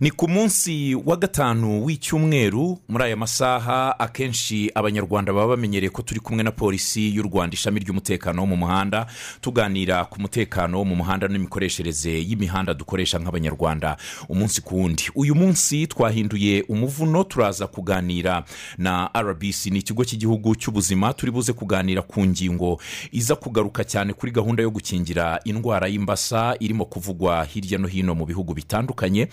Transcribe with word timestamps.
ni 0.00 0.10
ku 0.10 0.28
munsi 0.28 0.94
wa 0.94 1.16
gatanu 1.16 1.84
w'icyumweru 1.84 2.78
muri 2.88 3.04
aya 3.04 3.16
masaha 3.16 3.98
akenshi 3.98 4.70
abanyarwanda 4.74 5.32
baba 5.32 5.46
bamenyereye 5.56 5.90
ko 5.90 6.02
turi 6.02 6.20
kumwe 6.20 6.42
na 6.44 6.52
polisi 6.52 7.14
y'u 7.16 7.22
rwanda 7.22 7.54
ishami 7.54 7.80
ry'umutekano 7.80 8.40
wo 8.40 8.46
mu 8.46 8.56
muhanda 8.56 9.06
tuganira 9.40 10.04
ku 10.04 10.20
mutekano 10.20 10.78
wo 10.78 10.84
mu 10.84 10.96
muhanda 10.96 11.28
n'imikoreshereze 11.28 12.12
y'imihanda 12.12 12.74
dukoresha 12.74 13.18
nk'abanyarwanda 13.18 13.96
umunsi 14.28 14.60
ku 14.60 14.76
wundi. 14.76 15.08
Uyu 15.14 15.34
munsi 15.34 15.86
twahinduye 15.86 16.62
umuvuno 16.68 17.24
turaza 17.24 17.66
kuganira 17.66 18.44
na 18.78 19.08
rbc 19.16 19.66
ni 19.72 19.78
ikigo 19.78 20.04
cy'igihugu 20.04 20.54
cy'ubuzima 20.60 21.12
turi 21.16 21.32
buze 21.32 21.52
kuganira 21.52 22.02
ku 22.02 22.20
ngingo 22.26 22.80
iza 23.12 23.32
kugaruka 23.36 23.80
cyane 23.84 24.12
kuri 24.12 24.32
gahunda 24.32 24.60
yo 24.62 24.70
gukingira 24.70 25.40
indwara 25.44 25.88
y'imbasa 25.88 26.56
irimo 26.60 26.84
kuvugwa 26.84 27.44
hirya 27.48 27.78
no 27.80 27.88
hino 27.88 28.12
mu 28.14 28.26
bihugu 28.28 28.52
bitandukanye. 28.54 29.28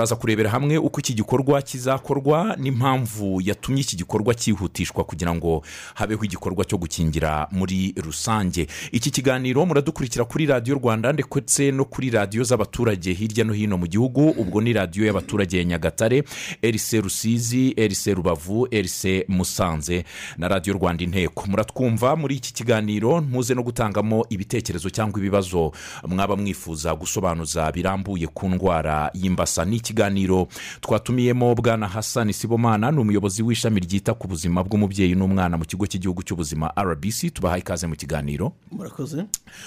Turaza 0.00 0.16
kurebera 0.16 0.50
hamwe 0.50 0.78
uko 0.78 1.00
iki 1.00 1.14
gikorwa 1.14 1.62
kizakorwa 1.62 2.56
n'impamvu 2.58 3.40
yatumye 3.44 3.80
iki 3.80 3.96
gikorwa 3.96 4.34
cyihutishwa 4.34 5.04
kugira 5.04 5.34
ngo 5.34 5.62
habeho 5.94 6.24
igikorwa 6.24 6.64
cyo 6.64 6.78
gukingira 6.78 7.48
muri 7.52 7.92
rusange. 7.96 8.66
Iki 8.92 9.10
kiganiro 9.10 9.66
muradukurikira 9.66 10.24
kuri 10.24 10.46
radiyo 10.46 10.76
rwanda 10.80 11.12
ndetse 11.12 11.70
no 11.70 11.84
kuri 11.84 12.10
radiyo 12.10 12.44
z'abaturage 12.44 13.12
hirya 13.12 13.44
no 13.44 13.52
hino 13.52 13.76
mu 13.78 13.86
gihugu. 13.86 14.30
Ubwo 14.40 14.60
ni 14.60 14.72
radiyo 14.72 15.06
y'abaturage 15.06 15.58
ya 15.58 15.64
nyagatare 15.64 16.24
erise 16.62 17.00
rusizi 17.00 17.74
erise 17.76 18.14
rubavu 18.14 18.68
erise 18.70 19.24
musanze 19.28 20.04
na 20.38 20.48
radiyo 20.48 20.74
rwanda 20.80 21.04
inteko. 21.04 21.44
Muratwumva 21.46 22.16
muri 22.16 22.36
iki 22.36 22.52
kiganiro 22.54 23.20
ntuze 23.20 23.54
no 23.54 23.62
gutangamo 23.62 24.24
ibitekerezo 24.30 24.90
cyangwa 24.90 25.20
ibibazo 25.20 25.72
mwaba 26.08 26.36
mwifuza 26.36 26.94
gusobanuza 26.94 27.72
birambuye 27.72 28.26
ku 28.26 28.48
ndwara 28.48 29.10
y'imbasa. 29.14 29.64
Ni 29.64 29.76
ikiganiro. 29.90 30.48
Twatumiyemo 30.80 31.54
bwana 31.54 31.88
hasani 31.88 32.32
sibomana 32.32 32.90
ni 32.90 32.98
umuyobozi 33.00 33.42
w'ishami 33.42 33.80
ryita 33.82 34.14
ku 34.14 34.28
buzima 34.28 34.62
bw'umubyeyi 34.64 35.14
n'umwana 35.18 35.58
mu 35.58 35.64
kigo 35.66 35.86
cy'igihugu 35.86 36.22
cy'ubuzima 36.22 36.70
rbc 36.78 37.34
tubahaye 37.34 37.60
ikaze 37.60 37.86
mu 37.90 37.96
kiganiro. 37.98 38.52
Murakoze. 38.70 39.24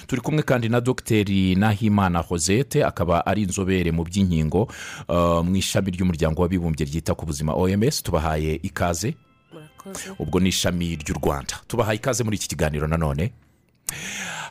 Turi 0.08 0.22
kumwe 0.22 0.44
kandi 0.44 0.70
na 0.70 0.82
dogiteri 0.82 1.56
nahimana 1.56 2.24
josette 2.30 2.84
akaba 2.86 3.26
ari 3.26 3.44
inzobere 3.44 3.92
mu 3.92 4.04
by'inkingo 4.08 4.72
uh, 5.12 5.44
mu 5.44 5.56
ishami 5.56 5.92
ry'umuryango 5.92 6.42
w'abibumbye 6.42 6.86
ryita 6.88 7.16
ku 7.16 7.26
buzima 7.26 7.54
oms 7.54 8.04
tubahaye 8.04 8.60
ikaze. 8.64 9.16
Ubwo 10.20 10.40
ni 10.40 10.50
ishami 10.50 10.96
ry'u 10.96 11.16
rwanda. 11.20 11.60
Tubahaye 11.68 11.98
ikaze 12.00 12.24
muri 12.24 12.38
iki 12.38 12.48
kiganiro 12.48 12.88
nanone. 12.88 13.32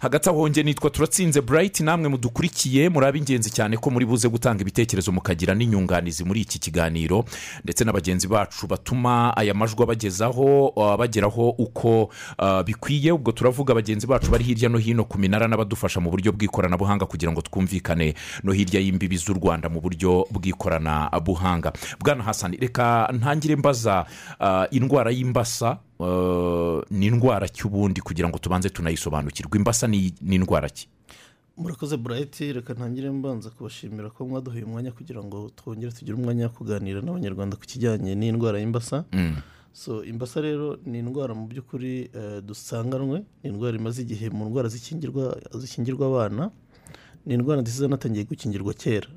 Hagati 0.01 0.29
aho 0.29 0.49
nge 0.49 0.63
nitwa 0.63 0.91
turatsinze 0.91 1.41
burayiti 1.41 1.83
namwe 1.83 2.09
mudukurikiye 2.09 2.89
muri 2.89 3.07
ab'ingenzi 3.07 3.51
cyane 3.51 3.77
ko 3.77 3.91
muri 3.91 4.07
buze 4.07 4.29
gutanga 4.29 4.61
ibitekerezo 4.63 5.13
mukagira 5.13 5.55
n'inyunganizi 5.55 6.25
muri 6.25 6.41
iki 6.41 6.59
kiganiro 6.59 7.25
ndetse 7.65 7.85
na 7.85 7.93
bagenzi 7.93 8.29
bacu 8.29 8.67
batuma 8.67 9.37
aya 9.37 9.55
majwi 9.55 9.83
abagezaho 9.83 10.73
bageraho 10.99 11.49
uko 11.51 12.03
uh, 12.39 12.63
bikwiye. 12.63 13.13
Ubwo 13.13 13.33
turavuga 13.33 13.75
bagenzi 13.75 14.07
bacu 14.07 14.31
bari 14.31 14.45
hirya 14.45 14.69
no 14.69 14.79
hino 14.79 15.05
ku 15.05 15.19
minara 15.19 15.47
n'abadufasha 15.49 16.01
mu 16.01 16.11
buryo 16.11 16.33
bw'ikoranabuhanga 16.33 17.07
kugira 17.07 17.33
ngo 17.33 17.41
twumvikane 17.43 18.15
no 18.43 18.53
hirya 18.53 18.81
y'imbibi 18.81 19.17
z'u 19.17 19.35
rwanda 19.39 19.69
mu 19.69 19.81
buryo 19.81 20.27
bw'ikoranabuhanga. 20.31 21.73
Bwana 22.01 22.23
hasani 22.25 22.57
reka 22.57 23.09
ntangire 23.13 23.57
mbaza 23.57 24.07
uh, 24.41 24.65
indwara 24.71 25.11
y'imbasa. 25.11 25.79
Ni 26.91 27.07
indwara 27.07 27.49
cy'ubundi 27.49 28.01
kugira 28.01 28.29
ngo 28.29 28.39
tubanze 28.39 28.71
tunayisobanukirwe? 28.71 29.59
Imbasa 29.59 29.87
ni 29.87 30.13
indwara 30.31 30.69
ki? 30.69 30.89
Murakoze 31.57 31.97
burayiti 31.97 32.53
reka 32.53 32.75
ntangire 32.75 33.11
mbanza 33.11 33.51
kubashimira 33.51 34.11
ko 34.11 34.27
mwaduhaye 34.27 34.65
umwanya 34.65 34.91
kugira 34.93 35.21
ngo 35.25 35.51
twongere 35.57 35.93
tugire 35.93 36.17
umwanya 36.17 36.47
wo 36.49 36.53
kuganira 36.57 37.01
n'abanyarwanda 37.05 37.57
ku 37.57 37.63
kijyanye 37.69 38.15
n'indwara 38.15 38.59
y'imbasa. 38.59 39.05
Mm. 39.13 39.37
so 39.73 40.05
imbasa 40.05 40.41
rero 40.41 40.77
ni 40.85 40.99
indwara 40.99 41.35
mu 41.35 41.47
by'ukuri 41.49 42.11
eh, 42.15 42.41
dusanganwe. 42.43 43.25
Ni 43.45 43.51
indwara 43.51 43.77
imaze 43.77 44.03
igihe 44.03 44.31
mu 44.31 44.45
ndwara 44.49 44.69
zikingirwa 44.69 46.07
abana. 46.09 46.51
Ni 47.27 47.35
indwara 47.35 47.61
nziza 47.63 47.85
zanatangiye 47.85 48.25
gukingirwa 48.25 48.75
kera. 48.75 49.09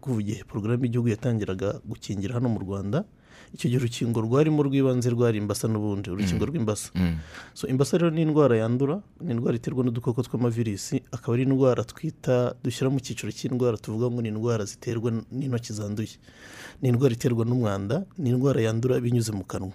Kuva 0.00 0.20
igihe 0.20 0.44
porogaramu 0.44 0.84
y'igihugu 0.84 1.08
yatangiraga 1.08 1.80
gukingira 1.84 2.34
hano 2.34 2.48
mu 2.48 2.58
rwanda 2.60 3.04
icyo 3.54 3.66
gihe 3.70 3.78
urukingo 3.80 4.18
rwarimo 4.26 4.62
rw'ibanze 4.66 5.10
rwari 5.10 5.38
imbasa 5.38 5.68
n'ubundi 5.68 6.10
urukingo 6.10 6.44
rw'imbasa. 6.48 6.90
Mm. 6.94 7.16
so 7.54 7.68
imbasa 7.68 7.98
rero 7.98 8.10
ni 8.10 8.22
indwara 8.22 8.56
yandura 8.56 9.00
ni 9.20 9.30
indwara 9.34 9.56
iterwa 9.56 9.84
n'udukoko 9.84 10.22
tw'amavirisi 10.26 11.02
akaba 11.12 11.34
ari 11.36 11.42
indwara 11.46 11.84
twita 11.84 12.54
dushyira 12.64 12.90
mu 12.90 12.98
cyiciro 13.00 13.30
cy'indwara 13.32 13.76
tuvuga 13.76 14.10
ngo 14.10 14.20
ni 14.22 14.28
indwara 14.34 14.64
ziterwa 14.64 15.10
n'intoki 15.30 15.72
zanduye. 15.72 16.16
Ni 16.82 16.88
indwara 16.88 17.12
iterwa 17.14 17.44
n'umwanda 17.44 18.04
ni 18.18 18.30
indwara 18.30 18.60
yandura 18.60 19.00
binyuze 19.00 19.32
mu 19.32 19.44
kanwa. 19.44 19.72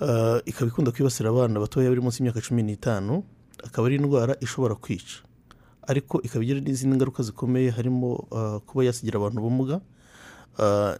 Ah, 0.00 0.40
ikaba 0.48 0.68
ikunda 0.72 0.92
kwibasira 0.92 1.28
abana 1.30 1.60
batoya 1.60 1.88
bari 1.92 2.00
munsi 2.00 2.18
y'imyaka 2.24 2.40
cumi 2.40 2.62
n'itanu 2.64 3.22
akaba 3.64 3.86
ari 3.88 3.96
indwara 4.00 4.32
ishobora 4.40 4.74
kwica. 4.74 5.20
Ariko 5.84 6.20
ikaba 6.24 6.44
igira 6.44 6.60
n'izindi 6.60 6.96
ngaruka 6.96 7.22
zikomeye 7.22 7.70
harimo 7.70 8.28
ah, 8.32 8.58
kuba 8.64 8.84
yasigira 8.84 9.16
abantu 9.20 9.38
ubumuga 9.44 9.80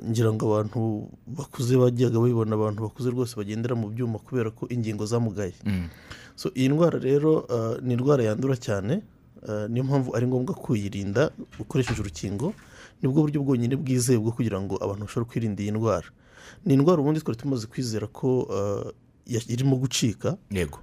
ngira 0.09 0.33
ngo 0.33 0.45
abantu 0.49 1.09
bakuze 1.27 1.77
bajyaga 1.77 2.19
babibona 2.21 2.55
abantu 2.57 2.81
bakuze 2.89 3.11
rwose 3.11 3.37
bagendera 3.37 3.75
mu 3.77 3.89
byuma 3.93 4.19
kubera 4.19 4.51
ko 4.51 4.67
ingingo 4.71 5.05
zamugaye. 5.07 5.55
Mm. 5.65 5.89
so 6.37 6.49
iyi 6.57 6.69
ndwara 6.73 6.99
rero 6.99 7.45
ah, 7.53 7.77
ni 7.83 7.93
indwara 7.95 8.25
yandura 8.25 8.57
cyane 8.57 9.03
ah, 9.49 9.69
niyo 9.69 9.85
mpamvu 9.85 10.17
ari 10.17 10.27
ngombwa 10.27 10.55
kuyirinda 10.55 11.31
ukoresheje 11.61 12.01
urukingo 12.01 12.55
ni 13.03 13.09
bwo 13.09 13.23
buryo 13.25 13.41
bwonyine 13.45 13.77
bwizewe 13.77 14.19
bwo 14.21 14.33
kugira 14.33 14.61
ngo 14.61 14.77
abantu 14.81 15.05
bashobore 15.05 15.29
kwirinda 15.31 15.61
iyi 15.63 15.73
ndwara. 15.77 16.09
Ni 16.65 16.75
indwara 16.75 17.01
ubundi 17.01 17.21
twari 17.21 17.37
tumaze 17.41 17.67
kwizera 17.67 18.07
ko 18.09 18.49
ya- 19.27 19.45
irimo 19.49 19.77
gucika 19.77 20.37
yego. 20.51 20.79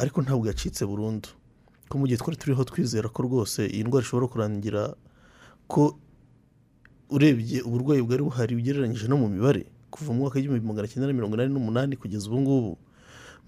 ariko 0.00 0.22
ntabwo 0.22 0.46
yacitse 0.48 0.84
burundu. 0.86 1.28
Ko 1.88 1.98
mu 2.00 2.06
gihe 2.08 2.16
twari 2.16 2.36
turiho 2.36 2.64
twizera 2.64 3.08
ko 3.08 3.22
rwose 3.28 3.66
iyi 3.68 3.84
ndwara 3.84 4.04
ishobora 4.04 4.28
kurangira 4.32 4.96
ko 5.68 5.96
urebye 7.12 7.62
uburwayi 7.62 8.02
bwari 8.02 8.22
buhari 8.22 8.52
ugereranyije 8.56 9.06
no 9.08 9.16
mu 9.16 9.28
mibare 9.28 9.66
kuva 9.92 10.12
mu 10.12 10.18
mwaka 10.24 10.36
w'igihumbi 10.40 10.64
magana 10.66 10.88
cyenda 10.88 11.06
na 11.06 11.12
mirongo 11.12 11.34
inani 11.36 11.52
n'umunani 11.54 11.96
kugeza 12.00 12.24
ubu 12.28 12.40
ngubu. 12.40 12.72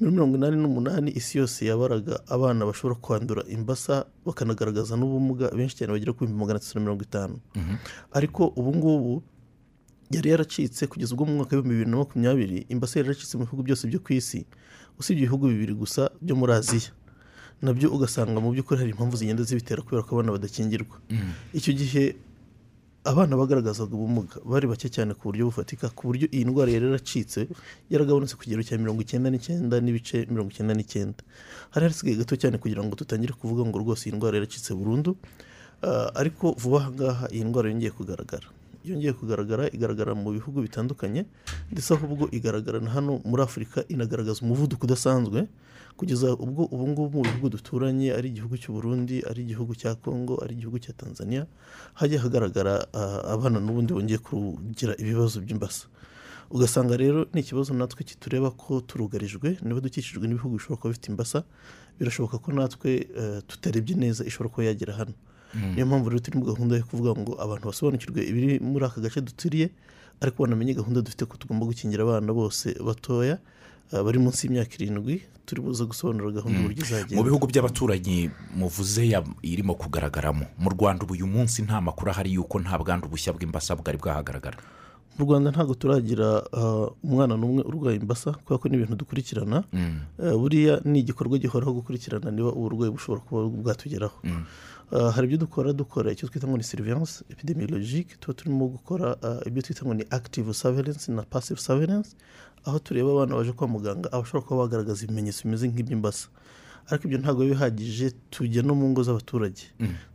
Muri 0.00 0.10
mirongo 0.12 0.36
inani 0.36 0.56
n'umunani 0.60 1.10
isi 1.16 1.38
yose 1.38 1.64
yabaraga 1.66 2.20
abana 2.28 2.66
bashobora 2.68 3.00
kwandura 3.00 3.42
imbasa 3.48 4.04
bakanagaragaza 4.26 4.92
n'ubumuga 4.96 5.48
benshi 5.56 5.76
cyane 5.80 5.92
bagera 5.96 6.12
ku 6.12 6.20
bihumbi 6.28 6.40
magana 6.40 6.58
atatu 6.60 6.74
na 6.76 6.84
mirongo 6.84 7.02
itanu. 7.02 7.36
Ariko 8.12 8.52
ubu 8.56 8.70
ngubu 8.76 9.22
yari 10.12 10.30
yaracitse 10.30 10.86
kugeza 10.86 11.14
ubwo 11.16 11.24
mu 11.24 11.34
mwaka 11.40 11.56
w'ibihumbi 11.56 11.74
bibiri 11.80 11.90
na 11.90 11.96
makumyabiri 11.96 12.58
imbasa 12.68 12.98
yari 13.00 13.08
yaracitse 13.08 13.34
mu 13.38 13.44
bihugu 13.48 13.62
byose 13.64 13.88
byo 13.88 14.00
ku 14.04 14.12
isi. 14.12 14.44
Usibye 15.00 15.22
ibihugu 15.24 15.48
bibiri 15.48 15.74
gusa 15.74 16.10
byo 16.20 16.36
muri 16.36 16.52
aziya. 16.52 16.92
Nabyo 17.64 17.88
ugasanga 17.88 18.36
mu 18.44 18.52
by'ukuri 18.52 18.78
hari 18.84 18.90
impamvu 18.92 19.16
zigenda 19.16 19.42
zibitera 19.48 19.80
kubera 19.82 20.02
ko 20.04 20.10
abana 20.20 20.36
badakingirwa. 20.36 21.00
Icyo 21.56 21.72
gihe 21.72 22.04
abana 23.04 23.36
bagaragazaga 23.36 23.92
ubumuga 23.94 24.36
bari 24.44 24.66
bake 24.66 24.88
cyane 24.88 25.12
ku 25.14 25.28
buryo 25.28 25.44
bufatika 25.52 25.88
ku 25.92 26.02
buryo 26.08 26.26
iyi 26.32 26.44
ndwara 26.48 26.70
yari 26.72 26.86
yaracitse 26.88 27.48
yaragabanutse 27.92 28.34
ku 28.36 28.42
kigero 28.44 28.62
cya 28.64 28.78
mirongo 28.80 29.00
icyenda 29.04 29.28
n'icyenda 29.30 29.76
n'ibice 29.84 30.24
mirongo 30.32 30.50
icyenda 30.52 30.72
n'icyenda. 30.74 31.20
Hari 31.72 31.84
hasigaye 31.88 32.16
gato 32.16 32.34
cyane 32.40 32.56
kugira 32.58 32.80
ngo 32.84 32.96
dutangire 32.96 33.32
kuvuga 33.36 33.62
ngo 33.68 33.76
rwose 33.82 34.08
iyi 34.08 34.16
ndwara 34.16 34.36
yaracitse 34.40 34.72
burundu 34.74 35.16
Ah, 35.84 36.08
ariko 36.16 36.56
vuba 36.56 36.78
aha 36.80 36.90
ngaha 36.96 37.24
iyi 37.34 37.44
ndwara 37.44 37.68
yongeye 37.68 37.92
kugaragara. 37.92 38.48
Yongeye 38.84 39.12
kugaragara 39.12 39.64
igaragara 39.72 40.12
mu 40.14 40.30
bihugu 40.36 40.62
bitandukanye 40.62 41.24
ndetse 41.72 41.94
ahubwo 41.94 42.28
igaragara 42.32 42.80
na 42.80 42.90
hano 42.90 43.20
muri 43.24 43.42
afurika 43.42 43.84
inagaragaza 43.88 44.40
umuvuduko 44.44 44.84
udasanzwe 44.86 45.48
kugeza 45.96 46.32
ubwo 46.34 46.62
ubu 46.74 46.88
ngubu 46.88 47.16
mu 47.18 47.22
bihugu 47.24 47.48
duturanye 47.54 48.12
ari 48.18 48.28
igihugu 48.28 48.54
cy'u 48.58 48.72
Burundi 48.74 49.22
ari 49.30 49.42
igihugu 49.46 49.72
cya 49.78 49.94
kongo 49.94 50.34
ari 50.44 50.52
igihugu 50.58 50.78
cya 50.78 50.92
tanzania 50.92 51.46
hajya 51.94 52.18
hagaragara 52.20 52.86
abana 53.34 53.58
n'ubundi 53.62 53.94
bongeye 53.94 54.18
kugira 54.18 54.92
ibibazo 54.98 55.40
by'imbasa. 55.40 55.86
Ugasanga 56.50 56.96
rero 56.96 57.26
ni 57.32 57.40
ikibazo 57.40 57.74
natwe 57.74 58.04
kitureba 58.04 58.50
ko 58.50 58.80
turugarijwe 58.82 59.58
niba 59.62 59.80
dukikijwe 59.80 60.26
n'ibihugu 60.28 60.54
bishobora 60.58 60.80
kuba 60.80 60.90
bifite 60.92 61.08
imbasa 61.14 61.38
birashoboka 61.98 62.38
ko 62.38 62.52
natwe 62.52 62.90
eh, 63.20 63.38
tutarebye 63.48 63.94
neza 63.96 64.24
ishobora 64.28 64.50
kuba 64.52 64.64
yagera 64.68 64.92
hano. 64.98 65.14
Niyo 65.54 65.86
mpamvu 65.86 66.08
rero 66.10 66.20
turi 66.20 66.38
muri 66.38 66.52
gahunda 66.52 66.76
yo 66.76 66.84
kuvuga 66.84 67.10
ngo 67.20 67.32
abantu 67.42 67.64
basobanukirwe 67.70 68.20
ibiri 68.26 68.60
muri 68.60 68.84
aka 68.84 69.00
gace 69.00 69.20
duturiye 69.20 69.70
ariko 70.20 70.42
banamenye 70.42 70.74
gahunda 70.74 71.00
dufite 71.00 71.24
ko 71.26 71.36
tugomba 71.36 71.66
gukingira 71.66 72.02
abana 72.02 72.32
bose 72.32 72.74
batoya 72.82 73.38
ah, 73.92 74.02
bari 74.02 74.18
munsi 74.18 74.46
y'imyaka 74.46 74.74
irindwi 74.78 75.22
turi 75.46 75.60
buze 75.60 75.84
gusobanura 75.84 76.30
gahunda 76.40 76.60
uburyo 76.60 76.82
izagenda. 76.84 77.16
Mu 77.20 77.22
bihugu 77.28 77.44
by'abaturanyi 77.46 78.30
muvuze 78.56 79.04
irimo 79.42 79.74
kugaragaramo. 79.76 80.46
Mu 80.58 80.68
rwanda 80.72 81.04
ubu 81.04 81.12
uyu 81.14 81.26
munsi 81.26 81.62
nta 81.62 81.80
makuru 81.80 82.10
ahari 82.10 82.32
y'uko 82.32 82.56
nta 82.60 82.78
bwandu 82.80 83.08
bushya 83.08 83.32
bw'imbasa 83.36 83.76
bwari 83.76 83.98
bwahagaragara. 84.00 84.56
Mu 85.18 85.24
rwanda 85.24 85.50
ntabwo 85.50 85.74
turagira 85.74 86.42
ah, 86.52 86.86
umwana 87.06 87.34
n'umwe 87.38 87.62
urwaye 87.62 87.96
imbasa 88.02 88.32
kubera 88.32 88.58
ko 88.58 88.66
ni 88.68 88.76
ibintu 88.76 88.96
dukurikirana. 88.98 89.64
Mm. 89.72 89.98
Eh, 90.18 90.34
buriya 90.40 90.74
ni 90.84 90.98
igikorwa 91.00 91.38
gihoraho 91.38 91.72
gukurikirana 91.78 92.30
niba 92.30 92.50
uburwayi 92.58 92.90
bushobora 92.92 93.20
kuba 93.26 93.40
bwatugeraho. 93.62 94.18
Ah, 94.92 95.10
hari 95.14 95.24
ibyo 95.26 95.38
dukora 95.46 95.72
dukora 95.72 96.12
icyo 96.12 96.28
twita 96.28 96.46
ngo 96.46 96.56
ni 96.56 96.66
surveillance 96.66 97.24
epidemiologique. 97.30 98.18
Tuba 98.20 98.34
turimo 98.34 98.66
gukora 98.74 99.16
ibyo 99.46 99.62
twita 99.62 99.82
ngo 99.86 99.94
ni 99.94 100.04
active 100.10 100.50
surveillance 100.54 101.06
na 101.12 101.22
passive 101.22 101.60
surveillance 101.60 102.10
aho 102.64 102.78
tureba 102.78 103.10
abana 103.12 103.36
baje 103.36 103.52
kwa 103.52 103.68
muganga 103.68 104.08
abashobora 104.12 104.44
kuba 104.46 104.62
bagaragaza 104.66 105.04
ibimenyetso 105.04 105.40
bimeze 105.44 105.68
nk'iby'imbasa. 105.68 106.28
Ariko 106.90 107.02
ibyo 107.08 107.18
ntabwo 107.18 107.40
biba 107.44 107.54
bihagije 107.54 108.12
tujya 108.30 108.62
no 108.66 108.74
mu 108.74 108.90
ngo 108.90 109.00
z'abaturage. 109.06 109.62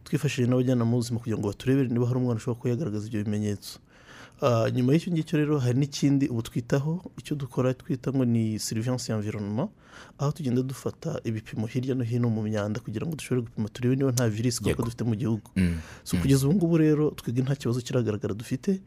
Twifashishije 0.04 0.48
n'abajyanama 0.50 0.92
b'ubuzima 0.92 1.20
kugira 1.24 1.38
ngo 1.40 1.48
baturebere 1.48 1.88
niba 1.90 2.06
hari 2.10 2.18
umwana 2.20 2.38
ushobora 2.38 2.60
kuba 2.60 2.70
yagaragaza 2.74 3.08
ibyo 3.08 3.24
bimenyetso. 3.26 3.80
Nyuma 4.74 4.94
y'icyo 4.94 5.12
ngicyo 5.12 5.38
rero 5.40 5.60
hari 5.60 5.80
n'ikindi 5.80 6.28
ubu 6.28 6.42
twitaho 6.42 7.02
icyo 7.18 7.36
dukora 7.36 7.74
twita 7.74 8.12
ngo 8.12 8.26
ni 8.26 8.60
surveillance 8.60 9.12
environnement 9.12 9.70
aho 10.20 10.32
tugenda 10.32 10.62
dufata 10.62 11.20
ibipimo 11.24 11.68
hirya 11.68 11.96
no 11.96 12.04
hino 12.04 12.30
mu 12.30 12.42
myanda 12.42 12.80
kugira 12.80 13.06
ngo 13.08 13.16
dushobore 13.16 13.42
gupima 13.48 13.70
turebe 13.70 13.96
niba 13.96 14.12
nta 14.12 14.30
virusi 14.30 14.64
koko 14.64 14.84
dufite 14.84 15.04
mu 15.04 15.16
gihugu. 15.16 15.52
Mm. 15.56 15.78
so 16.04 16.18
kugeza 16.18 16.48
ubu 16.48 16.56
ngubu 16.56 16.78
rero 16.78 17.12
twebwe 17.12 17.44
nta 17.44 17.56
kibazo 17.56 17.82
kiragaragara 17.82 18.34
dufite 18.34 18.80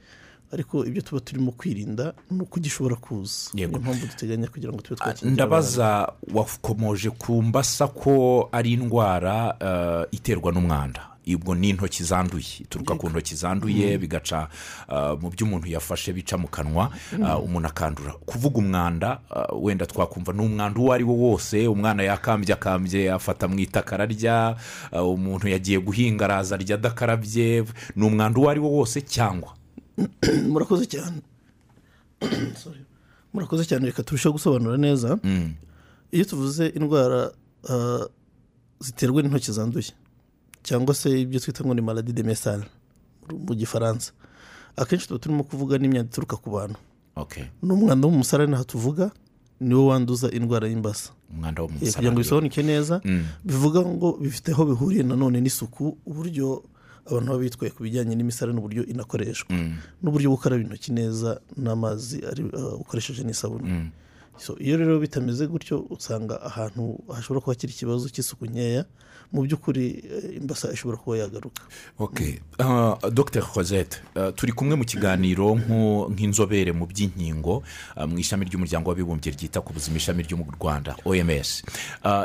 ariko 0.53 0.85
ibyo 0.85 1.03
tuba 1.03 1.21
turimo 1.21 1.53
kwirinda 1.53 2.13
ni 2.31 2.41
uko 2.43 2.61
gishobora 2.61 2.97
kuza. 2.97 3.51
Niyo 3.55 3.69
mpamvu 3.69 4.07
duteganya 4.07 4.49
kugira 4.49 4.73
ngo 4.73 4.81
tube 4.81 4.97
Ah, 5.01 5.05
twakingira 5.05 5.33
ndabaza 5.33 6.13
wakomoje 6.35 7.11
ku 7.11 7.43
mbasa 7.43 7.89
ko 7.89 8.49
ari 8.53 8.73
indwara 8.73 9.57
eh, 9.61 10.05
iterwa 10.17 10.53
n'umwanda. 10.53 11.12
Ubwo 11.27 11.55
ni 11.55 11.69
intoki 11.69 12.05
zanduye. 12.05 12.45
Ituruka 12.61 12.95
ku 12.95 13.09
ntoki 13.09 13.35
zanduye 13.35 13.99
bigaca 13.99 14.49
ah, 14.89 15.17
mu 15.17 15.31
byo 15.31 15.47
umuntu 15.47 15.67
yafashe 15.69 16.13
bica 16.13 16.37
mu 16.39 16.49
kanwa 16.49 16.91
ah, 17.25 17.39
umuntu 17.39 17.69
akandura. 17.69 18.13
Kuvuga 18.27 18.59
umwanda 18.59 19.21
ah, 19.31 19.55
wenda 19.55 19.87
twakumva 19.87 20.33
ni 20.33 20.41
umwanda 20.43 20.81
uwo 20.81 20.93
ari 20.93 21.05
wo 21.05 21.15
wose 21.15 21.67
umwana 21.67 22.03
yakambye 22.03 22.55
akambye 22.55 23.13
afata 23.13 23.49
mu 23.49 23.59
itaka 23.59 23.95
ararya 23.95 24.57
umuntu 24.93 25.49
yagiye 25.49 25.79
guhinga 25.79 26.25
araza 26.25 26.55
arya 26.55 26.75
adakarabye 26.75 27.65
ni 27.97 28.05
umwanda 28.07 28.41
uwo 28.41 28.51
ari 28.51 28.61
wo 28.61 28.71
wose 28.71 29.01
cyangwa? 29.01 29.55
Murakoze 30.53 30.87
cyane. 30.87 31.23
Sorry. 32.63 32.83
murakoze 33.33 33.65
cyane 33.65 33.87
reka 33.87 34.03
turusheho 34.03 34.33
gusobanura 34.33 34.77
neza. 34.77 35.19
Mm. 35.25 35.55
iyo 36.13 36.25
tuvuze 36.25 36.67
indwara 36.67 37.33
ziterwa 38.81 39.23
n'intoki 39.23 39.53
zanduye 39.53 39.93
cyangwa 40.63 40.95
se 40.95 41.11
ibyo 41.21 41.41
twita 41.41 41.65
ngo 41.65 41.75
ni 41.75 41.81
maladi 41.83 42.13
de 42.13 42.23
mesale 42.23 42.65
mu 43.31 43.55
gifaransa 43.55 44.13
akenshi 44.77 45.09
tuba 45.09 45.19
turimo 45.19 45.43
kuvuga 45.45 45.79
n'imyanda 45.79 46.11
ituruka 46.11 46.37
ku 46.37 46.51
bantu 46.51 46.79
Okay. 47.17 47.45
n'umwanda 47.63 48.07
wo 48.09 48.13
mu 48.13 48.19
musarani 48.25 48.55
aha 48.55 48.65
tuvuga 48.65 49.11
niwo 49.61 49.87
wanduza 49.93 50.31
indwara 50.33 50.69
y'imbasa 50.69 51.13
Eh, 51.83 51.93
kugira 51.95 52.13
ngo 52.13 52.19
bisobanuke 52.21 52.63
neza 52.63 53.01
Mm. 53.05 53.25
bivuga 53.45 53.81
ngo 53.85 54.17
bifite 54.21 54.53
aho 54.53 54.65
bihuriye 54.65 55.03
nanone 55.05 55.41
n'isuku 55.41 55.97
uburyo 56.09 56.65
abantu 57.07 57.29
baba 57.33 57.43
bitwaye 57.45 57.71
ku 57.77 57.83
bijyanye 57.85 58.17
n'imisarane 58.17 58.57
n'uburyo 58.57 58.83
inakoreshwa 58.89 59.53
Mm. 59.53 59.77
n'uburyo 60.03 60.29
gukaraba 60.33 60.63
intoki 60.65 60.93
neza 60.93 61.41
n'amazi 61.57 62.25
uh, 62.25 62.81
ukoresheje 62.81 63.25
n'isabune 63.29 63.69
Mm. 63.69 63.89
Iyo 64.59 64.77
rero 64.77 64.99
bitameze 64.99 65.47
gutyo 65.47 65.87
usanga 65.91 66.43
ahantu 66.43 66.99
hashobora 67.15 67.41
kuba 67.41 67.53
hakiri 67.53 67.73
ikibazo 67.73 68.09
cy'isuku 68.09 68.47
nkeya 68.47 68.85
mu 69.33 69.43
by'ukuri 69.43 70.05
eh, 70.05 70.37
imbasa 70.37 70.73
ishobora 70.73 70.99
kuba 70.99 71.17
yagaruka. 71.17 71.63
Uh, 72.59 72.97
dr 73.11 73.43
cosette 73.43 74.03
uh, 74.17 74.29
turi 74.35 74.53
kumwe 74.53 74.77
mu 74.77 74.85
kiganiro 74.85 75.57
nk'inzobere 76.13 76.73
mu 76.73 76.85
by'inkingo 76.87 77.63
uh, 77.97 78.05
mu 78.05 78.19
ishami 78.19 78.45
ry'umuryango 78.45 78.91
w'abibumbye 78.91 79.33
ryita 79.33 79.61
ku 79.65 79.73
buzima 79.73 79.97
ishami 79.97 80.23
ryo 80.23 80.37
mu 80.37 80.45
rwanda 80.61 80.97
oms 81.05 81.63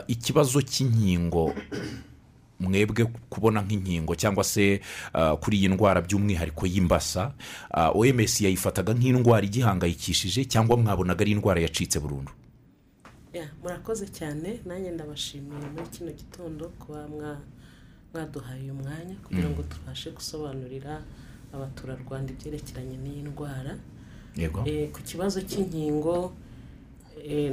ikibazo 0.07 0.59
cy'inkingo 0.61 1.53
mwebwe 2.59 3.05
kubona 3.29 3.61
nk'inkingo 3.61 4.15
cyangwa 4.15 4.43
se 4.43 4.81
uh, 5.13 5.37
kuri 5.39 5.57
iyi 5.57 5.67
ndwara 5.73 6.01
by'umwihariko 6.01 6.65
y'imbasa 6.67 7.33
uh, 7.73 7.95
oms 7.95 8.41
yayifataga 8.41 8.93
nk'indwara 8.93 9.45
igihangayikishije 9.45 10.45
cyangwa 10.45 10.77
mwabonaga 10.77 11.21
ari 11.21 11.31
indwara 11.31 11.61
yacitse 11.61 11.99
burundu? 11.99 12.31
Murakoze 13.63 14.07
cyane. 14.09 14.59
Nanjye 14.65 14.91
ndabashimiye 14.91 15.67
muri 15.75 15.87
kino 15.93 16.11
gitondo 16.11 16.69
kuba 16.81 17.07
mwa- 17.07 17.41
mwaduhaye 18.13 18.61
uyu 18.63 18.73
mwanya 18.73 19.15
kugira 19.23 19.49
ngo 19.49 19.61
tubashe 19.63 20.09
gusobanurira 20.11 21.01
abaturarwanda 21.53 22.33
ibyerekeranye 22.33 22.97
n'iyi 22.97 23.21
ndwara. 23.29 23.77
Eh, 24.65 24.89
ku 24.91 25.01
kibazo 25.05 25.41
cy'inkingo 25.41 26.33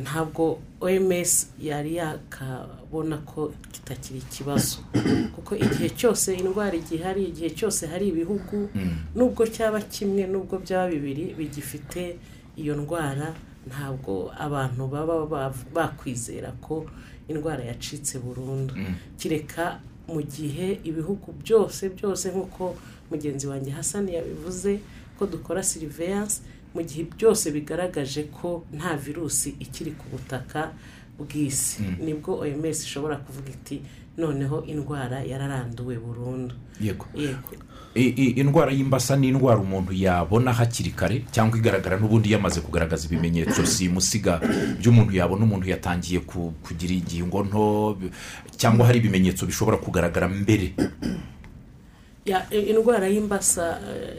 ntabwo 0.02 0.58
oms 0.80 1.32
yari 1.60 1.94
yakabona 1.96 3.16
ko 3.26 3.52
kitakiri 3.72 4.18
ikibazo. 4.18 4.78
Kuko 5.34 5.56
igihe 5.56 5.90
cyose 5.90 6.34
indwara 6.34 6.76
igihari 6.76 7.24
igihe 7.24 7.50
cyose 7.50 7.86
hari 7.86 8.08
ibihugu 8.08 8.68
nubwo 9.14 9.46
cyaba 9.46 9.80
kimwe 9.80 10.26
nubwo 10.26 10.58
byaba 10.58 10.88
bibiri 10.90 11.34
bigifite 11.38 12.16
iyo 12.56 12.76
ndwara 12.76 13.34
ntabwo 13.68 14.30
abantu 14.38 14.86
baba 14.86 15.52
bakwizera 15.74 16.52
ko 16.60 16.86
indwara 17.28 17.64
yacitse 17.64 18.18
burundu. 18.18 18.74
Kireka 19.18 19.80
mu 20.08 20.20
gihe 20.22 20.78
ibihugu 20.84 21.32
byose 21.42 21.88
byose 21.96 22.28
nk'uko 22.30 22.76
mugenzi 23.10 23.46
wanjye 23.48 23.70
hasani 23.72 24.14
yabivuze 24.14 24.80
ko 25.18 25.26
dukora 25.26 25.62
siriveyanse 25.62 26.42
mu 26.74 26.82
gihe 26.82 27.06
byose 27.16 27.50
bigaragaje 27.54 28.22
ko 28.34 28.64
nta 28.74 28.96
virusi 28.96 29.54
ikiri 29.60 29.90
ku 29.94 30.04
butaka 30.12 30.72
bw'isi. 31.18 31.82
Nibwo 32.02 32.42
oms 32.42 32.82
ishobora 32.84 33.16
kuvuga 33.22 33.50
iti 33.54 33.78
noneho 34.18 34.62
indwara 34.66 35.22
yararanduwe 35.22 35.94
burundu. 35.98 36.54
Yego. 36.80 37.06
Indwara 37.94 38.72
y'imbasa 38.74 39.14
ni 39.16 39.28
indwara 39.30 39.60
umuntu 39.62 39.92
yabona 39.94 40.50
hakiri 40.52 40.90
kare 40.90 41.22
cyangwa 41.30 41.58
igaragara 41.58 41.94
n'ubundi 41.98 42.32
yamaze 42.34 42.58
kugaragaza 42.60 43.06
ibimenyetso 43.06 43.62
simusiga 43.66 44.42
by'umuntu 44.82 45.14
yabona 45.14 45.46
umuntu 45.46 45.70
yatangiye 45.70 46.18
ku- 46.26 46.50
kugira 46.66 46.90
ingingo 46.94 47.46
nto 47.46 47.62
cyangwa 48.58 48.86
hari 48.90 48.98
ibimenyetso 48.98 49.46
bishobora 49.46 49.78
kugaragara 49.78 50.26
mbere. 50.26 50.74
Indwara 52.50 53.06
y'imbasa 53.08 53.78
eh, 53.86 54.18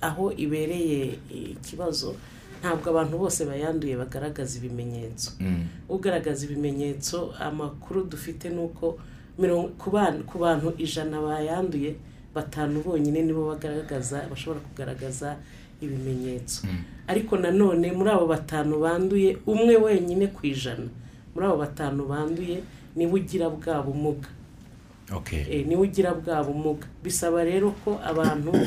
aho 0.00 0.32
ibereye 0.32 1.18
ikibazo 1.30 2.14
ntabwo 2.60 2.90
abantu 2.90 3.18
bose 3.18 3.44
bayanduye 3.46 3.94
bagaragaza 3.96 4.58
ibimenyetso. 4.58 5.30
Ugaragaza 5.88 6.46
ibimenyetso 6.46 7.34
amakuru 7.40 8.04
dufite 8.04 8.50
ni 8.50 8.58
uko 8.60 8.98
ku 9.78 10.36
bantu 10.40 10.74
ijana 10.78 11.20
bayanduye 11.22 11.94
batanu 12.34 12.82
bonyine 12.82 13.22
nibo 13.22 13.46
bagaragaza 13.54 14.26
bashobora 14.30 14.60
kugaragaza 14.60 15.36
ibimenyetso. 15.80 16.66
Ariko 17.06 17.36
nanone 17.38 17.92
muri 17.94 18.10
abo 18.10 18.26
batanu 18.26 18.80
banduye 18.82 19.38
umwe 19.46 19.76
wenyine 19.78 20.26
ku 20.34 20.42
ijana. 20.46 20.90
Muri 21.34 21.46
abo 21.46 21.56
batanu 21.62 22.06
banduye 22.10 22.58
ni 22.96 23.06
we 23.06 23.20
ugira 23.22 23.46
bwa 23.50 23.82
bumuga. 23.82 24.28
Eh, 25.48 25.66
ni 25.66 25.76
we 25.76 25.86
ugira 25.88 26.10
bwa 26.14 26.42
bumuga. 26.44 26.86
Bisaba 27.02 27.44
rero 27.44 27.70
ko 27.84 27.96
abantu 28.04 28.50
ba- 28.52 28.58
ba- 28.58 28.66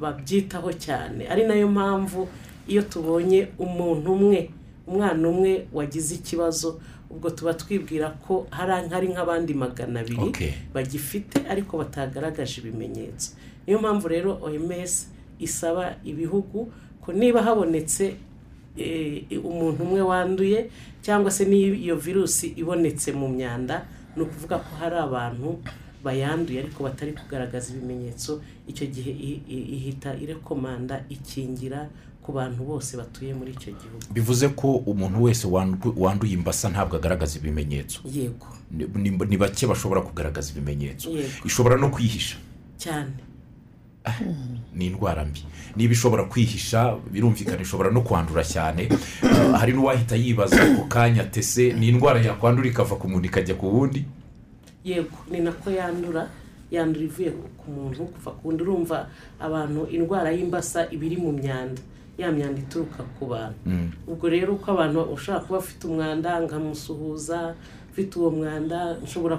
babyitaho 0.00 0.72
cyane. 0.72 1.26
Ari 1.28 1.46
na 1.46 1.54
yo 1.54 1.68
mpamvu 1.68 2.28
iyo 2.68 2.82
tubonye 2.82 3.48
umuntu 3.58 4.12
umwe 4.12 4.50
umwana 4.86 5.28
umwe 5.28 5.66
wagize 5.72 6.14
ikibazo 6.14 6.80
ubwo 7.10 7.30
tuba 7.30 7.54
twibwira 7.54 8.10
ko 8.26 8.46
hari 8.50 9.08
nk'abandi 9.12 9.54
magana 9.54 10.00
abiri 10.00 10.32
bagifite 10.74 11.44
ariko 11.48 11.78
batagaragaje 11.78 12.60
ibimenyetso. 12.60 13.36
Niyo 13.66 13.78
mpamvu 13.78 14.08
rero 14.08 14.30
oms 14.42 15.08
isaba 15.38 15.94
ibihugu 16.04 16.72
ko 17.02 17.12
niba 17.12 17.42
habonetse 17.42 18.16
eh, 18.78 19.26
umuntu 19.44 19.82
umwe 19.84 20.00
wanduye 20.00 20.70
cyangwa 21.02 21.30
se 21.30 21.44
niba 21.44 21.76
iyo 21.76 21.96
virusi 21.96 22.54
ibonetse 22.56 23.12
mu 23.12 23.28
myanda 23.28 23.84
ni 24.16 24.22
ukuvuga 24.22 24.58
ko 24.58 24.70
hari 24.80 24.96
abantu 24.96 25.58
bayanduye 26.04 26.58
ariko 26.60 26.84
batari 26.84 27.12
kugaragaza 27.12 27.72
ibimenyetso 27.74 28.40
icyo 28.66 28.86
gihe 28.86 29.10
ihita 29.48 30.14
irekomanda 30.16 31.04
ikingira 31.08 31.88
ku 32.22 32.32
bantu 32.32 32.62
bose 32.64 32.96
batuye 32.96 33.34
muri 33.34 33.50
icyo 33.50 33.72
gihugu. 33.74 34.06
Bivuze 34.14 34.48
ko 34.54 34.76
umuntu 34.86 35.22
wese 35.22 35.46
wandu- 35.46 35.94
wanduye 35.96 36.32
imbasa 36.38 36.68
ntabwo 36.70 36.96
agaragaza 36.96 37.38
ibimenyetso. 37.38 38.00
Yego. 38.06 38.46
Ni- 38.70 39.36
bake 39.36 39.66
bashobora 39.66 40.00
kugaragaza 40.00 40.50
ibimenyetso. 40.54 41.10
Ishobora 41.44 41.76
no 41.76 41.90
kwihisha. 41.90 42.36
Cyane. 42.78 43.10
Ni 44.74 44.86
indwara 44.86 45.24
mbi. 45.24 45.42
Niba 45.76 45.92
ishobora 45.92 46.24
kwihisha 46.24 46.96
birumvikana 47.12 47.62
ishobora 47.62 47.90
no 47.90 48.00
kwandura 48.02 48.44
cyane. 48.44 48.88
Hari 49.58 49.72
n'uwahita 49.72 50.16
yibaza 50.16 50.62
ako 50.62 50.84
kanya 50.88 51.24
tese 51.24 51.72
ni 51.72 51.88
indwara 51.88 52.20
yakwandura 52.20 52.68
ikava 52.68 52.96
ku 52.96 53.08
muntu 53.08 53.26
ikajya 53.26 53.54
ku 53.54 53.66
wundi? 53.66 54.04
Yego 54.84 55.16
ni 55.30 55.40
nako 55.40 55.70
yandura 55.70 56.26
yandura 56.70 57.04
ivuye 57.04 57.30
ku 57.60 57.66
muntu 57.70 58.04
kuva 58.14 58.30
ku 58.36 58.48
wundi. 58.48 58.62
Urumva 58.62 59.06
abantu 59.40 59.86
indwara 59.92 60.30
y'imbasa 60.32 60.88
iba 60.90 61.04
iri 61.06 61.16
mu 61.16 61.32
myanda 61.32 61.80
ya 62.18 62.32
myanda 62.32 62.60
ituruka 62.60 63.02
ku 63.18 63.26
bantu. 63.26 63.58
Ubwo 64.08 64.26
rero 64.28 64.54
uko 64.56 64.70
abantu 64.72 65.00
ushobora 65.16 65.44
kuba 65.44 65.58
afite 65.58 65.82
umwanda 65.86 66.30
nkamusuhuza 66.44 67.54
ufite 67.92 68.12
uwo 68.18 68.30
mwanda 68.30 68.96
nshobora 69.04 69.36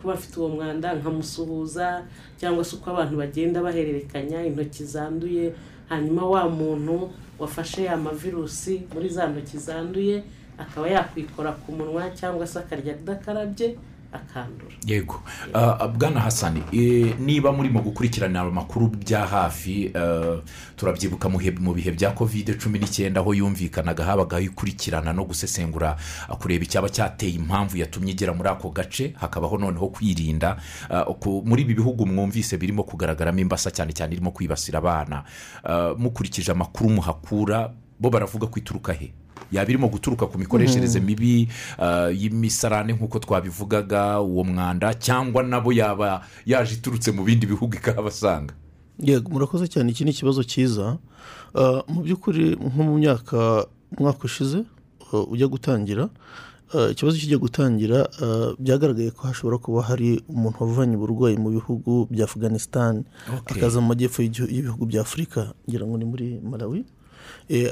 kuba 0.00 0.12
afite 0.14 0.34
uwo 0.40 0.48
mwanda 0.48 0.94
nkamusuhuza 0.94 2.02
cyangwa 2.40 2.64
se 2.64 2.76
uko 2.76 2.90
abantu 2.90 3.16
bagenda 3.16 3.62
bahererekanya 3.62 4.44
intoki 4.46 4.84
zanduye 4.84 5.52
hanyuma 5.88 6.24
wa 6.26 6.48
muntu 6.48 7.10
wafashe 7.38 7.84
ya 7.84 7.96
mavirusi 7.96 8.82
muri 8.94 9.08
za 9.08 9.26
ntoki 9.28 9.58
zanduye 9.58 10.22
akaba 10.58 10.88
yakwikora 10.88 11.52
ku 11.52 11.72
munwa 11.72 12.10
cyangwa 12.16 12.46
se 12.46 12.58
akarya 12.58 12.94
adakarabye 12.94 13.76
akandura. 14.12 14.74
Yego. 14.86 15.22
Ah, 15.54 15.88
bwana 15.88 16.20
hasani 16.20 16.62
eh, 16.72 17.14
niba 17.20 17.52
murimo 17.52 17.80
gukurikirana 17.80 18.40
amakuru 18.40 18.88
bya 18.88 19.26
hafi 19.26 19.90
eh, 19.94 20.38
turabyibuka 20.76 21.28
mu 21.28 21.38
he- 21.38 21.50
mu 21.60 21.74
bihe 21.74 21.90
bya 21.92 22.10
kovide 22.10 22.54
cumi 22.54 22.78
n'icyenda 22.78 23.20
aho 23.20 23.34
yumvikanaga 23.34 24.04
habagaho 24.04 24.42
ikurikirana 24.42 25.12
no 25.12 25.24
gusesengura 25.24 25.96
ah, 26.28 26.36
kureba 26.36 26.64
icyaba 26.64 26.88
cyateye 26.88 27.34
impamvu 27.34 27.76
yatumye 27.76 28.12
igera 28.12 28.32
muri 28.34 28.48
ako 28.48 28.70
gace 28.70 29.14
hakabaho 29.20 29.58
noneho 29.58 29.88
kwirinda 29.88 30.56
muri 31.44 31.62
ibi 31.62 31.74
bihugu 31.74 32.06
mwumvise 32.06 32.56
birimo 32.56 32.82
kugaragaramo 32.84 33.38
imbasa 33.40 33.70
cyane 33.70 33.92
cyane 33.92 34.12
irimo 34.14 34.30
kwibasira 34.30 34.78
abana. 34.78 35.24
Mukurikije 35.98 36.52
amakuru 36.52 36.90
muhakura 36.90 37.72
bo 38.00 38.10
baravuga 38.10 38.46
ko 38.46 38.58
ituruka 38.58 38.92
he? 38.92 39.12
Yaba 39.52 39.68
irimo 39.70 39.88
guturuka 39.88 40.26
ku 40.26 40.38
mikoreshereze 40.38 41.00
mibi 41.00 41.48
ah, 41.78 42.08
y'imisarane 42.10 42.92
nk'uko 42.92 43.18
twabivugaga 43.18 44.20
uwo 44.20 44.44
mwanda 44.44 44.94
cyangwa 44.94 45.42
nabo 45.42 45.72
yaba 45.72 46.24
yaje 46.46 46.74
iturutse 46.80 47.10
mu 47.12 47.24
bindi 47.24 47.46
bihugu 47.46 47.74
ikahabasanga 47.76 48.54
yego 49.02 49.30
murakoze 49.30 49.66
cyane. 49.68 49.90
Iki 49.90 50.04
ni 50.04 50.10
ikibazo 50.10 50.44
cyiza. 50.44 50.96
Ah, 51.54 51.82
mu 51.88 52.02
by'ukuri 52.02 52.56
nko 52.56 52.80
mu 52.82 52.94
myaka 52.98 53.66
umwaka 53.98 54.24
ushize 54.24 54.64
ah, 55.12 55.24
ujya 55.28 55.46
gutangira 55.48 56.08
ikibazo 56.90 57.16
kijya 57.20 57.36
gutangira 57.38 58.08
byagaragaye 58.58 59.10
ko 59.12 59.28
hashobora 59.28 59.58
kuba 59.60 59.82
hari 59.84 60.24
umuntu 60.28 60.56
wavanye 60.64 60.96
uburwayi 60.96 61.36
mu 61.36 61.50
bihugu 61.52 62.08
bya 62.10 62.24
afganistan 62.24 63.04
Okay. 63.28 63.60
akaza 63.60 63.80
mu 63.84 63.92
majyepfo 63.92 64.22
y'ibihugu 64.24 64.86
bya 64.88 65.00
afurika. 65.04 65.52
Ngira 65.68 65.84
ngo 65.86 65.96
ni 66.00 66.04
muri 66.08 66.40
malawi. 66.40 66.84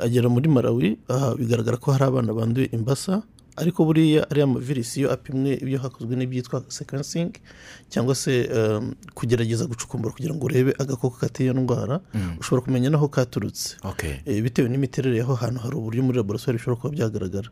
Agera 0.02 0.28
muri 0.28 0.48
malawi 0.48 0.98
aha 1.08 1.34
bigaragara 1.34 1.76
ko 1.76 1.92
hari 1.92 2.04
abana 2.04 2.32
banduye 2.32 2.68
imbasa 2.72 3.22
ariko 3.56 3.84
buriya 3.84 4.24
ariya 4.30 4.46
mavirisi 4.46 5.00
iyo 5.00 5.12
apimwe 5.12 5.52
ibyo 5.60 5.78
hakozwe 5.82 6.16
n'ibyitwa 6.16 6.64
sequencing 6.68 7.32
cyangwa 7.92 8.14
se 8.14 8.48
kugerageza 9.14 9.66
gucukumbura 9.66 10.14
kugira 10.14 10.32
ngo 10.34 10.44
urebe 10.46 10.72
agakoko 10.78 11.16
kateye 11.20 11.50
iyo 11.50 11.60
ndwara 11.60 12.00
ushobora 12.40 12.64
kumenya 12.64 12.88
n'aho 12.90 13.08
katurutse. 13.08 13.76
Okay. 13.84 14.14
Eh, 14.24 14.40
bitewe 14.42 14.68
n'imiterere 14.68 15.16
y'aho 15.18 15.34
hantu 15.34 15.60
hari 15.60 15.74
uburyo 15.76 16.00
muri 16.02 16.16
laboratoire 16.18 16.56
bishobora 16.56 16.80
kuba 16.80 16.94
byagaragara. 16.94 17.48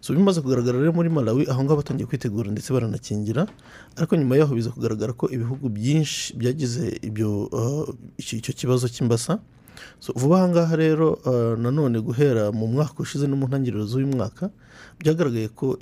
So 0.00 0.14
bimaze 0.14 0.40
kugaragara 0.40 0.78
rero 0.78 0.92
muri 0.92 1.08
malawi 1.10 1.46
aho 1.50 1.64
ngaho 1.64 1.76
batangiye 1.82 2.06
kwitegura 2.06 2.50
ndetse 2.50 2.70
baranakingira 2.72 3.46
ariko 3.96 4.16
nyuma 4.16 4.36
yaho 4.36 4.54
biza 4.54 4.70
kugaragara 4.70 5.12
ko 5.18 5.26
ibihugu 5.34 5.66
byinshi 5.68 6.36
byagize 6.36 6.98
ibyo 7.02 7.50
uh, 7.50 7.88
icyo 8.18 8.52
kibazo 8.54 8.86
cy'imbasa 8.88 9.38
vuba 10.16 10.36
aha 10.38 10.48
ngaha 10.48 10.74
rero 10.76 11.08
uh, 11.24 11.58
nanone 11.58 12.00
guhera 12.00 12.52
mu 12.52 12.66
mwaka 12.66 12.94
ushize 13.02 13.26
no 13.26 13.36
mu 13.36 13.46
ntangiriro 13.46 13.84
z'uyu 13.86 14.06
mwaka 14.06 14.50
byagaragaye 14.98 15.48
ko 15.48 15.76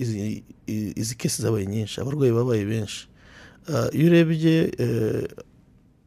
izi 0.97 1.15
kesi 1.19 1.43
zabaye 1.43 1.67
nyinshi 1.67 2.01
abarwayi 2.01 2.33
babaye 2.33 2.65
benshi. 2.65 3.09
Uh, 3.69 3.89
iyo 3.93 4.07
urebye 4.09 4.73
eh, 4.79 5.29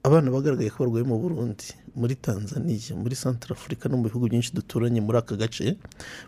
abana 0.04 0.32
bagaragaye 0.32 0.70
ko 0.74 0.84
barwaye 0.84 1.06
mu 1.06 1.20
burundi 1.22 1.68
muri 1.96 2.16
tanzania 2.16 2.96
muri 2.96 3.16
santara 3.16 3.54
afurika 3.56 3.90
no 3.90 3.98
mu 3.98 4.04
bihugu 4.08 4.28
byinshi 4.30 4.54
duturanye 4.56 5.02
muri 5.02 5.18
aka 5.18 5.36
gace 5.36 5.76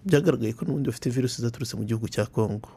byagaragaye 0.05 0.53
ko 0.53 0.65
n'ubundi 0.65 0.89
bafite 0.91 1.09
virusi 1.09 1.41
zaturutse 1.41 1.77
mu 1.79 1.83
gihugu 1.85 2.07
cya 2.09 2.25
kongo 2.25 2.69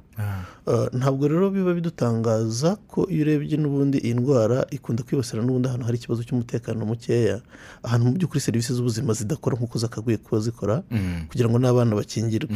Uh, 0.67 0.89
ntabwo 0.97 1.29
rero 1.29 1.53
biba 1.53 1.77
bidutangaza 1.77 2.81
ko 2.89 3.05
iyo 3.13 3.21
urebye 3.29 3.61
n'ubundi 3.61 4.01
iyi 4.01 4.17
ndwara 4.17 4.65
ikunda 4.73 5.05
kwibasira 5.05 5.45
n'ubundi 5.45 5.69
ahantu 5.69 5.85
hari 5.85 5.97
ikibazo 6.01 6.25
cy'umutekano 6.25 6.89
mukeya. 6.89 7.45
Ahantu 7.85 8.03
mu 8.09 8.13
by'ukuri 8.17 8.41
serivisi 8.41 8.73
z'ubuzima 8.73 9.13
zidakora 9.13 9.61
nk'uko 9.61 9.77
zakaguye 9.77 10.17
kuba 10.17 10.41
zikora 10.41 10.81
kugira 11.29 11.53
ngo 11.53 11.61
n'abana 11.61 11.93
bakingirwe. 12.01 12.49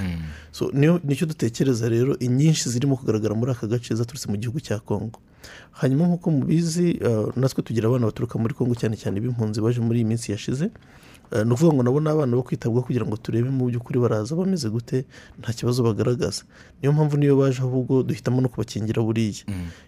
Niyo- 0.73 1.05
ni 1.05 1.13
cyo 1.13 1.29
dutekereza 1.29 1.85
rero 1.93 2.17
inyinshi 2.17 2.65
zirimo 2.73 2.97
kugaragara 2.97 3.37
muri 3.37 3.53
aka 3.53 3.69
gace 3.69 3.93
zaturutse 3.93 4.25
mu 4.33 4.41
gihugu 4.41 4.57
cya 4.65 4.81
kongo 4.81 5.21
hanyuma 5.73 6.05
nk'uko 6.07 6.31
mubizi 6.31 7.01
uh, 7.05 7.37
natwe 7.37 7.63
tugira 7.63 7.89
abana 7.89 8.07
baturuka 8.07 8.39
muri 8.39 8.55
kongo 8.55 8.75
cyane 8.75 8.97
cyane 8.97 9.21
b'impunzi 9.21 9.61
baje 9.61 9.81
muri 9.81 9.99
iyi 10.01 10.09
minsi 10.09 10.33
yashize. 10.33 10.71
Uh, 11.33 11.43
ni 11.47 11.53
ukuvuga 11.55 11.75
ngo 11.75 11.83
nabo 11.83 12.01
ni 12.01 12.09
abana 12.11 12.37
bo 12.37 12.43
kwitabwaho 12.43 12.87
kugira 12.87 13.07
ngo 13.07 13.17
turebe 13.17 13.51
mu 13.51 13.71
by'ukuri 13.71 13.99
baraza 14.03 14.35
bameze 14.37 14.67
gute 14.71 15.05
nta 15.39 15.53
kibazo 15.53 15.83
bagaragaza. 15.87 16.43
Niyo 16.83 16.93
mpamvu 16.93 17.17
niyo 17.17 17.37
baje 17.39 17.63
ahubwo 17.63 18.03
duhitamo 18.03 18.41
no 18.41 18.49
kubakingira 18.49 19.03
buriya. 19.03 19.47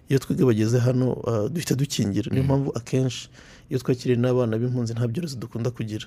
Iyo 0.08 0.18
twebwe 0.22 0.44
bageze 0.54 0.78
hano 0.78 1.12
uh, 1.12 1.48
duhita 1.50 1.74
dukingira. 1.74 2.30
Niyo 2.30 2.44
mpamvu 2.46 2.70
akenshi 2.78 3.28
iyo 3.70 3.78
twakiriye 3.82 4.16
n'abana 4.22 4.54
b'impunzi 4.58 4.94
nta 4.94 5.08
byorezo 5.08 5.36
dukunda 5.36 5.70
kugira. 5.74 6.06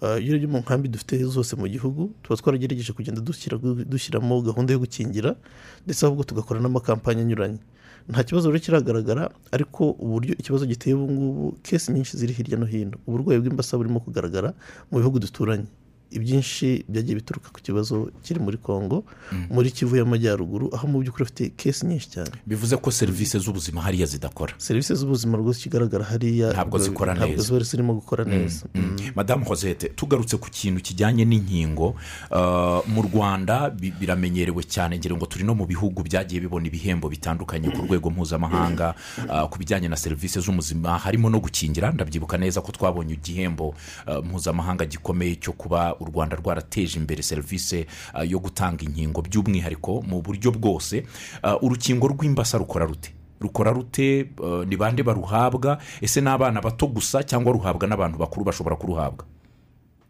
Iyo 0.00 0.32
urebye 0.32 0.48
mu 0.48 0.58
nkambi 0.64 0.88
dufite 0.88 1.20
zose 1.28 1.52
mu 1.60 1.68
gihugu 1.68 2.08
tuba 2.24 2.36
twaragerageje 2.40 2.92
kugenda 2.96 3.20
dushyira- 3.20 3.60
dushyiramo 3.84 4.40
gahunda 4.40 4.72
yo 4.72 4.80
gukingira 4.80 5.36
ndetse 5.84 6.06
ahubwo 6.08 6.24
tugakora 6.24 6.56
n'amakampani 6.60 7.20
anyuranye. 7.20 7.60
Nta 8.08 8.24
kibazo 8.24 8.48
rero 8.50 8.60
kiragaragara 8.62 9.30
ariko 9.52 9.90
uburyo 9.98 10.34
ikibazo 10.38 10.66
giteye 10.66 10.94
ubu 10.94 11.12
ngubu 11.12 11.44
kesi 11.62 11.92
nyinshi 11.92 12.16
ziri 12.16 12.32
hirya 12.32 12.58
no 12.58 12.66
hino. 12.66 12.96
Uburwayi 13.06 13.40
bw'imbasa 13.40 13.76
burimo 13.76 14.00
kugaragara 14.00 14.54
mu 14.90 14.98
bihugu 14.98 15.18
duturanye. 15.18 15.66
Ibyinshi 16.10 16.84
byagiye 16.88 17.14
bituruka 17.14 17.48
ku 17.52 17.60
kibazo 17.62 18.10
kiri 18.22 18.40
muri 18.40 18.56
kongo 18.58 19.04
muri 19.50 19.70
kivu 19.70 19.96
y'amajyaruguru 19.96 20.70
aho 20.74 20.86
mu 20.88 20.98
by'ukuri 21.00 21.24
bafite 21.24 21.50
kesi 21.56 21.86
nyinshi 21.86 22.10
cyane. 22.10 22.30
Bivuze 22.46 22.76
ko 22.76 22.90
serivisi 22.90 23.38
z'ubuzima 23.38 23.80
hariya 23.82 24.06
zidakora. 24.06 24.54
Serivisi 24.58 24.94
z'ubuzima 24.94 25.38
rwose 25.38 25.60
ikigaragara 25.60 26.04
hariya 26.04 26.52
Ntabwo 26.52 26.78
zikora 26.78 27.14
ntabwo 27.14 27.36
neza. 27.36 27.42
ziba 27.42 27.58
zirimo 27.64 27.94
gukora 27.94 28.24
neza. 28.24 28.66
madamu 29.14 29.44
hosete 29.44 29.88
tugarutse 29.88 30.36
ku 30.36 30.50
kintu 30.50 30.80
kijyanye 30.82 31.24
n'inkingo 31.24 31.94
uh, 32.30 32.80
mu 32.88 33.02
rwanda 33.02 33.70
bi- 33.70 33.90
biramenyerewe 34.00 34.62
cyane 34.66 34.98
ngira 34.98 35.14
ngo 35.16 35.26
turi 35.26 35.44
no 35.44 35.54
mu 35.54 35.66
bihugu 35.66 36.02
byagiye 36.02 36.40
bibona 36.40 36.66
ibihembo 36.66 37.08
bitandukanye 37.08 37.70
ku 37.70 37.82
rwego 37.86 38.10
mpuzamahanga 38.10 38.94
uh, 39.30 39.46
ku 39.50 39.58
bijyanye 39.58 39.88
na 39.88 39.96
serivisi 39.96 40.40
z'ubuzima. 40.40 40.98
Harimo 40.98 41.30
no 41.30 41.38
gukingira 41.40 41.90
ndabyibuka 41.92 42.38
neza 42.38 42.60
ko 42.60 42.72
twabonye 42.72 43.14
igihembo 43.14 43.74
uh, 44.06 44.24
mpuzamahanga 44.24 44.84
gikomeye 44.86 45.36
cyo 45.36 45.52
kuba 45.52 45.94
u 46.00 46.04
rwanda 46.04 46.36
rwarateje 46.36 46.98
imbere 46.98 47.22
serivisi 47.22 47.86
uh, 48.14 48.24
yo 48.30 48.38
gutanga 48.38 48.84
inkingo 48.84 49.22
by'umwihariko 49.22 50.02
mu 50.02 50.22
buryo 50.22 50.50
bwose. 50.52 51.04
Uh, 51.44 51.62
urukingo 51.62 52.08
rw'imbasa 52.08 52.58
rukora 52.58 52.86
rute? 52.86 53.12
Rukora 53.40 53.72
rute? 53.72 54.30
Uh, 54.38 54.64
ni 54.64 54.76
bande 54.76 55.02
baruhabwa? 55.02 55.78
Ese 56.00 56.20
ni 56.20 56.28
abana 56.28 56.60
bato 56.60 56.86
gusa 56.86 57.22
cyangwa 57.22 57.52
ruhabwa 57.52 57.88
n'abantu 57.88 58.18
bakuru 58.18 58.44
bashobora 58.44 58.76
kuruhabwa? 58.76 59.24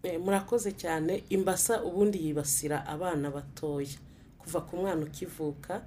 Eh, 0.03 0.21
murakoze 0.21 0.73
cyane. 0.73 1.23
Imbasa 1.29 1.83
ubundi 1.85 2.19
yibasira 2.27 2.87
abana 2.87 3.31
batoya. 3.31 3.99
Kuva 4.39 4.61
ku 4.61 4.77
mwana 4.77 5.03
ukivuka 5.05 5.83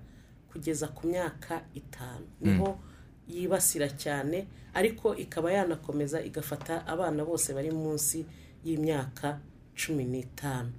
kugeza 0.52 0.88
ku 0.88 1.08
myaka 1.08 1.62
itanu. 1.74 2.26
Niho 2.42 2.78
yibasira 3.28 3.90
cyane 3.90 4.46
ariko 4.74 5.16
ikaba 5.16 5.52
yanakomeza 5.52 6.22
igafata 6.22 6.86
abana 6.88 7.26
bose 7.26 7.54
bari 7.54 7.72
munsi 7.72 8.26
y'imyaka 8.66 9.40
cumi 9.76 10.04
n'itanu. 10.06 10.72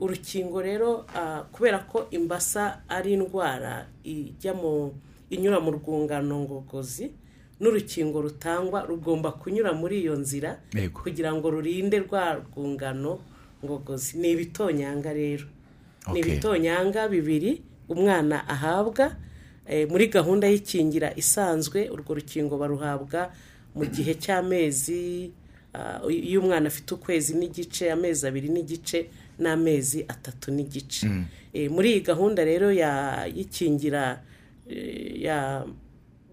Urukingo 0.00 0.62
rero 0.62 1.04
ah, 1.14 1.42
kubera 1.52 1.78
ko 1.90 2.06
imbasa 2.10 2.80
ari 2.88 3.12
indwara 3.18 3.86
ijya 4.04 4.54
mu 4.54 4.94
inyura 5.30 5.58
mu 5.60 5.70
rwungano 5.74 6.46
ngogozi 6.46 7.10
n'urukingo 7.60 8.22
rutangwa 8.22 8.86
rugomba 8.86 9.32
kunyura 9.34 9.74
muri 9.74 10.00
iyo 10.06 10.14
nzira 10.14 10.62
kugira 10.94 11.34
ngo 11.34 11.50
rurinde 11.50 11.98
rwa 12.06 12.38
rwungano 12.38 13.18
ngogozi. 13.64 14.18
Ni 14.22 14.30
ibitonyanga 14.38 15.10
rero. 15.12 15.46
Ni 16.14 16.20
ibitonyanga 16.22 17.08
bibiri 17.10 17.62
umwana 17.90 18.46
ahabwa 18.48 19.16
eh, 19.66 19.84
muri 19.90 20.06
gahunda 20.06 20.46
y'ikingira 20.46 21.10
isanzwe 21.18 21.90
urwo 21.90 22.14
rukingo 22.22 22.54
baruhabwa 22.54 23.34
mu 23.74 23.82
gihe 23.84 24.14
cy'amezi 24.14 25.32
iyo 26.10 26.40
umwana 26.40 26.66
afite 26.68 26.94
ukwezi 26.94 27.34
n'igice 27.36 27.92
amezi 27.92 28.26
abiri 28.26 28.48
n'igice 28.48 29.08
n'amezi 29.38 30.04
atatu 30.08 30.50
n'igice. 30.50 31.06
Eh, 31.54 31.70
muri 31.70 31.92
iyi 31.92 32.00
gahunda 32.00 32.44
rero 32.44 32.72
ya 32.72 33.24
y'ikingira 33.26 34.22
eh, 34.68 35.22
ya 35.22 35.64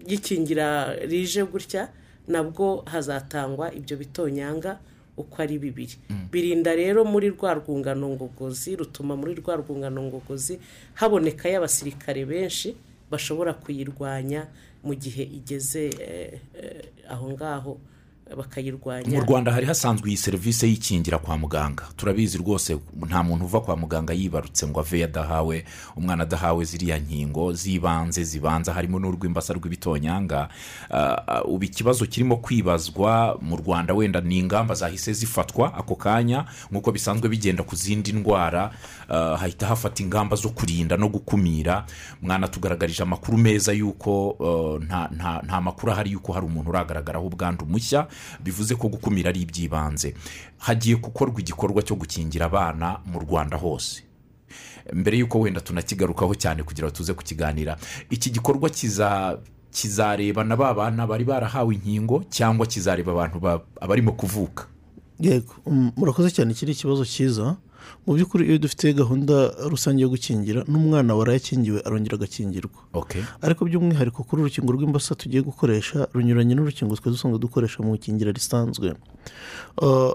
y'ikingira 0.08 0.96
rije 1.06 1.44
gutya 1.44 1.90
nabwo 2.28 2.82
hazatangwa 2.86 3.74
ibyo 3.74 3.98
bitonyanga 3.98 4.80
uko 5.18 5.36
ari 5.42 5.58
bibiri. 5.60 5.96
Birinda 6.32 6.76
rero 6.76 7.06
muri 7.06 7.30
rwa 7.30 7.54
rwungano 7.54 8.10
ngogozi 8.10 8.76
rutuma 8.76 9.16
muri 9.16 9.36
rwa 9.40 9.56
rwungano 9.56 10.02
ngogozi 10.04 10.60
habonekayo 10.94 11.58
abasirikare 11.58 12.26
benshi 12.26 12.76
bashobora 13.12 13.54
kuyirwanya 13.54 14.48
mu 14.84 14.94
gihe 14.96 15.24
igeze 15.24 15.90
eh, 16.02 16.40
aho 17.10 17.32
ngaho. 17.32 17.78
Bakayirwanya. 18.38 19.10
Mu 19.10 19.22
rwanda 19.22 19.52
hari 19.54 19.66
hasanzwe 19.66 20.10
iyi 20.10 20.18
serivisi 20.18 20.66
y'ikingira 20.68 21.18
kwa 21.18 21.38
muganga. 21.38 21.84
Turabizi 21.96 22.38
rwose 22.38 22.78
nta 23.08 23.24
muntu 23.24 23.46
uva 23.46 23.62
kwa 23.62 23.78
muganga 23.78 24.14
yibarutse 24.14 24.68
ngo 24.68 24.80
ave 24.80 25.04
adahawe 25.04 25.66
umwana 25.96 26.24
adahawe 26.24 26.66
ziriya 26.66 26.98
nkingo 27.00 27.54
z'ibanze 27.54 28.24
zibanza. 28.24 28.74
Harimo 28.74 29.00
n'urw'imbasa 29.00 29.54
rw'ibitonyanga. 29.54 30.50
Ah, 30.92 31.44
ubu 31.46 31.64
ikibazo 31.64 32.06
kirimo 32.06 32.38
kwibazwa 32.38 33.38
mu 33.42 33.56
rwanda 33.58 33.94
wenda 33.94 34.22
ni 34.22 34.38
ingamba 34.40 34.76
zahise 34.76 35.14
zifatwa 35.14 35.74
ako 35.74 35.96
kanya 35.96 36.46
nk'uko 36.72 36.92
bisanzwe 36.92 37.30
bigenda 37.30 37.64
ku 37.64 37.76
zindi 37.76 38.14
ndwara. 38.14 38.72
Ah, 39.10 39.38
hahita 39.38 39.68
hafata 39.68 40.04
ingamba 40.04 40.36
zo 40.36 40.50
kurinda 40.50 40.98
no 40.98 41.10
gukumira. 41.10 41.86
Mwana 42.22 42.48
tugaragarije 42.48 43.04
amakuru 43.04 43.38
meza 43.38 43.70
y'uko 43.74 44.36
ah, 44.90 45.10
nta 45.46 45.62
makuru 45.62 45.92
ahari 45.94 46.12
y'uko 46.12 46.34
hari 46.34 46.46
umuntu 46.46 46.70
uragaragaraho 46.70 47.26
ubwandu 47.28 47.66
mushya. 47.66 48.08
Bivuze 48.44 48.76
ko 48.76 48.88
gukumira 48.90 49.30
ari 49.30 49.42
iby'ibanze. 49.42 50.14
Hagiye 50.58 50.96
gukorwa 50.96 51.40
igikorwa 51.42 51.82
cyo 51.82 51.96
gukingira 51.96 52.46
abana 52.46 53.00
mu 53.06 53.20
rwanda 53.20 53.58
hose. 53.58 54.04
Mbere 54.94 55.18
y'uko 55.18 55.40
wenda 55.40 55.62
tunakigarukaho 55.62 56.36
cyane 56.36 56.64
kugira 56.64 56.88
ngo 56.88 56.96
tuze 56.96 57.14
kukiganira 57.14 57.78
iki 58.10 58.30
gikorwa 58.32 58.70
kiza 58.70 59.40
kizareba 59.74 60.44
na 60.44 60.56
ba 60.56 60.74
bana 60.74 61.08
bari 61.08 61.24
barahawe 61.26 61.76
inkingo 61.76 62.24
cyangwa 62.30 62.66
kizareba 62.66 63.12
abantu 63.12 63.40
ba- 63.40 63.62
abarimo 63.82 64.12
kuvuka? 64.14 64.68
Yego 65.20 65.56
um, 65.66 65.92
murakoze 65.98 66.32
cyane 66.32 66.52
iki 66.52 66.66
ni 66.66 66.72
ikibazo 66.72 67.06
cyiza. 67.06 67.56
Mu 68.06 68.14
by'ukuri 68.16 68.44
iyo 68.50 68.58
dufite 68.58 68.94
gahunda 68.94 69.36
rusange 69.72 70.02
yo 70.06 70.10
gukingira 70.14 70.60
n'umwana 70.72 71.12
waraye 71.18 71.38
akingiwe 71.42 71.80
arongera 71.88 72.16
agakingirwa. 72.18 72.80
Ariko 73.46 73.62
by'umwihariko 73.68 74.20
kuri 74.28 74.40
urukingo 74.42 74.70
rw'imbasa 74.76 75.16
tugiye 75.16 75.42
gukoresha 75.42 75.98
runyuranye 76.14 76.54
n'urukingo 76.56 76.94
twe 76.96 77.10
dusanzwe 77.14 77.40
dukoresha 77.40 77.84
mu 77.84 77.96
ikingira 77.96 78.32
risanzwe. 78.32 78.88
Uh, 79.82 80.14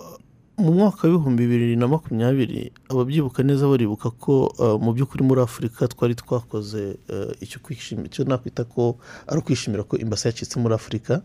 mu 0.61 0.73
mwaka 0.77 1.09
w'ibihumbi 1.09 1.43
bibiri 1.49 1.77
na 1.77 1.89
makumyabiri 1.89 2.73
ababyibuka 2.93 3.41
neza 3.43 3.65
baribuka 3.73 4.11
ko 4.13 4.33
uh, 4.59 4.77
mu 4.83 4.93
by'ukuri 4.95 5.23
muri 5.25 5.41
afurika 5.41 5.89
twari 5.89 6.15
twakoze 6.15 6.83
uh, 7.09 7.33
icyo 8.07 8.23
nakwita 8.29 8.65
ko 8.69 8.83
ari 9.29 9.39
ukwishimira 9.41 9.83
ko 9.89 9.95
imbasa 9.97 10.29
yacitse 10.29 10.57
muri 10.61 10.75
afurika. 10.75 11.23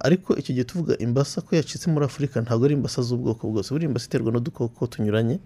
Ariko 0.00 0.34
icyo 0.36 0.52
gihe 0.54 0.64
tuvuga 0.66 0.94
imbasa 0.98 1.40
ko 1.40 1.56
yacitse 1.56 1.86
muri 1.90 2.04
afurika 2.06 2.40
ntabwo 2.42 2.64
ari 2.66 2.74
imbasa 2.74 3.02
z'ubwoko 3.02 3.46
bwose. 3.50 3.70
Buriya 3.70 3.88
imbasa 3.90 4.06
iterwa 4.10 4.32
n'udukoko 4.32 4.86
tunyuranye 4.86 5.38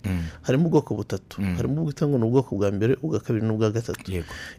harimo 0.42 0.66
ubwoko 0.68 0.94
butatu. 0.94 1.36
Harimo 1.56 1.82
ubwita 1.84 2.08
ngo 2.08 2.16
ni 2.18 2.24
ubwoko 2.24 2.56
bwa 2.56 2.68
mbere 2.72 2.96
ubwa 3.02 3.20
kabiri 3.20 3.44
n'ubwa 3.46 3.70
gatatu. 3.70 4.00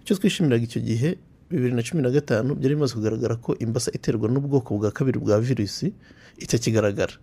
Icyo 0.06 0.14
twishimiraga 0.18 0.64
icyo 0.64 0.82
gihe 0.82 1.18
bibiri 1.52 1.74
na 1.76 1.84
cumi 1.84 2.02
na 2.04 2.10
gatanu 2.10 2.56
byari 2.56 2.76
bimaze 2.76 2.94
kugaragara 2.96 3.36
ko 3.36 3.56
imbasa 3.60 3.90
iterwa 3.92 4.30
n'ubwoko 4.30 4.78
bwa 4.78 4.92
kabiri 4.92 5.20
bwa 5.20 5.36
virusi 5.42 5.92
itakigaragara. 6.40 7.14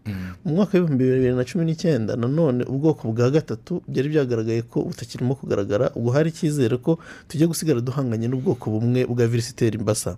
Mu 0.44 0.54
mwaka 0.54 0.76
w'ibihumbi 0.78 1.04
bibiri 1.04 1.32
na 1.34 1.44
cumi 1.44 1.64
n'icyenda 1.64 2.12
nanone 2.16 2.64
ubwoko 2.68 3.08
bwa 3.12 3.30
gatatu 3.30 3.80
byari 3.88 4.08
byagaragaye 4.12 4.62
ko 4.68 4.82
butakirimo 4.84 5.34
kugaragara 5.34 5.90
ubwo 5.96 6.10
hari 6.12 6.28
icyizere 6.30 6.76
ko 6.76 6.98
tujya 7.28 7.46
gusigara 7.46 7.80
duhanganye 7.80 8.28
n'ubwoko 8.28 8.70
bumwe 8.70 9.06
bwa 9.08 9.24
virusi 9.26 9.50
itera 9.56 9.78
imbasa. 9.80 10.16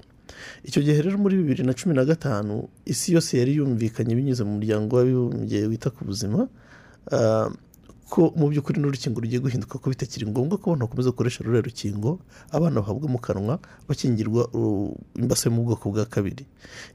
Icyo 0.64 0.82
gihe 0.82 1.02
rero 1.02 1.18
muri 1.18 1.36
bibiri 1.40 1.62
na 1.64 1.72
cumi 1.72 1.94
na 1.94 2.04
gatanu 2.04 2.68
isi 2.86 3.12
yose 3.14 3.38
yari 3.38 3.56
yumvikanye 3.58 4.14
binyuze 4.14 4.44
mu 4.44 4.58
muryango 4.58 4.96
w'abibumbye 4.96 5.66
wita 5.66 5.90
ku 5.90 6.04
buzima 6.04 6.48
ah, 7.12 7.48
ko 8.10 8.34
mu 8.34 8.50
by'ukuri 8.50 8.82
n'urukingo 8.82 9.22
rugiye 9.22 9.38
guhinduka 9.38 9.78
ko 9.78 9.86
bitakiri 9.86 10.26
ngombwa 10.26 10.58
ko 10.58 10.74
abantu 10.74 10.82
bakomeza 10.90 11.10
gukoresha 11.14 11.46
ruriya 11.46 11.62
rukingo 11.62 12.18
abana 12.50 12.82
bahabwa 12.82 13.06
mu 13.06 13.18
kanwa 13.22 13.54
bakingirwa 13.86 14.50
uh, 14.50 14.90
imbasa 15.14 15.46
yo 15.46 15.54
mu 15.54 15.62
bwoko 15.62 15.94
bwa 15.94 16.02
kabiri. 16.10 16.42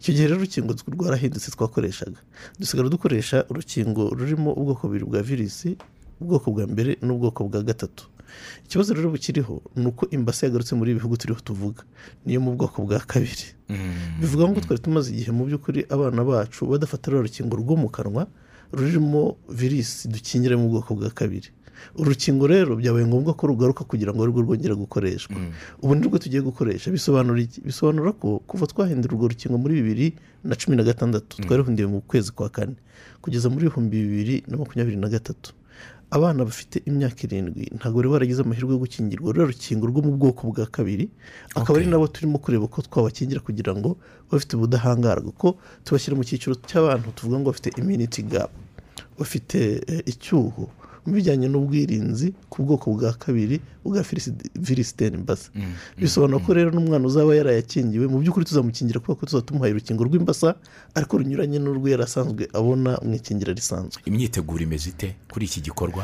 Icyo 0.03 0.11
gihe 0.11 0.27
rero 0.27 0.43
urukingo 0.43 0.75
rwarahindutse 0.75 1.55
twakoreshaga. 1.55 2.19
Dusigara 2.59 2.91
dukoresha 2.91 3.47
urukingo 3.47 4.11
rurimo 4.11 4.51
ubwoko 4.59 4.91
bubiri 4.91 5.05
bwa 5.07 5.23
virusi 5.23 5.79
ubwoko 6.21 6.51
bwa 6.51 6.67
mbere 6.67 6.97
n'ubwoko 7.01 7.43
bwa 7.49 7.61
gatatu. 7.63 8.07
Ikibazo 8.65 8.93
rero 8.93 9.09
bukiriho 9.09 9.61
ni 9.75 9.85
uko 9.87 10.07
imbasa 10.11 10.45
yagarutse 10.47 10.75
muri 10.75 10.91
ibi 10.91 10.99
bihugu 10.99 11.17
turiho 11.17 11.39
tuvuga. 11.39 11.83
Niyo 12.25 12.41
mu 12.41 12.55
bwoko 12.55 12.81
bwa 12.85 12.99
kabiri. 12.99 13.47
Bivuga 14.19 14.47
ngo 14.49 14.59
twari 14.59 14.81
tumaze 14.81 15.11
igihe 15.13 15.31
mu 15.31 15.45
by'ukuri 15.45 15.85
abana 15.89 16.23
bacu 16.23 16.65
badafata 16.65 17.11
ruriya 17.11 17.23
rukingo 17.27 17.55
rwo 17.57 17.75
mu 17.77 17.89
kanwa 17.89 18.27
rurimo 18.73 19.37
virusi 19.49 20.07
dukingira 20.09 20.57
mu 20.57 20.69
bwoko 20.69 20.95
bwa 20.97 21.09
kabiri. 21.09 21.49
Urukingo 21.95 22.47
rero 22.47 22.75
byabaye 22.75 23.05
ngombwa 23.05 23.33
ko 23.37 23.47
rugaruka 23.47 23.83
kugira 23.83 24.11
ngo 24.15 24.23
arirwo 24.23 24.41
rwongere 24.41 24.75
gukoreshwa. 24.75 25.35
Ubu 25.83 25.95
ni 25.95 26.07
rwo 26.07 26.17
tugiye 26.17 26.41
gukoresha. 26.41 26.91
Bisobanura 26.91 27.39
iki? 27.41 27.61
Bisobanura 27.61 28.11
ko 28.15 28.39
kuva 28.47 28.65
twahindura 28.67 29.13
urwo 29.13 29.27
rukingo 29.27 29.57
muri 29.59 29.75
bibiri 29.83 30.07
na 30.43 30.55
cumi 30.55 30.75
na 30.77 30.83
gatandatu 30.83 31.41
twarihundiye 31.43 31.87
mu 31.87 32.01
kwezi 32.01 32.31
kwa 32.31 32.49
kane. 32.49 32.75
Kugeza 33.21 33.49
muri 33.51 33.67
ibihumbi 33.69 33.95
bibiri 34.01 34.35
na 34.47 34.57
makumyabiri 34.57 34.97
na 34.97 35.09
gatatu. 35.11 35.53
Abana 36.15 36.39
bafite 36.47 36.77
imyaka 36.89 37.19
irindwi 37.27 37.63
ntabwo 37.77 37.97
bari 37.99 38.09
baragize 38.13 38.39
amahirwe 38.41 38.71
yo 38.73 38.81
gukingirwa. 38.83 39.27
Ruriya 39.35 39.51
rukingo 39.51 39.83
rwo 39.91 40.01
mu 40.05 40.11
bwoko 40.17 40.41
bwa 40.51 40.65
kabiri 40.75 41.05
akaba 41.59 41.75
ari 41.79 41.87
nabo 41.91 42.07
turimo 42.07 42.37
kureba 42.43 42.65
ko 42.71 42.77
twabakingira 42.87 43.39
kugira 43.47 43.71
ngo 43.75 43.89
bafite 44.31 44.51
ubudahangarwa 44.55 45.31
ko 45.41 45.47
tubashyira 45.83 46.15
mu 46.17 46.23
cyiciro 46.27 46.55
cy'abantu 46.67 47.11
tuvuga 47.15 47.37
ngo 47.39 47.47
bafite 47.51 47.69
immunity 47.79 48.21
gap. 48.23 48.51
Bafite 49.19 49.83
eh, 49.91 50.03
icyuho. 50.11 50.63
Mu 51.05 51.13
bijyanye 51.13 51.47
n'ubwirinzi 51.47 52.33
ku 52.49 52.63
bwoko 52.65 52.91
bwa 52.93 53.13
kabiri 53.13 53.61
bwa 53.85 54.01
virusi 54.01 54.33
virusi 54.55 54.91
itera 54.93 55.15
imbasa 55.17 55.49
bisobanura 55.97 56.39
ko 56.45 56.53
rero 56.53 56.69
n'umwana 56.73 57.05
uzaba 57.07 57.35
yarayakingiwe 57.35 58.05
mu 58.09 58.17
by'ukuri 58.21 58.45
tuzamukingira 58.45 58.99
kubera 58.99 59.19
ko 59.19 59.25
tuzaba 59.25 59.45
tumuhaye 59.47 59.71
urukingo 59.73 60.01
rw'imbasa 60.03 60.55
ariko 60.97 61.17
runyuranye 61.21 61.59
n'urwo 61.61 61.87
yari 61.93 62.03
asanzwe 62.03 62.43
abona 62.53 62.91
mu 63.05 63.13
ikingira 63.15 63.53
risanzwe. 63.53 64.01
Imyiteguro 64.09 64.61
imeze 64.63 64.89
ite 64.89 65.15
kuri 65.31 65.45
iki 65.45 65.61
gikorwa? 65.61 66.03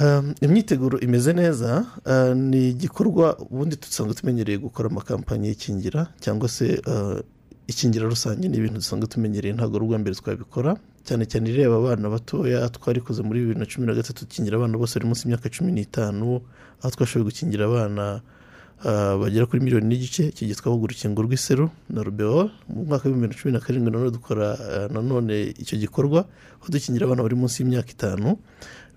Um, 0.00 0.34
imyiteguro 0.40 1.00
imeze 1.00 1.32
neza 1.32 1.84
uh, 2.06 2.36
ni 2.36 2.68
igikorwa 2.70 3.38
ubundi 3.40 3.76
dusanzwe 3.76 4.14
tumenyereye 4.14 4.58
gukora 4.58 4.88
amakampanyi 4.92 5.48
y'ikingira 5.48 6.12
cyangwa 6.20 6.48
se 6.48 6.80
uh, 6.86 7.20
ikingira 7.68 8.08
rusange 8.08 8.48
ni 8.48 8.56
ibintu 8.56 8.80
dusanzwe 8.80 9.06
tumenyereye 9.12 9.52
ntabwo 9.54 9.76
ari 9.76 9.84
ubwa 9.84 9.98
mbere 10.00 10.14
twabikora. 10.16 10.76
Cyane 11.06 11.24
cyane 11.30 11.46
ireba 11.52 11.76
abana 11.76 12.08
batoya 12.08 12.68
twarikoze 12.68 13.20
muri 13.22 13.40
bibiri 13.40 13.58
na 13.60 13.66
cumi 13.70 13.86
na 13.86 13.94
gatatu 13.94 14.24
dukingira 14.24 14.56
abana 14.56 14.76
bose 14.80 14.96
bari 14.98 15.06
munsi 15.08 15.22
y'imyaka 15.24 15.48
cumi 15.52 15.70
n'itanu 15.72 16.40
aho 16.80 16.88
twashoboye 16.94 17.24
gukingira 17.28 17.64
abana 17.68 18.20
uh, 18.84 19.16
bagera 19.20 19.46
kuri 19.48 19.60
miliyoni 19.64 19.86
n'igice 19.88 20.28
iki 20.32 20.44
gihe 20.48 20.56
twavuga 20.60 20.84
urukingo 20.88 21.20
rw'iseru 21.24 21.70
na 21.92 22.00
rubewa 22.04 22.48
mu 22.68 22.84
mwaka 22.88 23.08
w'ibihumbi 23.08 23.28
bibiri 23.28 23.36
na 23.36 23.40
cumi 23.40 23.52
na 23.52 23.60
karindwi 23.60 23.90
nanone 23.92 24.10
dukora 24.16 24.46
uh, 24.56 24.86
nanone 24.92 25.34
icyo 25.56 25.76
gikorwa 25.80 26.20
aho 26.60 26.66
dukingira 26.72 27.04
abana 27.08 27.22
bari 27.24 27.36
munsi 27.36 27.62
y'imyaka 27.62 27.88
itanu. 27.92 28.36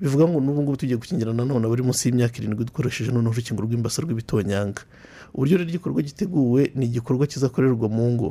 Bivuga 0.01 0.25
ngo 0.27 0.39
n'ubu 0.41 0.61
ngubu 0.63 0.77
tugiye 0.79 0.97
gukingira 0.99 1.31
nanone 1.33 1.63
abari 1.67 1.83
munsi 1.83 2.07
y'imyaka 2.11 2.39
irindwi 2.39 2.65
dukoresheje 2.67 3.11
noneho 3.11 3.31
urukingo 3.35 3.61
rw'imbasa 3.63 4.01
rw'ibitonyanga 4.03 4.83
uburyo 5.31 5.57
rero 5.63 5.69
igikorwa 5.69 6.01
giteguwe 6.03 6.71
ni 6.75 6.85
igikorwa 6.91 7.23
kizakorerwa 7.27 7.87
mu 7.87 8.03
ngo. 8.19 8.29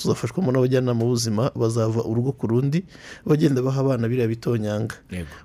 Tuzafashwamo 0.00 0.48
n'abajyanama 0.52 1.04
b'ubuzima 1.04 1.52
bazava 1.52 2.00
urugo 2.10 2.32
ku 2.32 2.48
rundi 2.48 2.80
bagenda 3.28 3.60
baha 3.60 3.80
abana 3.84 4.08
biriya 4.08 4.32
bitonyanga. 4.32 4.96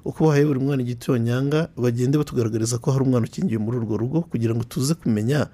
Uko 0.08 0.32
bahaye 0.32 0.46
buri 0.48 0.60
mwana 0.64 0.82
igitonyanga 0.88 1.68
bagende 1.76 2.16
batugaragariza 2.18 2.80
ko 2.80 2.92
hari 2.96 3.04
umwana 3.04 3.28
ukingiye 3.28 3.60
muri 3.60 3.76
urwo 3.84 3.96
rugo 4.00 4.18
kugira 4.32 4.56
ngo 4.56 4.64
tuze 4.64 4.94
kumenya 4.96 5.52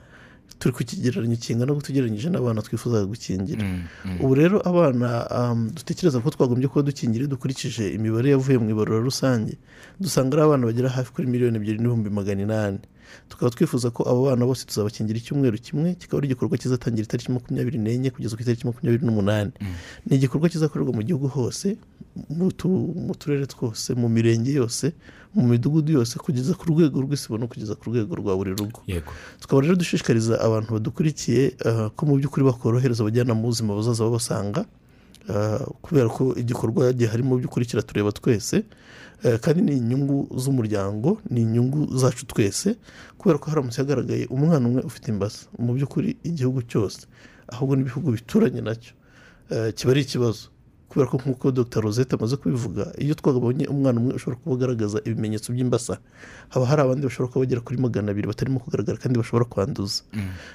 turi 0.62 0.74
ku 0.78 0.84
kigereranyo 0.86 1.38
kingana 1.42 1.74
ko 1.74 1.82
tugereranyije 1.82 2.30
n'abana 2.30 2.62
twifuza 2.62 3.02
gukingira. 3.10 3.64
Mm, 3.66 3.82
mm. 4.06 4.18
ubu 4.22 4.34
rero 4.38 4.58
abana 4.62 5.26
um, 5.34 5.60
dutekereza 5.74 6.22
ko 6.22 6.30
twagombye 6.30 6.68
kuba 6.70 6.86
dukingira 6.86 7.26
dukurikije 7.26 7.90
imibare 7.98 8.30
yavuye 8.30 8.58
mu 8.62 8.70
ibarura 8.70 9.02
rusange 9.02 9.58
dusanga 9.98 10.38
ari 10.38 10.44
abana 10.46 10.70
bagera 10.70 10.90
hafi 10.94 11.10
kuri 11.18 11.26
miliyoni 11.28 11.58
ebyiri 11.58 11.82
n'ibihumbi 11.82 12.10
magana 12.14 12.42
inani. 12.46 12.80
Tukaba 13.30 13.52
twifuza 13.52 13.90
ko 13.90 14.04
abo 14.10 14.26
bana 14.30 14.46
bose 14.46 14.66
tuzabakingira 14.66 15.18
icyumweru 15.20 15.58
kimwe 15.58 15.96
kikaba 15.96 16.18
ari 16.20 16.28
igikorwa 16.28 16.58
kizatangira 16.58 17.04
itariki 17.08 17.32
makumyabiri 17.32 17.78
n'enye 17.80 18.10
kugeza 18.12 18.36
ku 18.36 18.42
itariki 18.42 18.68
makumyabiri 18.68 19.06
n'umunani. 19.06 19.52
Ni 20.06 20.16
igikorwa 20.18 20.50
kizakorerwa 20.50 20.94
mu 20.94 21.02
gihugu 21.04 21.28
hose 21.28 21.78
mu 22.30 22.52
tu- 22.52 22.94
mu 22.96 23.16
turere 23.16 23.46
twose 23.48 23.94
mu 23.96 24.10
mirenge 24.10 24.52
yose 24.54 24.92
mu 25.34 25.48
midugudu 25.48 25.94
yose 25.96 26.20
kugeza 26.20 26.52
ku 26.60 26.68
rwego 26.68 27.00
rw'isibo 27.02 27.38
no 27.40 27.48
kugeza 27.48 27.76
ku 27.80 27.88
rwego 27.90 28.16
rwa 28.20 28.36
buri 28.36 28.52
rugo. 28.52 28.84
Tukaba 29.40 29.62
rero 29.64 29.76
dushishikariza 29.80 30.36
abantu 30.44 30.74
badukurikiye 30.76 31.56
uh, 31.66 31.88
ko 31.96 32.02
mu 32.06 32.20
by'ukuri 32.20 32.44
bakorohereza 32.52 33.00
abajyanama 33.04 33.40
b'ubuzima 33.40 33.72
bazaza 33.76 34.04
babasanga 34.04 34.66
uh, 35.32 35.64
kubera 35.82 36.10
ko 36.12 36.36
igikorwa 36.36 36.92
gihari 36.94 37.24
mu 37.24 37.40
by'ukuri 37.40 37.64
kiratureba 37.66 38.12
twese. 38.12 38.64
Kandi 39.42 39.62
ni 39.62 39.78
inyungu 39.78 40.30
z'umuryango 40.38 41.18
ni 41.30 41.42
inyungu 41.42 41.98
zacu 41.98 42.26
twese 42.26 42.76
kubera 43.18 43.38
ko 43.40 43.50
haramutse 43.50 43.78
hagaragaye 43.82 44.26
umwana 44.26 44.68
umwe 44.68 44.82
ufite 44.82 45.08
imbasa 45.14 45.46
mu 45.60 45.74
by'ukuri 45.78 46.18
igihugu 46.24 46.62
cyose 46.66 47.06
ahubwo 47.54 47.76
n'ibihugu 47.76 48.12
bituranye 48.12 48.62
na 48.62 48.74
cyo. 48.76 48.94
Uh, 49.52 49.70
kiba 49.76 49.92
ari 49.92 50.02
ikibazo 50.02 50.48
kubera 50.90 51.08
ko 51.12 51.18
nk'uko 51.22 51.52
dr. 51.52 51.82
Rosette 51.84 52.16
amaze 52.16 52.36
kubivuga 52.36 52.92
iyo 52.98 53.14
twabonye 53.16 53.68
umwana 53.68 54.00
umwe 54.00 54.14
ushobora 54.16 54.40
kuba 54.44 54.56
agaragaza 54.56 54.98
ibimenyetso 55.06 55.54
by'imbasa 55.54 56.00
haba 56.50 56.66
hari 56.66 56.82
abandi 56.82 57.04
bashobora 57.08 57.30
kuba 57.32 57.44
bagera 57.46 57.62
kuri 57.62 57.78
magana 57.80 58.12
abiri 58.12 58.28
batarimo 58.28 58.60
kugaragara 58.60 58.98
kandi 58.98 59.20
bashobora 59.20 59.46
kwanduza. 59.46 60.04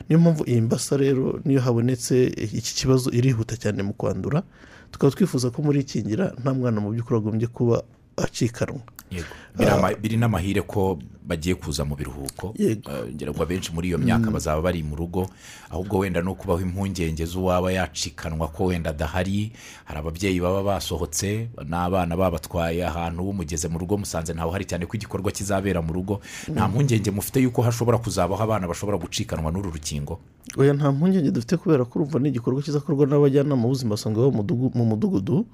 Niyo 0.08 0.18
mpamvu 0.20 0.42
iyi 0.50 0.60
mbasa 0.60 0.96
rero 0.96 1.40
niyo 1.44 1.60
habonetse 1.60 2.26
iki 2.58 2.72
kibazo 2.82 3.10
irihuta 3.14 3.56
cyane 3.56 3.82
mu 3.86 3.92
kwandura 3.94 4.42
tukaba 4.90 5.12
twifuza 5.14 5.50
ko 5.54 5.62
muri 5.62 5.80
ikingira 5.86 6.32
nta 6.42 6.50
mwana 6.54 6.80
mu 6.80 6.90
by'ukuri 6.92 7.16
agombye 7.20 7.46
kuba 7.52 7.82
acikanwa 8.16 8.80
Yego. 9.10 9.26
Biri 9.56 9.70
ama- 9.70 9.94
biri 9.94 10.16
n'amahire 10.16 10.62
ko 10.62 10.98
bagiye 11.26 11.54
kuza 11.54 11.84
mu 11.84 11.96
biruhuko. 11.96 12.54
Eh, 12.58 12.78
ngira 13.14 13.32
ngo 13.34 13.42
abenshi 13.42 13.72
muri 13.74 13.88
iyo 13.88 13.98
myaka 13.98 14.30
bazaba 14.30 14.62
bari 14.62 14.82
mu 14.82 14.94
rugo 14.96 15.26
ahubwo 15.70 15.98
wenda 15.98 16.22
no 16.22 16.34
kubaho 16.34 16.60
impungenge 16.62 17.26
z'uwaba 17.26 17.72
yacikanwa 17.72 18.48
ko 18.48 18.64
wenda 18.70 18.90
adahari. 18.90 19.52
Hari 19.84 19.98
ababyeyi 20.00 20.40
baba 20.40 20.62
basohotse 20.62 21.48
n'abana 21.66 22.16
babatwaye 22.16 22.86
ahantu 22.86 23.32
mugeze 23.32 23.68
mu 23.68 23.78
rugo 23.78 23.96
musanze 23.98 24.32
ntawe 24.32 24.52
hari 24.52 24.64
cyane 24.64 24.86
ko 24.86 24.94
igikorwa 24.96 25.32
kizabera 25.34 25.82
mu 25.82 25.92
rugo. 25.92 26.20
Nta 26.48 26.68
mpungenge 26.68 27.10
mufite 27.10 27.42
yuko 27.42 27.62
hashobora 27.62 27.98
kuzabaho 27.98 28.42
abana 28.42 28.68
bashobora 28.70 28.98
gucikanwa 28.98 29.50
n'uru 29.52 29.70
rukingo. 29.74 30.18
Oya 30.56 30.72
nta 30.78 30.92
mpungenge 30.94 31.30
dufite 31.34 31.56
kubera 31.58 31.84
ko 31.84 31.98
urumva 31.98 32.18
ni 32.22 32.28
igikorwa 32.30 32.62
kizakorwa 32.62 33.06
n'abajyanama 33.06 33.62
b'ubuzima 33.66 33.90
basanzwe 33.98 34.22
baba 34.22 34.30
mu 34.36 34.42
mudugu- 34.46 34.70
mu 34.78 34.84
mudugudu. 34.86 35.46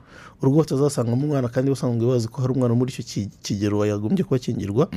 Urugo 0.43 0.59
batazasangamo 0.59 1.25
umwana 1.25 1.49
kandi 1.49 1.71
basanzwe 1.71 2.05
bazi 2.07 2.29
ko 2.29 2.43
hari 2.43 2.53
umwana 2.53 2.75
muri 2.75 2.93
icyo 2.93 3.05
ki- 3.05 3.31
kigero 3.43 3.87
yagombye 3.87 4.25
kuba 4.25 4.37
akingirwa 4.37 4.89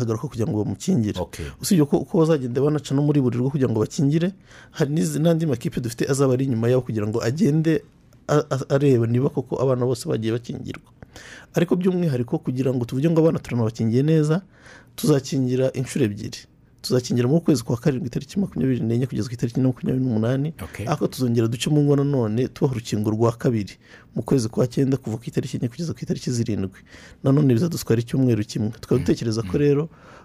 bazahagaruka 0.00 0.28
kugira 0.28 0.46
ngo 0.48 0.64
bamukingire. 0.64 1.20
Usibye 1.60 1.84
ko 1.84 1.96
uko 1.98 2.18
bazagenda 2.18 2.60
banaca 2.60 2.92
no 2.94 3.02
muri 3.02 3.20
buri 3.20 3.36
rugo 3.38 3.50
kugira 3.50 3.68
ngo 3.68 3.80
bakingire 3.80 4.32
hari 4.72 4.90
n'andi 5.20 5.46
makipe 5.46 5.80
dufite 5.80 6.08
azaba 6.10 6.32
ari 6.34 6.44
inyuma 6.48 6.68
yabo 6.68 6.82
kugira 6.82 7.06
ngo 7.06 7.20
agende 7.22 7.82
areba 8.68 9.06
niba 9.06 9.28
koko 9.28 9.60
abana 9.62 9.84
bose 9.86 10.08
bagiye 10.08 10.32
bakingirwa. 10.32 10.90
Ariko 11.54 11.76
by'umwihariko 11.76 12.38
kugira 12.38 12.72
ngo 12.72 12.84
tuvuge 12.84 13.10
ngo 13.10 13.20
abana 13.20 13.38
turanabakingiye 13.38 14.02
neza 14.02 14.40
tuzakingira 14.96 15.72
inshuro 15.72 16.04
ebyiri. 16.06 16.38
Tuzakingira 16.82 17.28
mu 17.28 17.40
kwezi 17.40 17.62
kwa 17.64 17.76
karindwi 17.76 18.06
itariki 18.08 18.40
makumyabiri 18.40 18.80
n'enye 18.80 19.06
kugeza 19.06 19.28
ku 19.28 19.34
itariki 19.34 19.60
makumyabiri 19.60 20.04
n'umunani 20.04 20.48
ariko 20.88 21.06
tuzongera 21.06 21.46
duce 21.48 21.70
mu 21.70 21.80
ngo 21.84 21.96
nanone 21.96 22.48
tubaha 22.48 22.72
urukingo 22.74 23.10
rwa 23.10 23.32
kabiri 23.32 23.74
mu 24.16 24.22
kwezi 24.22 24.48
kwa 24.48 24.66
cyenda 24.66 24.96
kuva 24.96 25.16
ku 25.16 25.24
itariki 25.28 25.56
enye 25.56 25.68
kugeza 25.68 25.92
ku 25.94 26.00
itariki 26.02 26.30
zirindwi. 26.32 26.80
Nanone 27.24 27.54
bizadutwara 27.54 28.00
icyumweru 28.00 28.42
kimwe. 28.44 28.70
Tukaba 28.80 28.98
dutekereza 29.00 29.42
ko 29.42 29.54
rero 29.58 29.82
ah, 29.88 30.19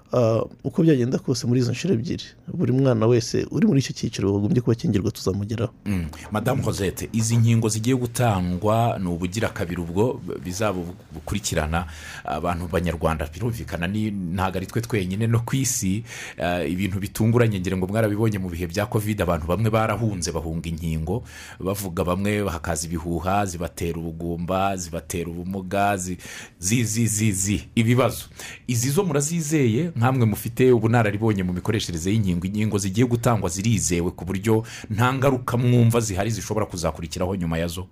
uko 0.64 0.84
byagenda 0.84 1.20
kose 1.20 1.48
muri 1.48 1.60
izo 1.60 1.72
nshuro 1.72 1.94
ebyiri 1.94 2.24
buri 2.54 2.72
mwana 2.72 3.06
wese 3.08 3.48
uri 3.52 3.68
muri 3.68 3.80
icyo 3.80 3.94
cyiciro 3.94 4.34
wagombye 4.34 4.62
kuba 4.62 4.72
akingirwa 4.74 5.12
tuzamugeraho. 5.12 5.74
Mm. 5.86 6.08
madamu 6.32 6.64
rosette 6.66 7.10
izi 7.14 7.38
nkingo 7.38 7.70
zigiye 7.70 7.96
gutangwa 7.96 9.00
ni 9.02 9.08
ubugira 9.08 9.50
kabiri 9.50 9.82
ubwo 9.82 10.22
bizaba 10.44 10.80
bukurikirana 11.14 11.86
abantu 12.24 12.68
banyarwanda 12.68 13.28
birumvikana 13.34 13.88
ntabwo 13.88 14.58
ari 14.58 14.66
twe 14.68 14.82
twenyine 14.82 15.28
no 15.28 15.40
ku 15.46 15.56
isi. 15.56 16.04
Eh, 16.38 16.72
ibintu 16.72 17.00
bitunguranye 17.00 17.60
ngira 17.60 17.78
ngo 17.78 17.88
mwarabibonye 17.88 18.40
mu 18.40 18.50
bihe 18.50 18.68
bya 18.68 18.86
kovide 18.86 19.24
abantu 19.24 19.48
bamwe 19.48 19.70
barahunze 19.70 20.32
bahunga 20.32 20.70
inkingo 20.70 21.24
bavuga 21.60 22.04
bamwe 22.04 22.46
hakaza 22.48 22.88
ibihuha 22.88 23.46
zibatera 23.46 24.00
ubugumba 24.00 24.78
zibatera 24.78 25.30
ubumuga 25.30 25.98
zi- 25.98 26.18
zi 26.60 26.84
zi 26.84 27.08
zi 27.08 27.32
zi 27.32 27.58
ibibazo 27.76 28.26
izi 28.68 28.90
zo 28.90 29.04
murazizeye 29.04 29.92
nkamwe 29.96 30.26
mufite 30.26 30.72
ubunararibonye 30.72 31.44
mu 31.44 31.54
mikoreshereze 31.54 32.12
y'inkingo. 32.12 32.46
Inkingo 32.48 32.78
zigiye 32.78 33.08
gutangwa 33.08 33.50
zirizewe 33.50 34.12
ku 34.12 34.26
buryo 34.26 34.64
nta 34.90 35.14
ngaruka 35.14 35.58
mwumva 35.58 36.00
zihari 36.00 36.30
zishobora 36.32 36.66
kuzakurikiraho 36.66 37.36
nyuma 37.36 37.58
yazo 37.58 37.88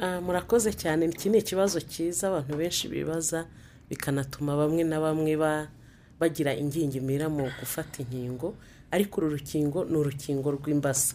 Ah, 0.00 0.20
murakoze 0.20 0.72
cyane. 0.72 1.06
Iki 1.06 1.28
ni 1.30 1.38
ikibazo 1.38 1.80
cyiza 1.80 2.28
abantu 2.28 2.56
benshi 2.56 2.88
bibaza 2.88 3.46
bikanatuma 3.90 4.56
bamwe 4.56 4.82
na 4.84 4.98
bamwe 5.00 5.36
ba- 5.36 5.68
bagira 6.20 6.54
ingingimira 6.54 7.28
mu 7.28 7.46
gufata 7.60 8.02
inkingo 8.02 8.54
ariko 8.90 9.20
uru 9.20 9.30
rukingo 9.38 9.84
ni 9.84 9.96
urukingo 9.96 10.50
rw'imbasa. 10.58 11.14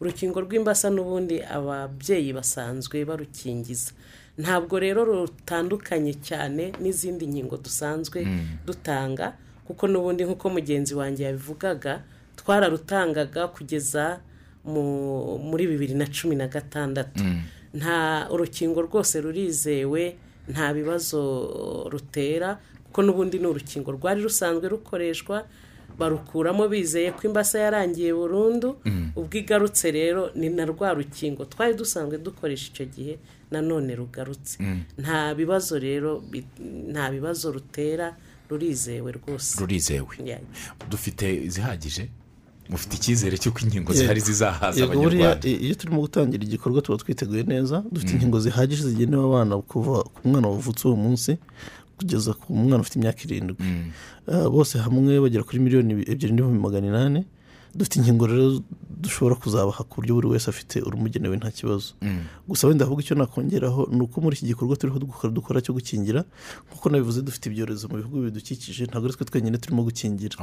Urukingo 0.00 0.40
rw'imbasa 0.44 0.90
n'ubundi 0.92 1.40
ababyeyi 1.42 2.32
basanzwe 2.36 3.02
barukingiza. 3.04 3.92
Ntabwo 4.38 4.78
rero 4.78 5.04
rutandukanye 5.04 6.14
cyane 6.22 6.72
n'izindi 6.80 7.26
nkingo 7.26 7.56
dusanzwe 7.58 8.18
dutanga 8.66 9.34
kuko 9.66 9.84
n'ubundi 9.90 10.22
nk'uko 10.24 10.46
mugenzi 10.50 10.94
wanjye 10.94 11.24
yabivugaga 11.28 12.02
twararutangaga 12.38 13.48
kugeza 13.52 14.20
mu- 14.64 15.38
muri 15.38 15.66
bibiri 15.66 15.94
na 15.94 16.06
cumi 16.06 16.36
na 16.36 16.46
gatandatu. 16.48 17.20
Nta 17.74 18.28
urukingo 18.32 18.80
rwose 18.82 19.20
rurizewe 19.20 20.16
nta 20.48 20.72
bibazo 20.72 21.20
rutera 21.92 22.56
kuko 22.88 23.02
n'ubundi 23.02 23.38
ni 23.38 23.46
urukingo 23.46 23.92
rwari 23.92 24.22
rusanzwe 24.24 24.68
rukoreshwa 24.68 25.44
barukuramo 25.98 26.68
bizeye 26.68 27.12
ko 27.12 27.20
imbasa 27.28 27.58
yarangiye 27.58 28.14
burundu 28.14 28.78
ubwo 29.18 29.34
igarutse 29.38 29.90
rero 29.92 30.30
ni 30.34 30.48
na 30.48 30.64
rwa 30.64 30.94
rukingo 30.94 31.44
twari 31.44 31.74
dusanzwe 31.74 32.16
dukoresha 32.18 32.66
icyo 32.72 32.86
gihe 32.88 33.14
nanone 33.50 33.94
rugarutse. 33.94 34.58
Nta 34.98 35.34
bibazo 35.34 35.78
rero 35.78 36.22
nta 36.92 37.10
bibazo 37.10 37.52
rutera 37.52 38.16
rurizewe 38.50 39.12
rwose. 39.12 39.60
Rurizewe. 39.60 40.14
Yeah. 40.24 40.40
dufite 40.90 41.26
izihagije? 41.44 42.08
Mufite 42.68 42.94
icyizere 42.96 43.38
cy'uko 43.40 43.58
inkingo 43.64 43.92
zihari 43.92 44.20
zizahaza 44.20 44.84
abanyarwanda? 44.84 45.40
iyo 45.48 45.74
turimo 45.74 46.00
gutangira 46.04 46.44
igikorwa 46.44 46.82
tuba 46.84 46.98
twiteguye 47.00 47.42
neza 47.42 47.80
dufite 47.92 48.12
inkingo 48.12 48.40
zihagije 48.40 48.82
zigenewe 48.92 49.24
abana 49.24 49.56
kuva 49.64 50.02
ku 50.04 50.20
mwana 50.28 50.48
wavutse 50.52 50.84
uwo 50.88 50.96
munsi 50.96 51.36
kugeza 51.96 52.32
ku 52.36 52.52
mwana 52.52 52.80
ufite 52.84 52.96
imyaka 53.00 53.20
irindwi. 53.24 53.56
Ah, 54.28 54.48
bose 54.52 54.76
hamwe 54.78 55.16
bagera 55.20 55.42
kuri 55.48 55.58
miliyoni 55.64 55.92
ebyiri 56.12 56.32
n'ibihumbi 56.36 56.60
magana 56.60 56.86
inani. 56.92 57.20
Dufite 57.74 57.96
inkingo 57.98 58.26
rero 58.26 58.60
dushobora 58.98 59.34
kuzabaha 59.38 59.84
ku 59.86 59.94
buryo 60.02 60.14
buri 60.18 60.28
wese 60.34 60.50
afite 60.50 60.82
urumugenewe 60.82 61.36
nta 61.36 61.50
kibazo. 61.50 61.94
Gusa 62.48 62.66
wenda 62.66 62.84
ahubwo 62.84 63.00
icyo 63.00 63.14
nakongeraho 63.16 63.86
ni 63.94 64.00
uko 64.02 64.20
muri 64.20 64.34
iki 64.36 64.46
gikorwa 64.50 64.74
turiho 64.76 64.98
dukora- 64.98 65.62
cyo 65.62 65.72
gukingira 65.74 66.24
nk'uko 66.66 66.86
nabivuze 66.90 67.22
dufite 67.22 67.46
ibyorezo 67.50 67.86
mu 67.88 67.96
bihugu 68.02 68.16
bidukikije 68.26 68.84
ntabwo 68.90 69.06
ari 69.06 69.14
twe 69.14 69.24
twenyine 69.24 69.58
turimo 69.62 69.82
gukingira. 69.86 70.34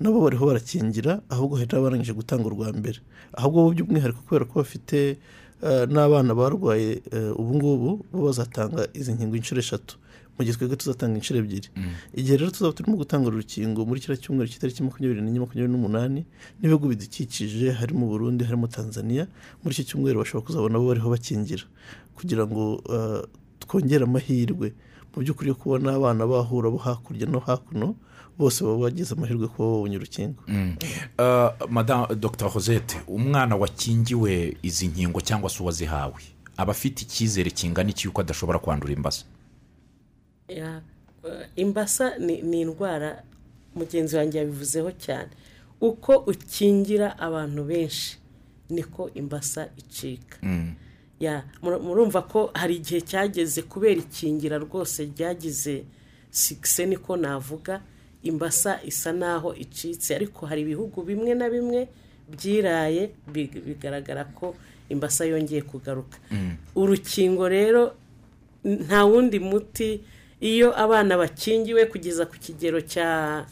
Nabo 0.00 0.20
bariho 0.24 0.44
barakingira 0.46 1.20
ahubwo 1.28 1.56
hari 1.60 1.68
n'abarangije 1.68 2.12
gutanga 2.16 2.44
urwa 2.48 2.72
mbere. 2.72 2.98
Ahubwo 3.36 3.58
bo 3.64 3.68
by'umwihariko 3.76 4.20
kubera 4.24 4.44
ko 4.48 4.54
bafite 4.64 5.20
eh, 5.62 5.84
n'abana 5.92 6.32
barwaye 6.34 7.02
eh, 7.12 7.32
ubu 7.40 7.52
ngubu 7.60 7.90
bo 8.12 8.18
bazatanga 8.24 8.88
izi 8.96 9.12
nkingo 9.12 9.36
inshuro 9.36 9.60
eshatu. 9.60 10.00
Mu 10.38 10.44
gihe 10.44 10.54
twebwe 10.56 10.76
tuzatanga 10.76 11.16
inshuro 11.18 11.38
ebyiri. 11.42 11.68
Igihe 12.14 12.36
rero 12.38 12.50
tuzaba 12.50 12.72
turimo 12.72 12.96
gutanga 12.96 13.26
urukingo 13.28 13.82
muri 13.86 14.00
kiriya 14.00 14.22
cyumweru 14.22 14.46
cy'itariki 14.50 14.82
makumyabiri 14.86 15.20
n'enye 15.22 15.40
makumyabiri 15.42 15.72
n'umunani 15.74 16.20
n'ibihugu 16.62 16.88
bidukikije 16.94 17.72
harimo 17.74 18.06
burundi 18.06 18.44
harimo 18.46 18.66
tanzania 18.70 19.26
muri 19.62 19.72
iki 19.74 19.84
cyumweru 19.90 20.18
bashobora 20.22 20.46
kuzabona 20.46 20.78
bo 20.78 20.86
bariho 20.88 21.10
bakingira. 21.10 21.64
Kugira 22.14 22.46
ngo 22.46 22.82
eh, 22.94 23.22
twongere 23.58 24.04
amahirwe 24.06 24.72
mu 25.14 25.22
by'ukuri 25.22 25.48
yo 25.48 25.54
kubona 25.58 25.92
abana 25.98 26.22
bahura 26.26 26.70
bo 26.70 26.78
hakurya 26.78 27.26
no 27.26 27.38
hakuno 27.42 27.94
bose 28.38 28.62
baba 28.64 28.78
bagize 28.86 29.14
amahirwe 29.14 29.48
kuba 29.50 29.66
babonye 29.68 29.96
urukingo. 29.98 30.38
Uh, 31.18 31.50
madame 31.70 32.06
dr 32.14 32.46
rosette 32.54 32.94
umwana 33.10 33.56
wakingiwe 33.56 34.56
izi 34.62 34.86
nkingo 34.88 35.20
cyangwa 35.20 35.50
se 35.50 35.62
uwazihawe 35.62 36.22
aba 36.56 36.70
afite 36.70 37.02
icyizere 37.02 37.50
kingana 37.50 37.90
iki 37.90 38.06
yuko 38.06 38.20
adashobora 38.20 38.58
kwandura 38.58 38.92
imbasa 38.92 39.24
eh, 39.26 39.37
imbasa 41.56 42.18
ni 42.18 42.42
ni 42.42 42.60
indwara 42.60 43.22
mugenzi 43.74 44.16
wanjye 44.16 44.38
yabivuzeho 44.38 44.90
cyane. 44.92 45.30
Uko 45.80 46.16
ukingira 46.16 47.18
abantu 47.18 47.64
benshi 47.64 48.18
niko 48.70 49.10
imbasa 49.14 49.68
icika. 49.76 50.38
Ya, 51.20 51.44
mur- 51.62 51.80
murumva 51.82 52.22
ko 52.22 52.50
hari 52.54 52.76
igihe 52.76 53.00
cyageze 53.00 53.62
kubera 53.62 54.00
ikingira 54.00 54.58
rwose 54.58 55.04
ryagize 55.04 55.84
sikise 56.30 56.86
niko 56.86 57.16
navuga 57.16 57.82
imbasa 58.22 58.80
isa 58.84 59.12
naho 59.12 59.54
icitse. 59.54 60.14
Ariko 60.14 60.46
hari 60.46 60.62
ibihugu 60.62 61.02
bimwe 61.02 61.34
na 61.34 61.48
bimwe 61.50 61.88
byiraye 62.30 63.10
big- 63.32 63.60
bigaragara 63.66 64.24
ko 64.24 64.54
imbasa 64.88 65.24
yongeye 65.24 65.62
kugaruka. 65.62 66.18
Urukingo 66.74 67.48
rero 67.48 67.94
nta 68.64 69.04
wundi 69.04 69.38
muti 69.38 70.00
iyo 70.40 70.70
abana 70.80 71.16
bakingiwe 71.18 71.86
kugeza 71.86 72.26
ku 72.26 72.36
kigero 72.38 72.80
cya 72.80 73.44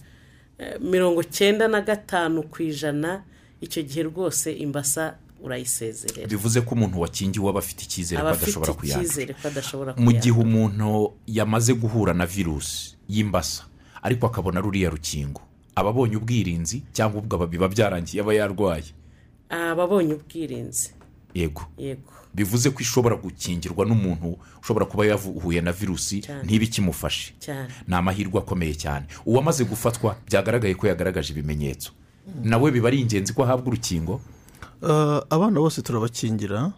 eh, 0.59 0.81
mirongo 0.81 1.23
cyenda 1.23 1.69
na 1.69 1.81
gatanu 1.81 2.43
ku 2.43 2.63
ijana 2.63 3.23
icyo 3.61 3.83
gihe 3.83 4.03
rwose 4.03 4.53
imbasa 4.53 5.17
urayisezerera. 5.43 6.29
Bivuze 6.29 6.61
ko 6.61 6.75
umuntu 6.75 7.01
wakingiwe 7.01 7.49
aba 7.51 7.59
afite 7.59 7.83
icyizere 7.85 8.23
ko 8.23 8.29
adashobora 8.29 8.73
kuyandura 8.73 10.05
mu 10.05 10.11
gihe 10.13 10.35
umuntu 10.41 11.13
yamaze 11.27 11.73
guhura 11.75 12.13
na 12.15 12.27
virusi 12.27 12.97
y'imbasa 13.09 13.65
ariko 14.03 14.27
akabona 14.27 14.61
ruriya 14.61 14.91
rukingo 14.91 15.41
aba 15.77 15.91
abonye 15.91 16.17
ubwirinzi 16.17 16.83
cyangwa 16.93 17.21
ubwo 17.21 17.47
biba 17.47 17.69
byarangiye 17.69 18.23
aba 18.23 18.33
yarwaye? 18.35 18.91
Aba 19.49 19.83
abonye 19.85 20.15
ubwirinzi. 20.15 20.91
Yego. 21.35 21.63
Yego. 21.79 22.13
Bivuze 22.37 22.71
ko 22.71 22.79
ishobora 22.85 23.17
gukingirwa 23.17 23.87
n'umuntu 23.89 24.37
ushobora 24.63 24.85
kuba 24.87 25.07
yahuye 25.09 25.61
na 25.65 25.73
virusi 25.73 26.21
Cyane. 26.21 26.45
ntibikimufashe 26.45 27.33
cyane. 27.41 27.69
Ni 27.89 27.95
amahirwe 27.97 28.39
akomeye 28.39 28.75
cyane. 28.77 29.07
Uwamaze 29.27 29.65
gufatwa 29.65 30.17
byagaragaye 30.29 30.75
ko 30.77 30.85
yagaragaje 30.87 31.33
ibimenyetso. 31.33 31.91
Nawe 32.45 32.69
biba 32.71 32.89
ari 32.93 33.01
ingenzi 33.01 33.33
ko 33.33 33.43
ahabwa 33.49 33.73
urukingo? 33.73 34.21
Uh, 34.83 35.25
abana 35.33 35.57
bose 35.61 35.81
turabakingira. 35.83 36.73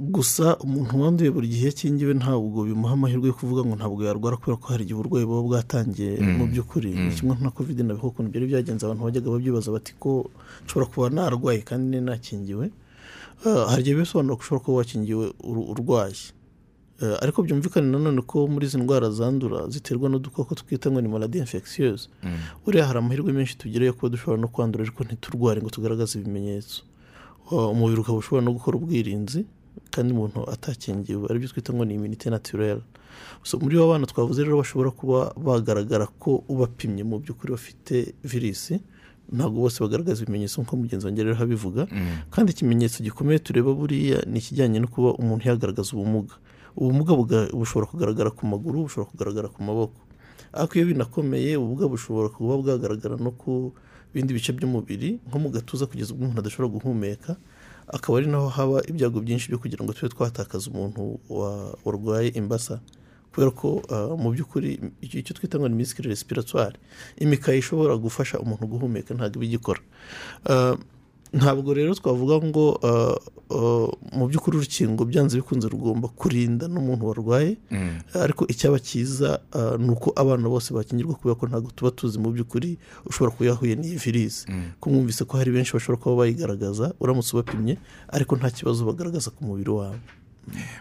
Gusa 0.00 0.56
umuntu 0.64 0.96
wanduye 1.00 1.28
buri 1.30 1.48
gihe 1.48 1.66
yakingiwe 1.68 2.14
ntabwo 2.16 2.64
bimuha 2.64 2.92
amahirwe 2.96 3.28
yo 3.28 3.34
kuvuga 3.36 3.60
ngo 3.68 3.76
ntabwo 3.76 4.00
yarwara 4.04 4.36
kubera 4.40 4.56
ko 4.56 4.66
hari 4.72 4.82
igihe 4.88 4.96
uburwayi 4.96 5.26
buba 5.28 5.42
bwatangiye 5.44 6.16
mu 6.24 6.48
by'ukuri. 6.48 6.90
Ni 6.96 7.12
kimwe 7.12 7.36
na 7.40 7.50
kovide 7.52 7.82
na 7.84 7.92
biho 7.94 8.08
ukuntu 8.08 8.32
byari 8.32 8.46
byagenze 8.48 8.82
abantu 8.88 9.04
bajyaga 9.04 9.28
babyibaza 9.30 9.68
bati 9.70 9.92
ko 10.00 10.30
nshobora 10.64 10.86
kuba 10.88 11.06
narwaye 11.12 11.60
kandi 11.60 12.00
nakingiwe. 12.00 12.66
Uh, 12.66 12.72
hari 13.44 13.80
igihe 13.82 13.96
bisobanura 13.96 14.36
ko 14.36 14.42
ushobora 14.42 14.64
kuba 14.64 14.76
wakingiwe 14.78 15.26
urwaye 15.72 16.14
ariko 17.20 17.42
byumvikane 17.42 17.88
nanone 17.88 18.20
ko 18.22 18.44
muri 18.46 18.66
izi 18.68 18.76
ndwara 18.78 19.08
zandura 19.10 19.68
ziterwa 19.72 20.08
n'udukoko 20.12 20.52
twita 20.54 20.90
ngo 20.92 21.00
ni 21.00 21.08
maladi 21.08 21.38
infectieuse. 21.40 22.08
Buriya 22.64 22.84
hari 22.86 22.98
amahirwe 22.98 23.32
menshi 23.32 23.56
tugira 23.56 23.86
yo 23.86 23.92
kuba 23.96 24.08
dushobora 24.12 24.36
no 24.42 24.48
kwandura 24.52 24.84
ariko 24.84 25.04
ntiturware 25.04 25.60
ngo 25.64 25.70
tugaragaze 25.72 26.20
ibimenyetso. 26.20 26.82
Umubiri 27.50 28.00
ukaba 28.04 28.18
ushobora 28.20 28.44
no 28.44 28.52
gukora 28.52 28.76
ubwirinzi 28.76 29.46
kandi 29.90 30.12
umuntu 30.12 30.44
atakingiwe. 30.52 31.24
Aribyo 31.30 31.48
twita 31.48 31.72
ngo 31.72 31.84
ni 31.88 31.94
iminite 31.96 32.28
naturelle. 32.30 32.84
So 33.42 33.56
muri 33.58 33.76
abo 33.80 33.88
bana 33.96 34.04
twavuze 34.06 34.44
rero 34.44 34.60
bashobora 34.60 34.90
kuba 34.92 35.32
bagaragara 35.40 36.04
ko 36.20 36.44
ubapimye 36.52 37.00
mu 37.04 37.16
by'ukuri 37.18 37.56
bafite 37.56 38.12
virisi 38.24 38.76
ntabwo 39.32 39.60
bose 39.64 39.78
bagaragaza 39.84 40.22
ibimenyetso 40.22 40.60
nk'uko 40.62 40.76
mugenzi 40.76 41.06
wanjye 41.06 41.22
rero 41.24 41.38
abivuga 41.42 41.86
kandi 42.30 42.52
ikimenyetso 42.52 43.02
gikomeye 43.06 43.38
tureba 43.38 43.70
buriya 43.74 44.18
ni 44.26 44.38
ikijyanye 44.42 44.78
no 44.82 44.88
kuba 44.90 45.14
umuntu 45.20 45.48
yagaragaza 45.48 45.90
ubumuga. 45.94 46.34
Ubumuga 46.76 47.12
bushobora 47.54 47.86
kugaragara 47.90 48.30
ku 48.30 48.46
maguru 48.46 48.86
bushobora 48.86 49.10
kugaragara 49.10 49.48
ku 49.50 49.58
maboko. 49.62 49.98
Ariko 50.52 50.72
iyo 50.78 50.86
binakomeye 50.90 51.50
ubumuga 51.58 51.86
bushobora 51.90 52.28
kuba 52.34 52.58
bwagaragara 52.62 53.16
no 53.18 53.30
ku 53.30 53.72
bindi 54.14 54.34
bice 54.34 54.50
by'umubiri 54.54 55.18
nko 55.30 55.36
mu 55.38 55.48
gatuza 55.54 55.86
kugeza 55.86 56.10
ubwo 56.14 56.24
umuntu 56.26 56.40
adashobora 56.42 56.70
guhumeka 56.74 57.36
akaba 57.90 58.18
ari 58.18 58.26
naho 58.30 58.48
haba 58.50 58.76
ibyago 58.90 59.18
byinshi 59.22 59.50
byo 59.50 59.58
kugira 59.62 59.82
ngo 59.86 59.92
tube 59.94 60.10
twatakaza 60.14 60.70
umuntu 60.70 61.18
wa- 61.30 61.74
warwaye 61.86 62.28
imbasa. 62.34 62.78
Kubera 63.32 63.50
ko 63.50 63.82
ah, 63.90 64.16
mu 64.18 64.30
by'ukuri 64.34 64.80
icyo 65.02 65.32
twita 65.34 65.58
ngo 65.58 65.68
ni 65.68 65.76
misikire 65.78 66.08
respiratoire. 66.10 66.76
Imikaya 67.18 67.58
ishobora 67.58 67.96
gufasha 67.96 68.38
umuntu 68.42 68.66
guhumeka 68.66 69.14
ntabwo 69.14 69.38
iba 69.38 69.46
igikora. 69.46 69.80
Ah, 70.50 70.74
ntabwo 71.32 71.70
rero 71.74 71.94
twavuga 71.94 72.42
ngo 72.42 72.64
ah, 72.82 73.16
mu 74.18 74.26
by'ukuri 74.30 74.58
urukingo 74.58 75.02
byanze 75.06 75.38
bikunze 75.38 75.66
rugomba 75.70 76.08
kurinda 76.10 76.66
n'umuntu 76.70 77.06
warwaye. 77.06 77.54
Ariko 78.14 78.46
icyaba 78.50 78.78
cyiza 78.82 79.38
ni 79.78 79.90
uko 79.94 80.10
abana 80.18 80.46
bose 80.50 80.74
bakingirwa 80.74 81.14
kubera 81.14 81.38
ko 81.38 81.46
ntabwo 81.46 81.70
tuba 81.74 81.90
tuzi 81.90 82.18
mu 82.18 82.30
by'ukuri 82.34 82.78
ushobora 83.06 83.30
kuba 83.34 83.46
yahuye 83.50 83.74
n'iyi 83.78 83.98
virisi. 83.98 84.46
Ko 84.82 84.90
mwumvise 84.90 85.22
ko 85.26 85.38
hari 85.38 85.50
benshi 85.54 85.70
bashobora 85.74 86.02
kuba 86.02 86.14
bayigaragaza 86.26 86.94
uramutse 87.02 87.30
ubapimye 87.34 87.74
ariko 88.10 88.34
nta 88.38 88.50
kibazo 88.50 88.82
bagaragaza 88.86 89.30
ku 89.30 89.42
mubiri 89.46 89.70
wabo. 89.70 89.98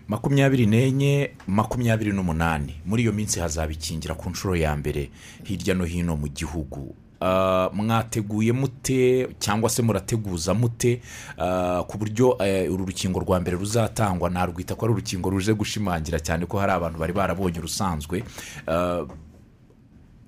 Makumyabiri 0.07 0.65
n'enye 0.65 1.31
makumyabiri 1.47 2.11
n'umunani. 2.11 2.75
Muri 2.85 3.03
iyo 3.03 3.11
minsi 3.13 3.39
hazaba 3.39 3.71
ikingira 3.71 4.15
ku 4.15 4.29
nshuro 4.29 4.55
ya 4.55 4.75
mbere 4.75 5.09
hirya 5.43 5.73
no 5.75 5.85
hino 5.85 6.15
mu 6.15 6.27
gihugu. 6.27 6.95
Ah, 7.21 7.69
mwateguye 7.73 8.51
mute 8.51 9.27
cyangwa 9.39 9.69
se 9.69 9.81
murateguza 9.81 10.53
mute? 10.53 11.01
Ah, 11.37 11.83
ku 11.87 11.97
buryo 11.97 12.37
eh, 12.39 12.71
uru 12.73 12.85
rukingo 12.85 13.19
rwa 13.19 13.39
mbere 13.39 13.57
ruzatangwa 13.57 14.29
narwita 14.29 14.75
ko 14.75 14.85
ari 14.85 14.93
urukingo 14.93 15.29
ruje 15.29 15.53
gushimangira 15.53 16.19
cyane 16.19 16.45
ko 16.47 16.59
hari 16.59 16.71
abantu 16.71 16.99
bari 16.99 17.13
barabonye 17.13 17.59
urusanzwe. 17.59 18.23
Ah, 18.67 19.03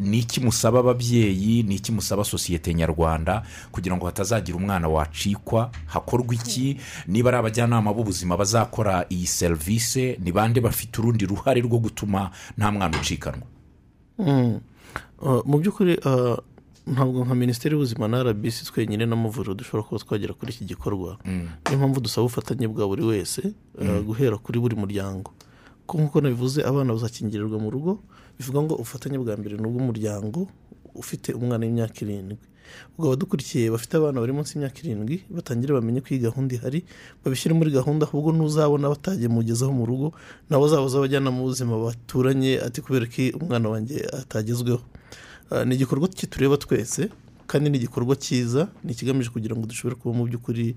ni 0.01 0.19
iki 0.19 0.41
musaba 0.41 0.79
ababyeyi 0.79 1.63
ni 1.63 1.75
iki 1.75 1.91
musaba 1.91 2.23
sosiyete 2.23 2.73
nyarwanda 2.73 3.45
kugira 3.71 3.95
ngo 3.97 4.05
hatazagira 4.05 4.57
umwana 4.57 4.87
wacikwa 4.89 5.71
hakorwa 5.85 6.33
iki? 6.35 6.77
Niba 7.07 7.29
ari 7.29 7.37
abajyanama 7.37 7.93
b'ubuzima 7.93 8.37
bazakora 8.37 9.05
iyi 9.09 9.27
serivisi 9.27 10.17
ni 10.19 10.31
bande 10.31 10.61
bafite 10.61 10.97
urundi 11.01 11.25
ruhare 11.25 11.61
rwo 11.61 11.77
gutuma 11.79 12.31
nta 12.57 12.71
mwana 12.71 12.97
ucikanwa? 12.97 13.45
Mm. 14.19 14.59
Uh, 15.21 15.45
mu 15.45 15.57
by'ukuri 15.61 15.97
uh, 16.01 16.37
ntabwo 16.87 17.25
nka 17.25 17.35
minisiteri 17.35 17.73
y'ubuzima 17.73 18.07
na 18.07 18.23
rbc 18.23 18.65
twenyine 18.73 19.05
n'amavuriro 19.05 19.53
dushobora 19.53 19.83
kuba 19.83 20.01
twagera 20.01 20.33
kuri 20.33 20.51
iki 20.53 20.65
gikorwa. 20.65 21.17
Niyo 21.25 21.77
mpamvu 21.77 22.01
dusaba 22.01 22.25
ubufatanye 22.25 22.67
bwa 22.67 22.87
buri 22.87 23.03
wese 23.05 23.53
uh, 23.77 24.01
guhera 24.01 24.37
kuri 24.37 24.59
buri 24.59 24.75
muryango. 24.75 25.31
Ko 25.85 25.97
nk'uko 25.97 26.21
nabivuze 26.21 26.63
abana 26.65 26.93
bazakingirirwa 26.93 27.59
mu 27.59 27.69
rugo 27.69 27.99
bivuga 28.41 28.60
ngo 28.65 28.73
ubufatanye 28.82 29.17
bwa 29.21 29.38
mbere 29.38 29.54
ni 29.62 29.65
ubw'umuryango 29.69 30.49
ufite 30.97 31.32
umwana 31.38 31.63
w'imyaka 31.65 31.97
irindwi. 32.04 32.38
Ubwo 32.95 33.08
abadukurikiye 33.12 33.67
bafite 33.71 33.93
abana 33.99 34.19
bari 34.23 34.32
munsi 34.34 34.56
y'imyaka 34.56 34.80
irindwi 34.84 35.15
batangire 35.30 35.71
bamenye 35.75 35.99
ko 36.01 36.08
iyi 36.15 36.23
gahunda 36.27 36.51
ihari 36.56 36.80
babishyire 37.23 37.54
muri 37.56 37.69
gahunda 37.71 38.04
ahubwo 38.08 38.32
n'uzabona 38.32 38.88
batagiye 38.93 39.27
mugezaho 39.27 39.71
mu 39.75 39.84
rugo 39.86 40.08
nabo 40.49 40.67
zabaza 40.71 40.97
abajyanama 40.97 41.38
b'ubuzima 41.39 41.75
baturanye 41.86 42.51
ati 42.63 42.80
kubera 42.82 43.06
ko 43.13 43.21
umwana 43.39 43.67
wanjye 43.73 43.97
atagezweho. 44.19 44.80
Ah, 45.51 45.65
ni 45.67 45.75
igikorwa 45.75 46.08
kitureba 46.08 46.56
twese 46.58 47.12
kandi 47.47 47.67
ni 47.69 47.77
igikorwa 47.77 48.15
cyiza 48.15 48.71
ni 48.84 48.91
ikigamije 48.95 49.30
kugira 49.36 49.51
ngo 49.56 49.67
dushobore 49.67 49.95
kuba 49.99 50.15
mu 50.15 50.23
by'ukuri 50.27 50.75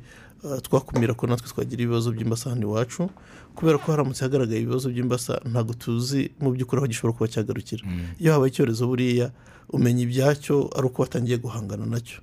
twakumira 0.63 1.15
ko 1.15 1.27
natwe 1.27 1.49
twagira 1.49 1.83
ibibazo 1.83 2.13
by'imbasa 2.13 2.51
hano 2.51 2.63
iwacu 2.69 3.09
kubera 3.57 3.79
ko 3.79 3.93
haramutse 3.93 4.25
hagaragaye 4.25 4.61
ibibazo 4.63 4.89
by'imbasa 4.93 5.41
ntabwo 5.51 5.73
tuzi 5.75 6.31
mu 6.41 6.53
by'ukuri 6.53 6.79
aho 6.81 6.87
gishobora 6.93 7.17
kuba 7.17 7.29
cyagarukira. 7.33 7.83
Iyo 8.21 8.33
habaye 8.33 8.51
icyorezo 8.53 8.87
buriya 8.87 9.33
umenya 9.73 10.03
ibyacyo 10.05 10.69
ari 10.77 10.87
uko 10.87 11.03
watangiye 11.03 11.39
guhangana 11.39 11.87
na 11.87 12.01
cyo. 12.01 12.21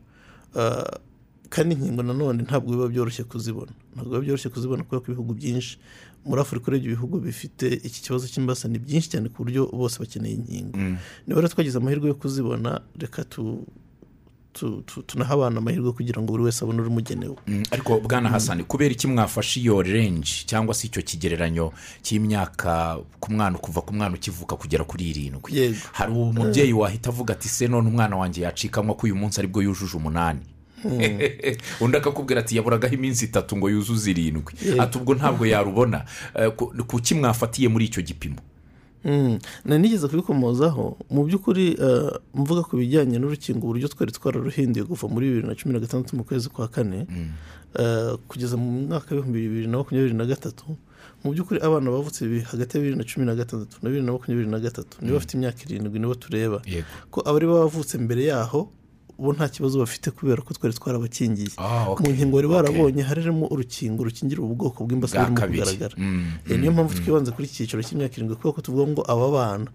Ah, 0.55 0.99
kandi 1.49 1.75
inkingo 1.75 2.03
nanone 2.03 2.43
ntabwo 2.43 2.71
biba 2.71 2.87
byoroshye 2.87 3.23
kuzibona. 3.25 3.71
Ntabwo 3.95 4.09
biba 4.11 4.21
byoroshye 4.23 4.49
kuzibona 4.53 4.83
kubera 4.83 5.01
ko 5.03 5.07
ibihugu 5.11 5.33
byinshi 5.33 5.73
muri 6.25 6.39
afurika 6.41 6.65
urebye 6.69 6.87
ibihugu 6.93 7.17
bifite 7.19 7.65
iki 7.87 7.99
kibazo 8.05 8.27
cy'imbasa 8.29 8.67
ni 8.69 8.77
byinshi 8.79 9.09
cyane 9.09 9.27
ku 9.33 9.41
buryo 9.43 9.65
bose 9.73 9.97
bakeneye 9.99 10.35
inkingo. 10.37 10.77
Niba 11.25 11.41
rero 11.41 11.49
twagize 11.49 11.77
amahirwe 11.81 12.07
yo 12.11 12.15
kuzibona 12.21 12.81
reka 12.99 13.23
tu- 13.25 13.65
tunaha 15.07 15.33
abana 15.33 15.57
amahirwe 15.57 15.91
kugira 15.91 16.21
ngo 16.21 16.31
buri 16.31 16.43
wese 16.43 16.63
abone 16.65 16.81
urumugenewe 16.81 17.35
Mm, 17.47 17.63
ariko 17.71 17.99
bwana 17.99 18.29
hasani 18.29 18.63
kubera 18.63 18.91
iki 18.91 19.07
mwafashe 19.07 19.59
iyo 19.59 19.81
renji 19.81 20.43
cyangwa 20.45 20.73
se 20.75 20.87
icyo 20.87 21.01
kigereranyo 21.01 21.71
cy'imyaka 22.01 22.97
ku 23.19 23.31
mwana 23.33 23.57
kuva 23.57 23.81
ku 23.81 23.93
mwana 23.93 24.15
ukivuka 24.15 24.55
kugera 24.55 24.83
kuri 24.83 25.09
irindwi? 25.09 25.75
Hari 25.91 26.11
umubyeyi 26.11 26.73
wahita 26.73 27.09
avuga 27.09 27.33
ati 27.33 27.49
se 27.49 27.67
none 27.67 27.87
umwana 27.89 28.15
wanjye 28.17 28.41
yacikanwa 28.41 28.95
ko 28.95 29.05
uyu 29.07 29.15
munsi 29.15 29.39
ari 29.39 29.47
bwo 29.47 29.61
yujuje 29.61 29.97
umunani? 29.97 30.39
Undi 31.81 31.97
akakubwira 31.97 32.39
ati 32.41 32.55
yaburagaho 32.57 32.93
iminsi 32.93 33.25
itatu 33.25 33.57
ngo 33.57 33.69
yuzuze 33.69 34.11
irindwi. 34.11 34.53
Ati 34.79 34.97
ubwo 34.97 35.13
ntabwo 35.15 35.45
yarubona. 35.45 36.05
Eh, 36.35 36.51
ku- 36.55 36.73
kuki 36.87 37.15
mwafatiye 37.15 37.67
muri 37.69 37.85
icyo 37.85 38.01
gipimo? 38.01 38.35
Mm, 38.35 38.50
nari 39.65 39.81
nigeze 39.81 40.07
kubikomozaho. 40.07 40.97
Mu 41.09 41.23
by'ukuri 41.25 41.77
eh, 41.81 42.11
mvuga 42.35 42.61
ku 42.63 42.77
bijyanye 42.77 43.17
n'urukingo 43.19 43.63
uburyo 43.65 43.87
twari 43.87 44.11
twararuhinduye 44.11 44.85
kuva 44.85 45.07
muri 45.09 45.25
bibiri 45.29 45.47
na 45.47 45.55
cumi 45.55 45.73
na 45.73 45.79
gatandatu 45.79 46.15
mu 46.15 46.23
kwezi 46.23 46.49
kwa 46.49 46.67
kane 46.67 47.07
eh, 47.79 48.13
kugeza 48.27 48.57
mu 48.57 48.67
mwaka 48.87 49.15
w'ibihumbi 49.15 49.39
bibiri 49.41 49.67
na 49.67 49.77
makumyabiri 49.77 50.13
na 50.13 50.25
gatatu. 50.25 50.65
Mu 51.23 51.31
by'ukuri 51.33 51.59
abana 51.61 51.91
bavutse 51.91 52.25
hagati 52.51 52.77
ya 52.77 52.81
bibiri 52.83 52.97
na 52.97 53.03
cumi 53.03 53.25
na 53.25 53.35
gatandatu 53.35 53.77
na 53.81 53.89
bibiri 53.89 54.05
na 54.05 54.11
makumyabiri 54.13 54.49
na 54.49 54.59
gatatu 54.59 54.97
nibo 55.01 55.13
bafite 55.17 55.33
imyaka 55.37 55.59
irindwi 55.65 55.99
nibo 55.99 56.15
tureba. 56.15 56.61
Ko 57.11 57.21
abari 57.25 57.47
bavutse 57.47 57.97
mbere 57.97 58.23
yaho 58.29 58.69
bo 59.21 59.33
nta 59.33 59.47
kibazo 59.49 59.79
bafite 59.79 60.07
kubera 60.11 60.41
ko 60.41 60.53
twari 60.53 60.73
twarabakingiye. 60.73 61.53
Ah, 61.57 61.93
mu 61.99 62.09
nkingo 62.09 62.35
bari 62.35 62.47
barabonye 62.49 63.01
harimo 63.05 63.45
urukingo 63.53 64.01
rukingira 64.03 64.41
ubu 64.41 64.55
bwoko 64.55 64.79
bw'imbasa 64.85 65.21
burimo 65.21 65.37
kugaragara. 65.37 65.95
Mm, 65.97 66.41
niyo 66.59 66.71
mpamvu 66.73 66.93
twibanze 66.97 67.29
kuri 67.31 67.45
iki 67.47 67.55
cyiciro 67.55 67.81
cy'imyaka 67.85 68.13
irindwi 68.17 68.35
kubera 68.35 68.55
ko 68.57 68.61
tuvuga 68.65 68.85
ngo 68.91 69.01
aba 69.13 69.27
bana 69.35 69.69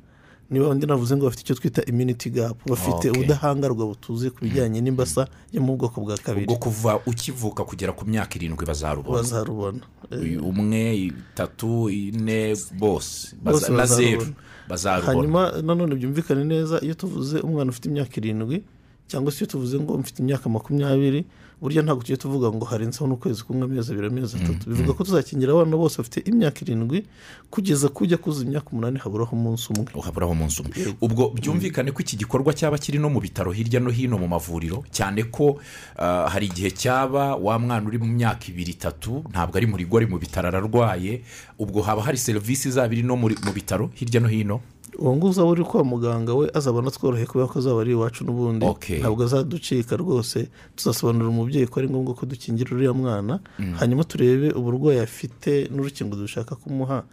niba 0.50 0.68
undi 0.68 0.86
navuze 0.86 1.16
ngo 1.16 1.24
bafite 1.24 1.42
icyo 1.42 1.54
twita 1.54 1.82
immunity 1.90 2.30
gap 2.30 2.56
bafite 2.66 3.10
ubudahangarwa 3.10 3.86
butuzuye 3.86 4.30
ku 4.30 4.38
bijyanye 4.42 4.80
n'imbasa 4.80 5.26
yo 5.52 5.60
mu 5.62 5.76
bwoko 5.76 6.00
bwa 6.00 6.16
kabiri. 6.18 6.46
Ubwo 6.46 6.56
kuva 6.56 7.00
ukivuka 7.06 7.64
kugera 7.64 7.92
ku 7.92 8.06
myaka 8.06 8.34
irindwi 8.38 8.66
bazarubona. 8.66 9.22
Bazarubona. 9.22 9.82
Eh, 10.10 10.38
umwe 10.42 11.10
itatu 11.10 11.90
ine 11.90 12.54
bose. 12.78 13.34
Na 13.70 13.86
zeru. 13.86 14.26
bazarubona. 14.68 15.18
Hanyuma 15.18 15.42
nanone 15.62 15.94
byumvikane 15.94 16.44
neza 16.44 16.78
iyo 16.82 16.94
tuvuze 16.94 17.38
umwana 17.42 17.70
ufite 17.70 17.86
imyaka 17.88 18.14
irindwi 18.16 18.62
cyangwa 19.06 19.32
se 19.32 19.38
iyo 19.44 19.50
tuvuze 19.50 19.78
ngo 19.80 19.98
mfite 19.98 20.18
imyaka 20.22 20.48
makumyabiri 20.48 21.24
burya 21.60 21.82
ntabwo 21.82 22.02
tujya 22.04 22.16
tuvuga 22.20 22.52
ngo 22.52 22.64
harenzeho 22.68 23.06
n'ukwezi 23.08 23.40
kumwe 23.44 23.64
amezi 23.64 23.92
abiri 23.92 24.06
amezi 24.12 24.36
atatu. 24.36 24.68
Bivuga 24.70 24.92
ko 24.92 25.04
tuzakingira 25.04 25.52
abana 25.56 25.72
bose 25.76 25.96
bafite 25.98 26.20
imyaka 26.28 26.60
irindwi 26.60 27.06
kugeza 27.50 27.88
kujya 27.88 28.16
kuzuza 28.20 28.44
imyaka 28.44 28.68
umunani 28.76 28.98
haburaho 29.00 29.32
umunsi 29.36 29.72
umwe. 29.72 29.88
Uhaburaho 29.96 30.32
umunsi 30.36 30.60
umwe. 30.62 30.94
Ubwo 31.00 31.30
byumvikane 31.32 31.92
ko 31.96 32.00
iki 32.04 32.16
gikorwa 32.20 32.52
cyaba 32.52 32.76
kiri 32.78 32.98
no 33.00 33.08
mu 33.08 33.20
bitaro 33.24 33.52
hirya 33.56 33.80
no 33.80 33.88
hino 33.90 34.18
mu 34.20 34.28
mavuriro 34.28 34.84
cyane 34.92 35.24
ko 35.32 35.56
ah, 35.96 36.28
hari 36.28 36.46
igihe 36.52 36.70
cyaba 36.76 37.36
wa 37.40 37.56
mwana 37.58 37.88
uri 37.88 37.98
mu 37.98 38.04
myaka 38.06 38.52
ibiri 38.52 38.72
itatu 38.76 39.24
ntabwo 39.32 39.56
ari 39.56 39.64
mu 39.66 39.76
rugo 39.80 39.96
ari 39.96 40.06
mu 40.12 40.18
bitaro 40.20 40.48
ararwaye 40.52 41.22
ubwo 41.58 41.80
haba 41.82 42.02
hari 42.04 42.18
serivisi 42.20 42.68
zaba 42.70 42.92
iri 42.92 43.00
no 43.02 43.16
muri- 43.16 43.40
mu 43.44 43.52
bitaro 43.56 43.88
hirya 43.96 44.20
no 44.20 44.28
hino? 44.28 44.60
Uwo 44.98 45.16
nguwo 45.16 45.30
uzaba 45.30 45.48
uri 45.48 45.64
kwa 45.64 45.84
muganga 45.84 46.34
we 46.34 46.50
azabona 46.54 46.90
tworoheye 46.90 47.26
kubera 47.26 47.46
ko 47.48 47.58
azaba 47.58 47.80
ari 47.80 47.92
iwacu 47.92 48.24
n'ubundi. 48.24 48.66
Ntabwo 49.00 49.24
azaducika 49.24 49.96
rwose 49.96 50.48
tuzasobanurira 50.76 51.28
umubyeyi 51.30 51.66
ko 51.66 51.80
ari 51.80 51.88
ngombwa 51.90 52.14
ko 52.14 52.26
dukingira 52.26 52.70
uriya 52.76 52.92
mwana 52.92 53.40
hanyuma 53.78 54.04
turebe 54.04 54.50
uburwayi 54.56 55.00
afite 55.00 55.68
n'urukingo 55.72 56.16
dushaka 56.16 56.56
kumuha 56.56 57.04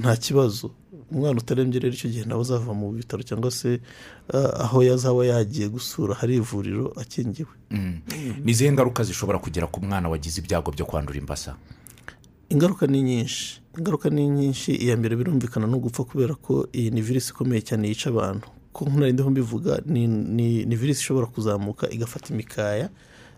nta 0.00 0.16
kibazo. 0.16 0.70
Umwana 1.12 1.38
utarembye 1.38 1.78
rero 1.80 1.94
icyo 1.94 2.10
gihe 2.10 2.24
nawe 2.26 2.40
azava 2.42 2.74
mu 2.74 2.90
bitaro 2.90 3.22
cyangwa 3.22 3.50
se 3.50 3.78
ah, 4.34 4.66
aho 4.66 4.82
yazaba 4.82 5.22
yagiye 5.26 5.68
gusura 5.70 6.14
hari 6.18 6.36
ivuriro 6.42 6.90
akingiwe. 6.98 7.48
Ni 8.44 8.50
izihe 8.50 8.72
ngaruka 8.74 9.04
zishobora 9.06 9.38
kugera 9.38 9.66
ku 9.70 9.78
mwana 9.80 10.08
wagize 10.10 10.40
ibyago 10.42 10.70
byo 10.74 10.82
kwandura 10.86 11.18
imbasa? 11.18 11.54
Ingaruka 12.48 12.86
ni 12.86 13.02
nyinshi. 13.02 13.60
Ingaruka 13.78 14.10
ni 14.10 14.28
nyinshi 14.28 14.72
iya 14.74 14.96
mbere 14.96 15.16
birumvikana 15.16 15.66
no 15.66 15.78
gupfa 15.78 16.04
kubera 16.04 16.34
ko 16.34 16.68
iyi 16.72 16.90
ni 16.90 17.00
virusi 17.00 17.30
ikomeye 17.32 17.60
cyane 17.62 17.88
yica 17.88 18.08
abantu. 18.10 18.46
Ko 18.72 18.84
nkunarindiho 18.84 19.30
mbivuga 19.30 19.80
ni, 19.86 20.76
virusi 20.76 21.00
ishobora 21.00 21.26
kuzamuka 21.26 21.90
igafata 21.90 22.32
imikaya 22.34 22.88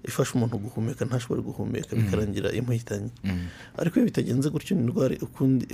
ifasha 0.05 0.35
umuntu 0.35 0.59
guhumeka 0.59 1.05
ntashobore 1.05 1.43
guhumeka 1.43 1.97
bikarangira 1.97 2.53
imuhitanye 2.55 3.11
ariko 3.79 3.95
iyo 3.99 4.07
bitagenze 4.07 4.47
gutyo 4.51 4.77
ni 4.77 4.83
indwara 4.87 5.15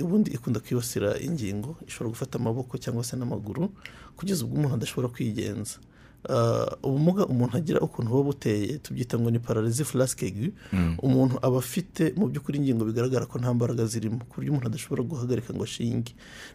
ubundi 0.01 0.31
ikunda 0.33 0.59
kwibasira 0.59 1.19
ingingo. 1.21 1.77
Ishobora 1.87 2.09
gufata 2.09 2.39
amaboko 2.39 2.77
cyangwa 2.77 3.03
se 3.03 3.13
n'amaguru 3.17 3.69
kugeza 4.17 4.45
ubwo 4.45 4.57
umuntu 4.57 4.75
adashobora 4.75 5.07
kwigenza. 5.13 5.77
Ubumuga 6.83 7.25
umuntu 7.25 7.57
agira 7.57 7.79
ukuntu 7.79 8.09
buba 8.11 8.23
buteye 8.33 8.77
tubyita 8.83 9.19
ngo 9.19 9.29
ni 9.31 9.39
pararizi 9.39 9.83
furasikegu 9.83 10.51
umuntu 11.01 11.35
aba 11.41 11.57
afite 11.59 12.13
mu 12.17 12.27
by'ukuri 12.29 12.57
ingingo 12.59 12.85
bigaragara 12.85 13.25
ko 13.25 13.39
nta 13.39 13.53
mbaraga 13.53 13.85
zirimo 13.85 14.19
ku 14.29 14.35
buryo 14.41 14.51
umuntu 14.51 14.67
adashobora 14.67 15.03
guhagarika 15.03 15.53
ngo 15.53 15.63
ashinge. 15.63 16.11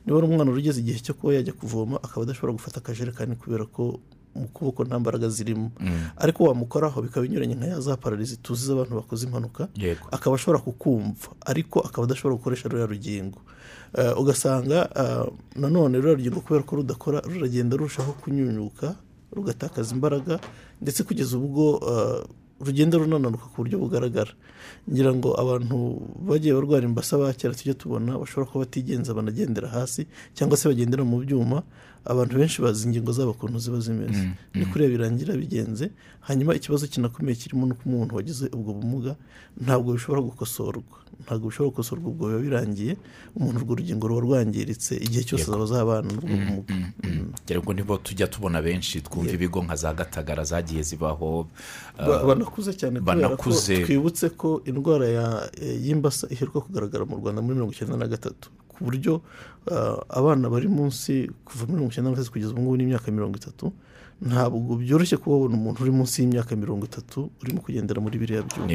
Niba 0.07 0.19
ari 0.19 0.27
umwana 0.27 0.51
ugeze 0.51 0.81
igihe 0.81 0.99
cyo 0.99 1.15
kuba 1.15 1.35
yajya 1.39 1.53
kuvoma 1.53 1.97
akaba 2.03 2.23
adashobora 2.27 2.53
gufata 2.59 2.81
akajerekani 2.81 3.37
kubera 3.37 3.65
ko 3.67 4.01
mu 4.35 4.47
kuboko 4.55 4.85
nta 4.87 4.99
mbaraga 4.99 5.29
zirimo. 5.29 5.71
Ariko 6.17 6.45
wamukoraho 6.45 7.03
bikaba 7.03 7.27
binyuranye 7.27 7.55
nka 7.55 7.67
ya 7.67 7.81
za 7.81 7.97
pararizi 7.97 8.37
tuzi 8.39 8.67
z'abantu 8.67 8.95
bakoze 9.03 9.27
impanuka 9.27 9.69
akaba 10.11 10.37
ashobora 10.39 10.59
kukumva 10.63 11.29
ariko 11.47 11.81
akaba 11.83 12.07
adashobora 12.07 12.39
gukoresha 12.39 12.69
ruriya 12.69 12.87
rugingo. 12.87 13.39
Eh, 13.99 14.15
ugasanga 14.19 14.87
ah, 14.95 15.27
nanone 15.59 15.99
ruriya 15.99 16.15
rugingo 16.17 16.41
kubera 16.47 16.63
ko 16.63 16.77
rudakora 16.79 17.19
ruragenda 17.27 17.75
rurushaho 17.77 18.13
kunyunyuka 18.23 18.95
rugatakaza 19.33 19.95
imbaraga 19.95 20.41
ndetse 20.83 21.03
kugeza 21.03 21.39
ubwo 21.39 21.65
ah, 21.93 22.23
rugenda 22.61 22.99
runananuka 22.99 23.45
ku 23.53 23.63
buryo 23.65 23.79
bugaragara. 23.79 24.33
Ngira 24.91 25.13
ngo 25.15 25.35
abantu 25.41 25.77
bagiye 26.29 26.55
barwara 26.55 26.85
imbasa 26.85 27.19
ba 27.19 27.33
kera 27.33 27.55
tujya 27.55 27.75
tubona 27.75 28.19
bashobora 28.19 28.47
kuba 28.51 28.65
batigenza 28.65 29.15
banagendera 29.15 29.69
hasi 29.69 30.07
cyangwa 30.35 30.57
se 30.57 30.69
bagendera 30.69 31.05
mu 31.05 31.21
byuma 31.25 31.63
abantu 32.05 32.39
benshi 32.41 32.63
bazi 32.63 32.87
ingingo 32.89 33.13
zabo 33.13 33.31
ukuntu 33.37 33.59
ziba 33.59 33.81
zimeze. 33.81 34.33
Ni 34.55 34.65
kuriya 34.67 34.89
birangira 34.91 35.37
bigenze 35.37 35.91
hanyuma 36.21 36.55
ikibazo 36.55 36.87
kinakomeye 36.87 37.37
kirimo 37.37 37.67
n'uko 37.67 37.83
umuntu 37.87 38.17
wagize 38.17 38.47
ubwo 38.53 38.73
bumuga 38.73 39.17
ntabwo 39.61 39.93
bishobora 39.93 40.21
gukosorwa. 40.25 40.97
Ntabwo 41.25 41.49
bishobora 41.53 41.71
gukosorwa 41.77 42.07
ubwo 42.09 42.25
biba 42.29 42.41
birangiye 42.41 42.97
umuntu 43.37 43.57
urwo 43.61 43.75
rugingo 43.77 44.09
ruba 44.09 44.21
rwangiritse 44.25 44.97
igihe 44.97 45.23
cyose 45.29 45.45
azaba 45.45 45.65
azabana 45.69 46.09
n'ubwo 46.09 46.33
bumuga. 46.37 46.73
ngira 47.45 47.61
ngo 47.61 47.73
nibo 47.77 47.95
tujya 48.01 48.27
tubona 48.33 48.63
benshi 48.65 49.01
twumva 49.05 49.33
ibigo 49.37 49.61
nka 49.65 49.77
za 49.77 49.93
gatagara 49.93 50.45
zagiye 50.45 50.81
zibaho 50.83 51.47
ah, 52.01 52.07
Ba- 52.09 52.25
banakuze 52.51 52.73
cyane 52.75 52.99
kubera 53.01 53.29
ko 53.29 53.35
twibutse 53.87 54.27
ko 54.37 54.49
indwara 54.67 55.07
ya- 55.09 55.47
y'imbasa 55.87 56.27
iheruka 56.31 56.61
kugaragara 56.67 57.05
mu 57.07 57.17
rwanda 57.23 57.43
muri 57.43 57.55
mirongo 57.55 57.73
icyenda 57.73 57.97
na 57.97 58.07
gatatu. 58.11 58.51
Ku 58.69 58.85
buryo 58.85 59.23
ah, 59.71 59.99
abana 60.09 60.51
bari 60.51 60.69
munsi 60.69 61.31
kuva 61.45 61.65
muri 61.67 61.75
mirongo 61.79 61.93
icyenda 61.93 62.11
na 62.11 62.17
gatatu 62.17 62.33
kugeza 62.33 62.53
ubu 62.53 62.61
ngubu 62.63 62.77
n'imyaka 62.77 63.07
mirongo 63.13 63.37
itatu. 63.39 63.73
Ntabwo 64.21 64.77
byoroshye 64.77 65.17
kubabona 65.17 65.55
umuntu 65.57 65.83
uri 65.83 65.91
munsi 65.91 66.21
y'imyaka 66.23 66.57
mirongo 66.57 66.85
itatu 66.87 67.31
urimo 67.43 67.61
kugendera 67.61 68.01
muri 68.01 68.19
biriya 68.19 68.43
byuma. 68.43 68.69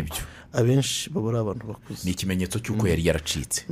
Abenshi 0.53 1.09
baba 1.13 1.29
ari 1.29 1.37
abantu 1.37 1.63
bakuze. 1.67 2.01
Ni 2.05 2.11
ikimenyetso 2.11 2.59
cy'uko 2.59 2.87
yari 2.87 3.05
yaracitse. 3.05 3.65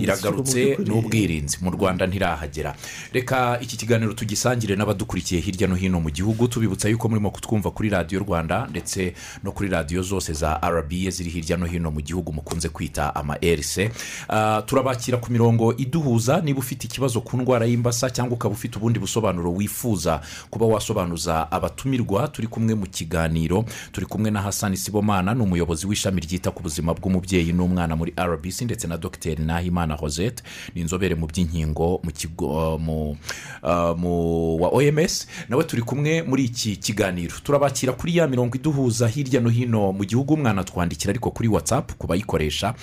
Iragarutse 0.00 0.78
n'ubwirinzi. 0.86 1.58
Mu 1.60 1.70
rwanda 1.70 2.06
ntirahagera. 2.06 2.74
Reka 3.12 3.58
iki 3.60 3.76
kiganiro 3.76 4.12
tugisangire 4.14 4.76
n'abadukurikiye 4.76 5.40
hirya 5.40 5.68
no 5.68 5.74
hino 5.76 6.00
mu 6.00 6.10
gihugu. 6.10 6.48
Tubibutsa 6.48 6.88
yuko 6.88 7.08
murimo 7.08 7.30
kutwumva 7.30 7.70
kuri 7.70 7.88
radiyo 7.90 8.20
rwanda 8.24 8.66
ndetse 8.70 9.12
no 9.44 9.52
kuri 9.52 9.68
radiyo 9.68 10.02
zose 10.02 10.32
za 10.32 10.56
rba 10.62 11.10
ziri 11.10 11.30
hirya 11.30 11.56
no 11.56 11.66
hino 11.66 11.90
mu 11.90 12.00
gihugu 12.00 12.32
mukunze 12.32 12.68
kwita 12.68 13.14
ama 13.14 13.36
erise 13.44 13.90
Ah, 14.28 14.62
turabakira 14.66 15.18
ku 15.18 15.32
mirongo 15.32 15.74
iduhuza. 15.76 16.40
Niba 16.40 16.58
ufite 16.58 16.84
ikibazo 16.86 17.20
ku 17.20 17.36
ndwara 17.36 17.66
y'imbasa 17.66 18.10
cyangwa 18.10 18.34
ukaba 18.34 18.54
ufite 18.54 18.76
ubundi 18.78 18.98
busobanuro 18.98 19.52
wifuza 19.52 20.20
kuba 20.50 20.66
wasobanuza 20.78 21.50
abatumirwa 21.52 22.28
turi 22.28 22.46
kumwe 22.48 22.74
mu 22.74 22.86
kiganiro. 22.86 23.64
Turi 23.92 24.06
kumwe 24.06 24.30
na 24.30 24.42
hasani 24.42 24.76
sibomana 24.76 25.34
ni 25.34 25.42
umuyobozi 25.42 25.86
w'ishami 25.86 26.20
ryita 26.20 26.50
ku 26.50 26.62
buzima 26.62 26.94
bw'umubyeyi 26.94 27.52
n'umwana 27.52 27.96
muri 27.96 28.14
rbc 28.16 28.62
ndetse 28.62 28.86
na 28.86 28.96
dogiteri 28.96 29.44
nahimana 29.44 29.98
josette 30.00 30.42
ni 30.74 30.80
inzobere 30.80 31.14
mu 31.18 31.26
by'inkingo 31.26 32.00
mu 32.04 32.10
kigo 32.14 32.78
mu, 32.78 33.16
ah, 33.62 33.94
mu 33.98 34.56
wa 34.62 34.68
oms 34.70 35.26
nawe 35.48 35.64
turi 35.64 35.82
kumwe 35.82 36.22
muri 36.22 36.44
iki 36.44 36.76
kiganiro. 36.76 37.34
Turabakira 37.42 37.92
kuri 37.92 38.16
ya 38.16 38.26
mirongo 38.28 38.54
iduhuza 38.56 39.08
hirya 39.08 39.40
no 39.40 39.50
hino 39.50 39.92
mu 39.92 40.04
gihugu. 40.04 40.36
Mwana 40.36 40.64
twandikira 40.64 41.10
ariko 41.10 41.30
kuri 41.30 41.48
whatsapp 41.48 41.92
ku 41.98 42.06
bayikoresha. 42.06 42.74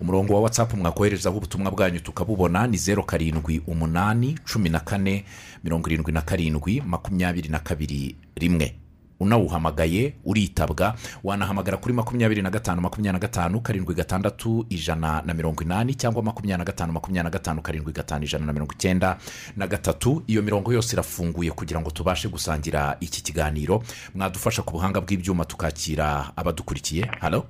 Umurongo 0.00 0.34
wa 0.34 0.40
whatsapp 0.40 0.74
mwakoherezaho 0.74 1.36
ubutumwa 1.36 1.70
bwanyu 1.70 2.00
tukabubona 2.00 2.66
ni 2.66 2.76
zeru 2.76 3.02
karindwi 3.04 3.62
umunani 3.66 4.38
cumi 4.52 4.68
na 4.68 4.80
kane 4.80 5.24
mirongo 5.64 5.88
irindwi 5.88 6.12
na 6.12 6.22
karindwi 6.22 6.80
makumyabiri 6.86 7.48
na 7.48 7.58
kabiri 7.58 8.16
rimwe. 8.36 8.74
Unawuhamagaye 9.20 10.14
uritabwa 10.24 10.94
wanahamagara 11.24 11.76
kuri 11.76 11.94
makumyabiri 11.94 12.42
na 12.42 12.50
gatanu 12.50 12.80
makumyabiri 12.80 13.12
na 13.12 13.18
gatanu 13.18 13.60
karindwi 13.60 13.94
gatandatu 13.94 14.66
ijana 14.68 15.22
na 15.26 15.34
mirongo 15.34 15.62
inani 15.62 15.94
cyangwa 15.94 16.22
makumyabiri 16.22 16.58
na 16.58 16.64
gatanu 16.64 16.92
makumyabiri 16.92 17.24
na 17.24 17.30
gatanu 17.30 17.62
karindwi 17.62 17.92
gatanu 17.92 18.24
ijana 18.24 18.46
na 18.46 18.52
mirongo 18.52 18.72
icyenda 18.72 19.18
na 19.56 19.66
gatatu. 19.66 20.22
Iyo 20.26 20.42
mirongo 20.42 20.72
yose 20.72 20.92
irafunguye 20.96 21.50
kugira 21.50 21.80
ngo 21.80 21.90
tubashe 21.90 22.28
gusangira 22.28 22.96
iki 23.00 23.22
kiganiro. 23.22 23.82
Mwadufasha 24.14 24.62
ku 24.62 24.72
buhanga 24.72 25.00
bw'ibyuma 25.00 25.44
tukakira 25.44 26.36
abadukurikiye. 26.36 27.04
Halo? 27.20 27.46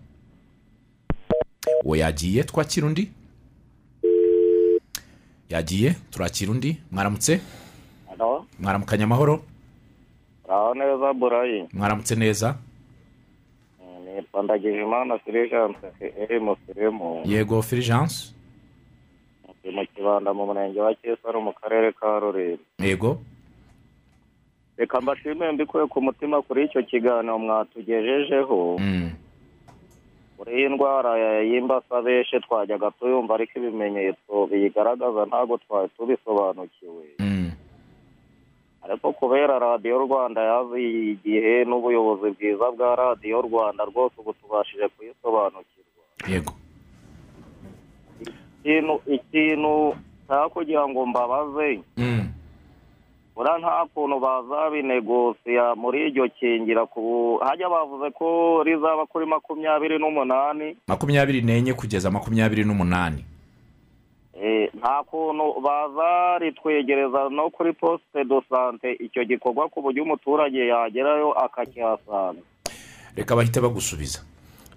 Uwo 1.85 1.97
yagiye? 1.97 2.45
Twakira 2.45 2.87
undi? 2.87 3.11
Yagiye? 5.49 5.97
Turakira 6.11 6.53
undi? 6.53 6.77
Mwaramutse? 6.93 7.41
Hano 8.57 8.63
mwaramukanya 8.63 9.05
amahoro? 9.05 9.41
Uraho 10.45 10.75
neza 10.75 11.13
burayi. 11.13 11.69
Mwaramutse 11.73 12.15
neza? 12.17 12.57
Nitwa 14.05 14.43
ndagijimana 14.43 15.19
firijanse 15.19 15.87
eri 16.21 16.41
musirimu 16.41 17.23
yego 17.25 17.63
firijanse 17.63 18.35
ndi 19.65 19.71
mu 19.77 19.87
kibanda 19.87 20.33
mu 20.35 20.47
murenge 20.47 20.81
wa 20.81 20.95
kisaro 20.95 21.41
mu 21.41 21.53
karere 21.53 21.93
ka 21.93 22.19
rulindo. 22.21 22.63
Yego. 22.79 23.19
Reka 24.77 25.01
mbashimire 25.01 25.53
mbikuye 25.53 25.87
ku 25.87 26.03
mutima 26.03 26.43
kuri 26.43 26.65
icyo 26.65 26.83
kiganiro 26.83 27.39
mwatugejejeho. 27.39 28.77
Mm. 28.79 29.11
kuri 30.37 30.53
iyi 30.59 30.69
ndwara 30.69 31.19
ya- 31.19 31.41
y'imbasa 31.43 32.03
benshi 32.03 32.41
twajyaga 32.41 32.91
tuyumva 32.91 33.35
ariko 33.35 33.59
ibimenyetso 33.59 34.47
biyigaragaza 34.51 35.27
ntabwo 35.27 35.57
twari 35.59 35.89
tubisobanukiwe. 35.97 37.05
Mm. 37.19 37.34
Ariko 38.85 39.13
kubera 39.13 39.59
radiyo 39.59 39.99
rwanda 39.99 40.41
yaziye 40.43 41.11
igihe 41.17 41.65
n'ubuyobozi 41.65 42.31
bwiza 42.37 42.67
bwa 42.77 42.97
radiyo 42.97 43.41
rwanda 43.43 43.85
rwose 43.85 44.15
ubu 44.21 44.33
tubashije 44.33 44.89
kuyisobanukirwa. 44.97 46.03
Yego. 46.29 46.53
Ikintu 49.07 49.95
nshaka 50.25 50.49
kugira 50.49 50.89
ngo 50.89 51.07
mbabaze 51.07 51.81
Mm. 51.97 52.29
buriya 53.37 53.59
nta 53.59 53.85
kuntu 53.95 54.17
bazabinegosiya 54.21 55.75
muri 55.75 56.07
iryo 56.09 56.29
kingira 56.39 56.87
ku 56.87 57.37
hajya 57.45 57.69
bavuze 57.69 58.11
ko 58.15 58.63
rizaba 58.65 59.07
kuri 59.07 59.27
makumyabiri 59.27 59.99
n'umunani. 59.99 60.77
Makumyabiri 60.89 61.43
n'enye 61.43 61.73
kugeza 61.75 62.11
makumyabiri 62.11 62.65
n'umunani. 62.65 63.25
Nta 64.79 65.03
kuntu 65.07 65.45
bazaritwegereza 65.67 67.29
no 67.31 67.51
kuri 67.51 67.73
posite 67.73 68.25
do 68.29 68.43
sante. 68.51 68.93
Icyo 69.07 69.25
gikorwa 69.25 69.69
ku 69.69 69.83
buryo 69.83 70.03
umuturage 70.03 70.59
yagerayo 70.67 71.33
akakihasanga. 71.45 72.43
Reka 73.17 73.37
bahite 73.37 73.61
bagusubiza. 73.61 74.21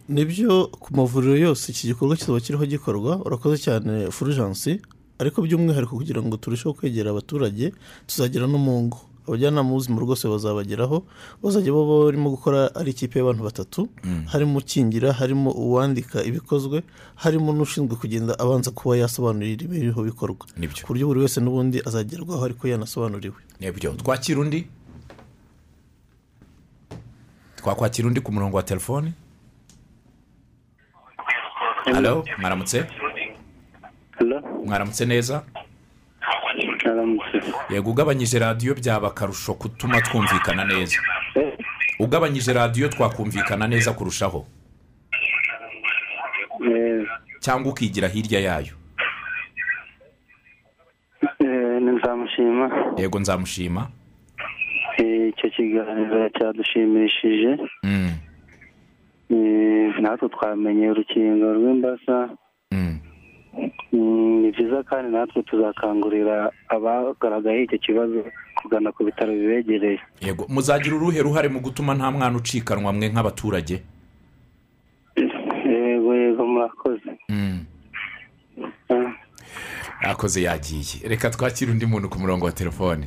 Nibyo 0.10 0.68
ku 0.80 0.94
mavuriro 0.96 1.36
yose 1.36 1.72
iki 1.72 1.88
gikorwa 1.88 2.16
kizaba 2.16 2.40
kiriho 2.40 2.66
gikorwa 2.66 3.12
urakoze 3.26 3.58
cyane 3.58 4.12
furujansi 4.12 4.82
ariko 5.20 5.42
by'umwihariko 5.42 5.98
kugira 5.98 6.22
ngo 6.22 6.38
turusheho 6.38 6.74
kwegera 6.78 7.10
abaturage 7.12 7.74
tuzagera 8.08 8.48
no 8.48 8.58
mu 8.58 8.88
ngo 8.88 8.98
abajyanama 9.28 9.70
b'ubuzima 9.70 10.00
rwose 10.02 10.24
bazabageraho 10.28 11.04
bazajya 11.44 11.74
baba 11.74 12.06
barimo 12.08 12.30
gukora 12.32 12.72
ari 12.76 12.92
ikipe 12.92 13.20
y'abantu 13.20 13.44
batatu 13.44 13.90
harimo 14.32 14.60
ukingira 14.60 15.14
harimo 15.14 15.52
uwandika 15.52 16.24
ibikozwe 16.24 16.84
harimo 17.16 17.54
n'ushinzwe 17.54 17.96
kugenda 18.00 18.34
abanza 18.40 18.72
kuba 18.72 18.98
yasobanurira 18.98 19.64
ibiriho 19.68 20.02
bikorwa. 20.04 20.48
Nibyo. 20.58 20.82
ku 20.84 20.88
buryo 20.94 21.08
buri 21.08 21.20
wese 21.28 21.42
n'ubundi 21.42 21.78
azagerwaho 21.88 22.42
ariko 22.46 22.68
yanasobanuriwe 22.68 23.40
ni 23.60 23.72
byo. 23.72 23.94
Twakira 24.00 24.40
undi? 24.42 24.68
Twakwakira 27.56 28.08
undi 28.08 28.22
ku 28.22 28.32
murongo 28.32 28.58
wa 28.58 28.64
telefoni? 28.64 29.14
Halo 31.94 32.24
mwaramutse? 32.40 32.86
Hello? 34.18 34.42
mwaramutse 34.66 35.06
neza. 35.06 35.44
Yego 37.70 37.90
ugabanyije 37.92 38.40
radiyo 38.40 38.74
byaba 38.76 39.08
akarusho 39.08 39.54
kutuma 39.54 40.02
twumvikana 40.02 40.66
neza. 40.66 40.98
Ugabanyije 42.00 42.54
radiyo 42.54 42.90
twakumvikana 42.90 43.68
neza 43.68 43.94
kurushaho. 43.94 44.46
Cyangwa 47.40 47.72
ukigira 47.72 48.08
hirya 48.08 48.40
yayo. 48.40 48.74
Nzamushima. 51.94 52.66
Yego 52.98 53.20
nzamushima. 53.20 53.88
Icyo 54.98 55.50
kiganiro 55.50 56.30
cyadushimishije. 56.30 57.52
Mm, 57.84 58.14
natwe 60.02 60.30
twamenye 60.30 60.90
urukingo 60.92 61.54
rw'imbasa. 61.54 62.30
Ni 63.92 64.52
byiza 64.52 64.84
kandi 64.84 65.12
natwe 65.12 65.44
tuzakangurira 65.44 66.52
abagaragayeho 66.70 67.64
icyo 67.64 67.78
kibazo 67.78 68.24
kugana 68.56 68.92
ku 68.92 69.04
bitaro 69.06 69.34
bibegereye. 69.34 70.00
Yego 70.22 70.46
muzagira 70.50 70.96
uruhe 70.96 71.22
ruhare 71.22 71.48
mu 71.50 71.60
gutuma 71.60 71.94
nta 71.96 72.12
mwana 72.12 72.38
ucikanwa 72.38 72.94
mwe 72.94 73.10
nk'abaturage? 73.10 73.82
Yego 75.66 76.16
yego 76.16 76.46
murakoze. 76.48 77.12
Mm. 77.30 77.66
Ah, 78.90 80.10
akoze 80.12 80.42
yagiye. 80.42 81.08
Reka 81.10 81.30
twakire 81.30 81.72
undi 81.72 81.86
muntu 81.86 82.10
ku 82.10 82.20
murongo 82.20 82.46
wa 82.46 82.52
telefone. 82.52 83.06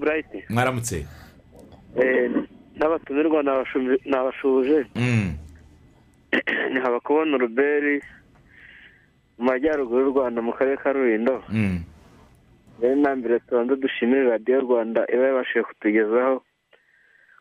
Burayiti 0.00 0.44
mwaramutse? 0.48 1.06
N'abatumirwa 2.78 3.42
nabashu- 3.42 4.00
nabashuje 4.06 4.86
Mm, 4.94 5.34
ni 6.72 6.80
habakubona 6.80 7.36
uruberi 7.36 8.02
mu 9.38 9.44
majyaruguru 9.46 10.00
y'u 10.04 10.12
rwanda 10.14 10.42
mu 10.42 10.52
karere 10.52 10.76
ka 10.76 10.92
rulindo. 10.92 11.42
Mm. 11.48 11.82
mbere 12.78 12.94
na 12.94 13.10
mbere 13.16 13.38
tubanza 13.46 13.74
dushimire 13.76 14.22
radiyo 14.30 14.60
rwanda 14.60 15.00
iba 15.14 15.24
yabashije 15.26 15.62
kutugezaho 15.62 16.42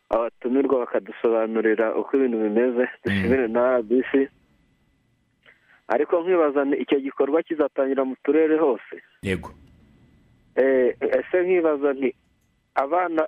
abatumirwa 0.10 0.80
bakadusobanurira 0.86 1.96
uko 2.00 2.10
ibintu 2.18 2.38
bimeze 2.44 2.84
dushimire 3.06 3.48
na 3.48 3.78
rbc 3.78 4.12
ariko 5.88 6.14
nkibaza 6.22 6.62
icyo 6.84 6.98
gikorwa 7.00 7.44
kizatangira 7.44 8.04
mu 8.06 8.16
turere 8.24 8.58
hose? 8.58 8.96
Yego. 9.22 9.52
Eh, 10.56 10.96
ese 11.00 11.38
nkibaza 11.44 11.94
nti 11.94 12.10
abana 12.76 13.24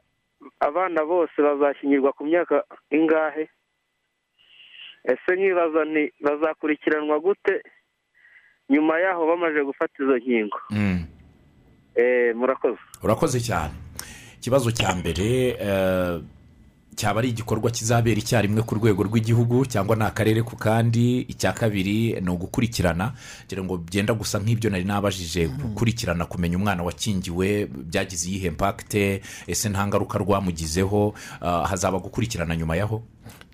abana 0.60 1.06
bose 1.06 1.36
bazashyingirwa 1.42 2.12
ku 2.18 2.26
myaka 2.26 2.64
ingahe? 2.92 3.50
Ese 5.04 5.30
nkibaza 5.36 5.86
nti 5.86 6.04
bazakurikiranwa 6.26 7.20
gute? 7.20 7.62
Nyuma 8.70 9.00
yaho 9.00 9.28
bamaze 9.28 9.64
gufata 9.66 9.94
izo 10.04 10.18
nkingo. 10.18 10.58
Mm. 10.70 11.06
Eh, 11.96 12.36
murakoze. 12.36 12.78
Urakoze 13.04 13.40
cyane. 13.42 13.74
Ikibazo 14.38 14.72
cya 14.72 14.96
mbere 14.96 15.48
eh, 15.60 16.22
cyaba 16.96 17.20
ari 17.20 17.30
igikorwa 17.30 17.72
kizabera 17.72 18.20
icyarimwe 18.20 18.62
ku 18.64 18.76
rwego 18.76 19.04
rw'igihugu 19.04 19.66
cyangwa 19.66 19.96
ni 19.96 20.04
akarere 20.04 20.44
ku 20.44 20.56
kandi. 20.56 21.22
Icya 21.28 21.52
kabiri 21.54 22.22
ni 22.22 22.30
ugukurikirana. 22.30 23.12
Kugira 23.44 23.64
ngo 23.64 23.78
byenda 23.78 24.14
gusa 24.14 24.40
nk'ibyo 24.40 24.70
nari 24.70 24.84
nabajije 24.84 25.48
gukurikirana 25.48 26.26
kumenya 26.26 26.58
umwana 26.58 26.84
wakingiwe 26.84 27.66
byagize 27.68 28.30
iyihe 28.30 28.50
mpakite 28.52 29.22
ese 29.48 29.70
nta 29.70 29.88
ngaruka 29.88 30.18
rwamugizeho? 30.20 31.14
Ah, 31.42 31.68
hazaba 31.68 32.00
gukurikirana 32.00 32.56
nyuma 32.56 32.76
yaho? 32.76 33.04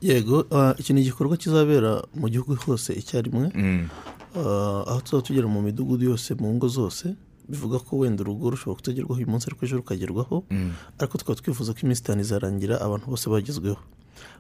Yego 0.02 0.46
iki 0.78 0.94
ni 0.94 1.02
igikorwa 1.02 1.38
kizabera 1.38 2.02
mu 2.14 2.30
gihugu 2.30 2.56
hose 2.56 2.94
icyarimwe. 2.94 3.50
Mm, 3.56 3.90
aho 4.36 5.00
tuzaba 5.02 5.24
tugera 5.24 5.48
mu 5.48 5.62
midugudu 5.62 6.06
yose 6.12 6.34
mu 6.40 6.54
ngo 6.54 6.68
zose 6.68 7.16
bivuga 7.50 7.80
ko 7.80 7.98
wenda 8.02 8.24
urugo 8.24 8.50
rushobora 8.50 8.76
kutagerwaho 8.76 9.20
uyu 9.22 9.30
munsi 9.32 9.46
ariko 9.48 9.66
ejo 9.66 9.78
rukagerwaho. 9.78 10.44
Ariko 11.00 11.18
tukaba 11.18 11.38
twifuza 11.40 11.74
ko 11.74 11.80
iminsi 11.86 12.02
itanu 12.02 12.22
izarangira 12.22 12.76
abantu 12.82 13.06
bose 13.14 13.30
bagezweho. 13.30 13.78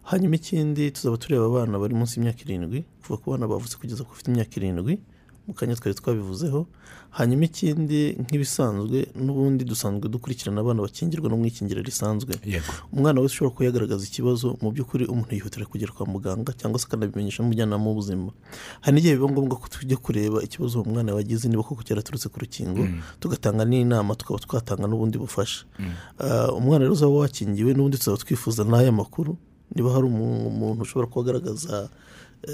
Hanyuma 0.10 0.36
ikindi 0.36 0.92
tuzaba 0.92 1.18
tureba 1.18 1.46
abana 1.46 1.78
bari 1.80 1.94
munsi 1.96 2.18
y'imyaka 2.18 2.42
irindwi 2.46 2.84
kuva 3.06 3.16
ku 3.22 3.26
bana 3.32 3.46
bavutse 3.48 3.78
kugeza 3.78 4.04
ku 4.04 4.10
bafite 4.12 4.28
imyaka 4.34 4.54
irindwi. 4.58 4.94
Mu 5.48 5.54
kanya 5.54 5.76
twari 5.76 5.96
twabivuzeho 5.98 6.68
hanyuma 7.16 7.46
ikindi 7.48 8.18
nk'ibisanzwe 8.24 8.98
n'ubundi 9.16 9.64
dusanzwe 9.64 10.10
dukurikirana 10.10 10.60
abana 10.62 10.82
bakingirwa 10.84 11.30
no 11.30 11.38
mu 11.40 11.46
ikingira 11.48 11.80
risanzwe 11.82 12.34
umwana 12.92 13.22
wese 13.22 13.34
ushobora 13.34 13.54
kuba 13.56 13.66
yagaragaza 13.70 14.04
ikibazo 14.10 14.58
mu 14.62 14.68
by'ukuri 14.74 15.04
umuntu 15.08 15.32
yihutira 15.38 15.66
kugera 15.66 15.92
kwa 15.96 16.06
muganga 16.06 16.52
cyangwa 16.60 16.80
se 16.80 16.86
akanabimenyesha 16.90 17.40
n'umujyanama 17.44 17.86
w'ubuzima 17.88 18.32
hari 18.84 18.94
n'igihe 19.00 19.16
biba 19.16 19.30
ngombwa 19.32 19.56
ko 19.62 19.68
tujya 19.72 19.98
kureba 19.98 20.38
ikibazo 20.44 20.82
uwo 20.82 20.90
mwana 20.92 21.16
wagize 21.16 21.48
niba 21.48 21.64
koko 21.64 21.84
cyaraturutse 21.88 22.28
ku 22.30 22.38
rukingo 22.44 22.84
tugatanga 23.24 23.64
n'inama 23.70 24.12
tukaba 24.20 24.40
twatanga 24.44 24.86
n'ubundi 24.90 25.16
bufasha. 25.22 25.64
Ah, 26.20 26.52
umwana 26.52 26.84
rero 26.84 26.94
uzaba 26.98 27.16
wakingiwe 27.24 27.72
n'ubundi 27.74 27.98
tuzaba 27.98 28.18
twifuza 28.20 28.64
n'aya 28.68 28.92
makuru 28.92 29.38
niba 29.76 29.94
hari 29.94 30.06
umu- 30.12 30.48
umuntu 30.52 30.82
ushobora 30.84 31.08
kuba 31.08 31.22
agaragaza 31.26 31.90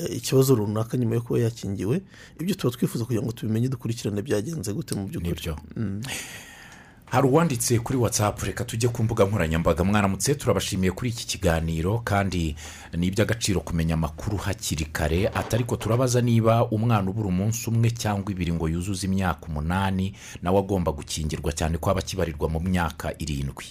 ikibazo 0.09 0.55
runaka 0.55 0.97
nyuma 0.97 1.15
yo 1.15 1.21
kuba 1.21 1.39
yakingiwe. 1.39 2.01
Ibyo 2.39 2.55
tuba 2.55 2.73
twifuza 2.77 3.05
kugira 3.05 3.23
ngo 3.23 3.31
tubimenye 3.31 3.67
dukurikirane 3.67 4.21
byagenze 4.21 4.73
gute 4.73 4.95
mu 4.95 5.07
by'ukuri. 5.07 5.29
Nibyo. 5.29 5.57
Hari 7.11 7.27
uwanditse 7.27 7.79
kuri 7.79 7.97
watsapu 7.99 8.45
reka 8.45 8.63
tujye 8.65 8.89
ku 8.89 9.03
mbuga 9.03 9.25
nkoranyambaga. 9.25 9.83
Mwaramutse 9.83 10.35
turabashimiye 10.35 10.91
kuri 10.91 11.09
iki 11.09 11.27
kiganiro 11.27 11.99
kandi 11.99 12.55
ni 12.97 13.07
iby'agaciro 13.07 13.59
kumenya 13.61 13.93
amakuru 13.93 14.37
hakiri 14.37 14.85
kare. 14.85 15.27
Ati 15.27 15.55
ariko 15.55 15.75
turabaza 15.75 16.21
niba 16.21 16.69
umwana 16.71 17.09
ubura 17.11 17.27
umunsi 17.27 17.67
umwe 17.69 17.91
cyangwa 17.91 18.31
ibiri 18.31 18.53
ngo 18.55 18.69
yuzuze 18.69 19.07
imyaka 19.11 19.43
umunani 19.47 20.15
nawe 20.41 20.59
agomba 20.59 20.91
gukingirwa 20.95 21.51
cyane 21.51 21.77
ko 21.77 21.89
aba 21.91 21.99
akibarirwa 21.99 22.47
mu 22.49 22.59
myaka 22.63 23.11
irindwi. 23.19 23.65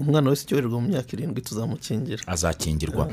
Umwana 0.00 0.30
wese 0.30 0.44
ucyoherwa 0.44 0.80
mu 0.80 0.88
myaka 0.88 1.12
irindwi 1.12 1.42
tuzamukingira. 1.42 2.22
Azakingirwa. 2.26 3.08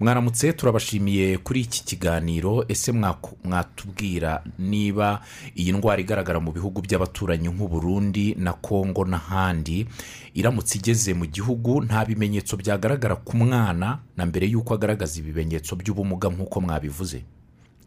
Mwaramutse 0.00 0.52
turabashimiye 0.52 1.38
kuri 1.38 1.60
iki 1.60 1.84
kiganiro. 1.84 2.64
Ese 2.68 2.92
mwatubwira 2.92 4.42
niba 4.58 5.20
iyi 5.56 5.72
ndwara 5.72 6.00
igaragara 6.00 6.40
mu 6.40 6.52
bihugu 6.52 6.80
by'abaturanyi 6.82 7.48
nk'u 7.48 7.68
Burundi 7.68 8.34
na 8.38 8.52
kongo 8.52 9.04
n'ahandi 9.04 9.86
iramutse 10.34 10.78
igeze 10.78 11.14
mu 11.14 11.26
gihugu 11.26 11.80
nta 11.82 12.04
bimenyetso 12.04 12.56
byagaragara 12.56 13.16
ku 13.16 13.36
mwana 13.36 13.98
na 14.16 14.22
mbere 14.26 14.46
y'uko 14.52 14.74
agaragaza 14.76 15.18
ibimenyetso 15.20 15.76
by'ubumuga 15.76 16.28
nk'uko 16.28 16.60
mwabivuze? 16.60 17.24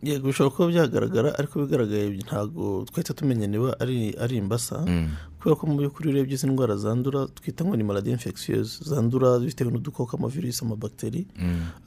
Yego 0.04 0.28
bishobora 0.32 0.56
kuba 0.56 0.68
byagaragara 0.72 1.30
ariko 1.40 1.60
bigaragaye 1.60 2.10
ntabwo 2.26 2.86
twahita 2.88 3.14
tumenya 3.14 3.48
niba 3.48 3.76
ari 3.80 4.16
ari 4.20 4.38
imbasa. 4.40 4.82
Kubera 5.40 5.56
ko 5.56 5.64
mu 5.68 5.76
by'ukuri 5.80 6.10
urebye 6.10 6.36
izi 6.36 6.48
ndwara 6.48 6.76
zandura 6.78 7.28
twita 7.38 7.64
ngo 7.66 7.76
ni 7.76 7.84
maladi 7.84 8.12
infectieuse 8.12 8.84
zandura 8.90 9.40
bitewe 9.40 9.72
n'udukoko 9.72 10.18
amavirusi 10.18 10.62
amabagiteri 10.66 11.22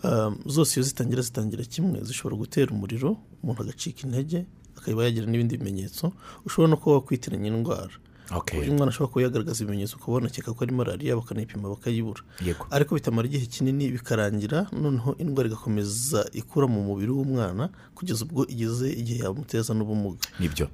Um, 0.05 0.32
zose 0.46 0.80
iyo 0.80 0.84
zitangira 0.88 1.22
zitangira 1.22 1.64
kimwe. 1.64 1.98
Zishobora 2.05 2.36
gutera 2.36 2.70
umuriro 2.72 3.16
umuntu 3.42 3.62
agacika 3.62 4.00
intege 4.09 4.46
akaba 4.78 5.05
yagira 5.05 5.26
n'ibindi 5.28 5.59
bimenyetso 5.61 6.12
ushobora 6.46 6.70
no 6.70 6.76
kuba 6.80 6.96
wakwitiranya 6.96 7.48
indwara. 7.53 7.94
Uyu 8.64 8.72
mwana 8.74 8.88
ashobora 8.90 9.12
kuba 9.12 9.22
yagaragaza 9.22 9.59
ibimenyetso 9.64 9.96
ukaba 9.96 10.12
wanakeka 10.16 10.53
ko 10.57 10.61
ari 10.64 10.72
malariya 10.74 11.16
bakanayipima 11.20 11.68
bakayibura. 11.68 12.22
Ariko 12.70 12.94
bitamara 12.96 13.28
igihe 13.28 13.46
kinini 13.46 13.92
bikarangira 13.92 14.66
noneho 14.72 15.14
indwara 15.22 15.48
igakomeza 15.53 16.20
ikura 16.32 16.66
mu 16.66 16.80
mubiri 16.88 17.12
w'umwana 17.12 17.68
kugeza 17.94 18.24
ubwo 18.24 18.42
igeze 18.48 18.88
igihe 19.00 19.22
yamuteza 19.28 19.70
n'ubumuga. 19.76 20.24
Nibyo. 20.40 20.66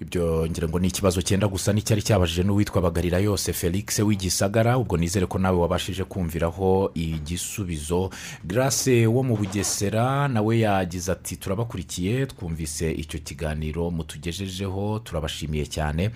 Ibyo 0.00 0.46
ngira 0.50 0.68
ngo 0.68 0.78
ni 0.78 0.88
ikibazo 0.88 1.22
cyenda 1.22 1.48
gusa 1.48 1.72
n'icyari 1.72 2.02
cyabajije 2.02 2.42
n'uwitwa 2.42 2.80
bagarira 2.82 3.18
yose 3.20 3.52
felix 3.52 3.98
w'igisagara 3.98 4.78
ubwo 4.78 4.96
nizere 4.96 5.26
ko 5.26 5.38
nawe 5.38 5.58
wabashije 5.58 6.04
kumviraho 6.04 6.90
igisubizo. 6.94 8.10
Grace 8.44 9.06
wo 9.06 9.22
mu 9.22 9.36
bugesera 9.36 10.28
nawe 10.28 10.58
yagize 10.58 11.12
ati 11.12 11.36
turabakurikiye 11.36 12.26
twumvise 12.26 12.92
icyo 12.92 13.18
kiganiro 13.20 13.90
mutugejejeho 13.90 14.98
turabashimiye 15.04 15.66
cyane. 15.68 16.10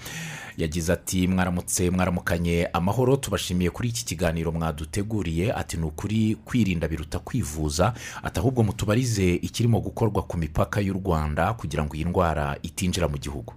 Yagize 0.56 0.92
ati 0.92 1.28
mwaramutse 1.28 1.90
mwaramukanye 1.90 2.68
amahoro 2.72 3.16
tubashimiye 3.16 3.70
kuri 3.70 3.88
iki 3.88 4.04
kiganiro 4.04 4.52
mwaduteguriye. 4.52 5.52
Ati 5.52 5.76
ni 5.76 5.84
ukuri 5.84 6.36
kwirinda 6.44 6.88
biruta 6.88 7.18
kwivuza 7.18 7.92
ati 8.22 8.38
ahubwo 8.40 8.62
mutubarize 8.64 9.34
ikirimo 9.44 9.80
gukorwa 9.80 10.22
ku 10.24 10.38
mipaka 10.40 10.80
y'u 10.80 10.94
rwanda 10.96 11.52
kugira 11.54 11.84
ngo 11.84 11.92
iyi 11.96 12.04
ndwara 12.08 12.56
itinjira 12.64 13.08
mu 13.12 13.18
gihugu. 13.20 13.52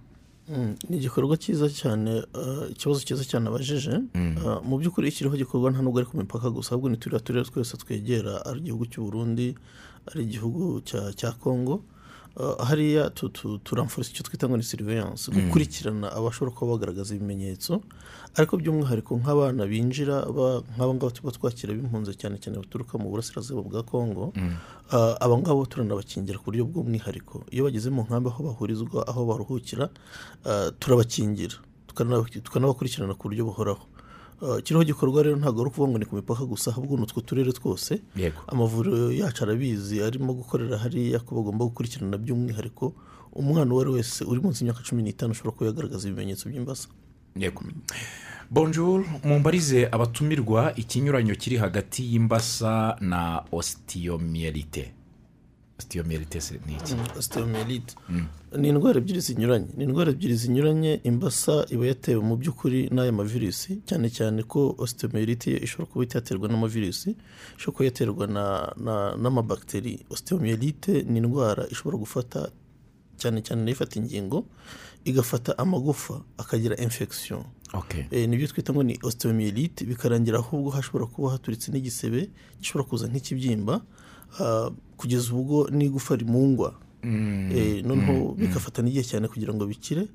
Ni 0.89 0.95
igikorwa 0.97 1.35
cyiza 1.37 1.67
cyane 1.69 2.11
eh, 2.41 2.71
ikibazo 2.71 2.99
cyiza 3.05 3.23
cyane 3.27 3.45
abajije 3.51 3.91
Eh, 4.15 4.59
mu 4.63 4.77
by'ukuri 4.79 5.07
ikiriho 5.11 5.35
gikorwa 5.37 5.71
nta 5.71 5.81
nubwo 5.83 5.99
ari 5.99 6.07
ku 6.07 6.17
mipaka 6.17 6.47
gusa 6.49 6.71
ahubwo 6.71 6.89
ni 6.89 6.97
turiya 6.97 7.19
turere 7.19 7.45
twese 7.49 7.77
twegera 7.77 8.45
ari 8.47 8.59
igihugu 8.63 8.85
cy'u 8.91 9.03
Burundi 9.03 9.47
ari 10.07 10.23
igihugu 10.23 10.81
cya 10.87 11.11
Eh, 11.35 11.83
hariya 12.67 13.09
tu- 13.09 13.29
tu- 13.29 13.57
turamfurisa 13.65 14.11
icyo 14.13 14.23
twita 14.23 14.45
ngo 14.47 14.57
ni 14.57 14.63
siriveyanse 14.63 15.31
gukurikirana 15.33 16.07
abashobora 16.17 16.53
kuba 16.55 16.71
bagaragaza 16.77 17.15
ibimenyetso 17.17 17.81
ariko 18.37 18.53
by'umwihariko 18.61 19.11
nk'abana 19.21 19.65
binjira 19.65 20.15
ba- 20.37 20.61
nk'aba 20.77 20.93
ngaba 20.93 21.11
tuba 21.17 21.31
twakira 21.33 21.73
b'impunzi 21.73 22.13
cyane 22.21 22.37
cyane 22.37 22.61
baturuka 22.61 22.93
mu 23.01 23.09
burasirazuba 23.09 23.61
bwa 23.65 23.81
kongo 23.83 24.33
eh, 24.93 25.15
aba 25.23 25.35
ngabo 25.41 25.65
turanabakingira 25.65 26.37
ku 26.37 26.45
buryo 26.53 26.63
bw'umwihariko. 26.69 27.43
Iyo 27.51 27.61
bageze 27.65 27.89
mu 27.89 28.01
nkambi 28.05 28.29
aho 28.29 28.39
bahurizwa 28.53 28.99
aho 29.09 29.21
baruhukira 29.29 29.89
eh, 30.45 30.69
turabakingira 30.79 31.57
tukanaba- 31.89 32.29
tukanabakurikirana 32.45 33.13
ku 33.17 33.27
buryo 33.27 33.43
buhoraho. 33.49 33.83
Kiriho 34.63 34.83
gikorwa 34.83 35.23
rero 35.23 35.35
ntabwo 35.35 35.61
ari 35.61 35.69
ukuvuga 35.69 35.89
ngo 35.91 35.97
ni 35.97 36.05
ku 36.05 36.15
mipaka 36.15 36.45
gusa 36.45 36.71
ahubwo 36.71 36.97
ni 36.97 37.03
utwo 37.03 37.21
turere 37.21 37.51
twose. 37.51 38.01
Amavuriro 38.47 39.11
yacu 39.11 39.43
arabizi 39.43 40.01
arimo 40.03 40.33
gukorera 40.33 40.77
hariya 40.77 41.19
ko 41.19 41.35
bagomba 41.35 41.65
gukurikirana 41.65 42.17
by'umwihariko 42.17 42.93
umwana 43.33 43.71
uwo 43.73 43.81
ari 43.81 43.89
we 43.89 43.95
wese 43.97 44.23
uri 44.25 44.39
munsi 44.41 44.61
y'imyaka 44.63 44.81
cumi 44.85 45.03
n'itanu 45.03 45.31
ushobora 45.31 45.55
kuba 45.57 45.65
yagaragaza 45.69 46.07
ibimenyetso 46.07 46.49
by'imbasa. 46.49 46.87
Yego. 47.35 47.63
Bonjour 48.49 49.05
mumbarize 49.23 49.89
abatumirwa 49.91 50.73
ikinyuranyo 50.75 51.35
kiri 51.35 51.57
hagati 51.57 52.01
y'imbasa 52.13 52.95
na 53.01 53.43
ositiyomiyerite 53.51 54.93
ositiyomiyerite 55.79 56.41
se 56.41 56.59
ni 56.67 56.73
iki 56.73 56.93
osteomelite 57.17 57.93
ni 58.57 58.67
indwara 58.69 58.97
ebyiri 58.97 59.21
zinyuranye. 59.21 59.67
Ni 59.77 59.83
indwara 59.83 60.11
ebyiri 60.11 60.35
zinyuranye 60.35 60.99
imbasa 61.03 61.65
iba 61.69 61.85
yatewe 61.85 62.21
mu 62.23 62.35
by'ukuri 62.37 62.89
n'aya 62.93 63.11
mavirusi 63.11 63.81
cyane 63.85 64.09
cyane 64.09 64.43
ko 64.43 64.75
yo 64.79 65.57
ishobora 65.65 65.89
kuba 65.91 66.03
itaterwa 66.05 66.47
n'amavirusi 66.49 67.09
ishobora 67.57 67.75
kuba 67.75 67.85
yaterwa 67.85 68.27
na- 68.27 68.73
na- 68.85 69.15
n'amabagiteri 69.21 70.05
osteomelite 70.09 70.93
ni 71.11 71.17
indwara 71.19 71.67
ishobora 71.73 71.97
gufata 71.97 72.39
cyane 73.21 73.41
cyane 73.45 73.61
na 73.63 73.69
yo 73.69 73.75
ifata 73.75 73.99
ingingo 73.99 74.45
igafata 75.05 75.57
amagufa 75.57 76.21
akagira 76.37 76.75
infection. 76.77 77.43
Eh, 78.11 78.29
ni 78.29 78.37
byo 78.37 78.47
twita 78.47 78.73
ngo 78.73 78.83
ni 78.83 78.95
osteomelite 79.03 79.85
bikarangira 79.85 80.37
ahubwo 80.39 80.69
hashobora 80.71 81.05
kuba 81.05 81.31
haturitse 81.31 81.71
n'igisebe 81.71 82.29
gishobora 82.59 82.89
kuza 82.89 83.05
nk'ikibyimba 83.07 83.81
kugeza 84.97 85.33
ubwo 85.33 85.69
n'igufa 85.71 86.15
rimungwa 86.15 86.73
Eh, 87.53 87.85
noneho 87.85 88.33
bigafata 88.35 88.81
n'igihe 88.81 89.03
cyane 89.05 89.27
kugira 89.31 89.53
ngo 89.53 89.63
bikire. 89.69 90.07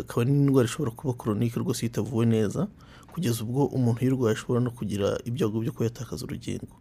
Akaba 0.00 0.22
n'indwara 0.24 0.68
ishobora 0.68 0.90
kuba 0.94 1.12
koronike 1.18 1.58
rwose 1.58 1.86
itavuwe 1.86 2.26
neza 2.26 2.68
kugeza 3.12 3.42
ubwo 3.42 3.66
umuntu 3.66 4.00
uyirwaye 4.04 4.36
ashobora 4.36 4.60
no 4.60 4.70
kugira 4.70 5.18
ibyago 5.24 5.58
byo 5.60 5.72
kuba 5.72 5.84
yatakaza 5.88 6.22
urugingo. 6.28 6.76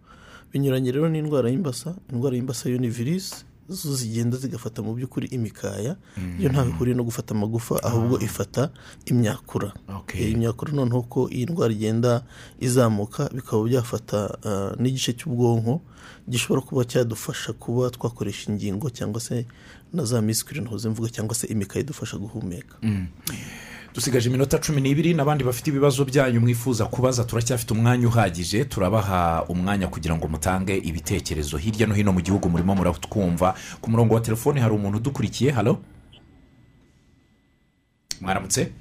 Binyuranye 0.52 0.92
rero 0.92 1.10
n'indwara 1.10 1.50
y'imbasa 1.50 1.96
indwara 2.12 2.36
y'imbasa 2.36 2.70
yo 2.70 2.78
ni 2.78 2.90
virusi 2.92 3.46
zo 3.70 3.96
zigenda 3.96 4.38
zigafata 4.38 4.82
mu 4.82 4.94
by'ukuri 4.94 5.28
imikaya 5.28 5.96
yo 6.40 6.50
ntaho 6.50 6.70
ihuriye 6.70 6.96
no 6.98 7.04
gufata 7.04 7.32
amagufa 7.36 7.84
ahubwo 7.84 8.20
ifata 8.20 8.70
imyakura. 9.06 9.74
Okay. 9.88 10.22
Eh, 10.22 10.32
imyakura 10.32 10.74
noneho 10.74 11.02
ko 11.08 11.30
iyi 11.30 11.46
ndwara 11.46 11.74
igenda 11.74 12.24
izamuka 12.60 13.30
bikaba 13.34 13.64
byafata 13.64 14.20
ah, 14.44 14.72
n'igice 14.80 15.14
cy'ubwonko 15.14 15.82
gishobora 16.30 16.62
kuba 16.62 16.82
cyadufasha 16.86 17.54
kuba 17.54 17.90
twakoresha 17.90 18.52
ingingo 18.52 18.90
cyangwa 18.90 19.22
se 19.22 19.46
na 19.94 20.04
za 20.06 20.22
misikiri 20.22 20.62
ntuze 20.62 20.90
mvuga 20.90 21.10
cyangwa 21.10 21.36
se 21.36 21.48
imikaya 21.48 21.82
idufasha 21.84 22.18
guhumeka. 22.18 22.76
Dusigaje 23.94 24.30
iminota 24.30 24.58
cumi 24.60 24.82
n'ibiri 24.82 25.14
n'abandi 25.14 25.44
bafite 25.44 25.68
ibibazo 25.70 26.06
byanyu 26.06 26.40
mwifuza 26.42 26.86
kubaza 26.86 27.24
turacyafite 27.24 27.72
umwanya 27.74 28.08
uhagije 28.08 28.66
turabaha 28.66 29.46
umwanya 29.50 29.88
kugira 29.88 30.16
ngo 30.16 30.28
mutange 30.28 30.78
ibitekerezo. 30.78 31.58
Hirya 31.58 31.88
no 31.88 31.94
hino 31.96 32.14
mu 32.14 32.22
gihugu 32.22 32.50
murimo 32.50 32.76
muratwumva. 32.76 33.56
Ku 33.82 33.92
murongo 33.92 34.14
wa 34.16 34.22
telefone 34.22 34.62
hari 34.62 34.74
umuntu 34.76 34.98
udukurikiye. 34.98 35.52
Halo? 35.52 35.80
Mwaramutse? 38.22 38.72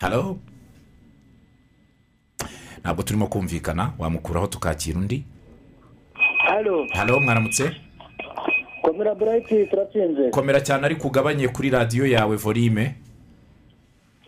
Halo? 0.00 0.38
Ntabwo 2.80 3.02
turimo 3.02 3.26
kumvikana. 3.26 3.92
Wamukuraho 3.98 4.46
tukakira 4.46 4.98
undi? 4.98 5.24
Halo? 6.48 6.86
Halo 6.94 7.20
mwaramutse? 7.20 7.76
Komera 8.82 9.14
burayiti 9.14 9.66
turatsinze 9.66 10.30
komera 10.30 10.60
cyane 10.60 10.84
ariko 10.86 11.08
ugabanye 11.08 11.48
kuri 11.48 11.70
radiyo 11.70 12.06
yawe 12.06 12.36
volume. 12.36 12.94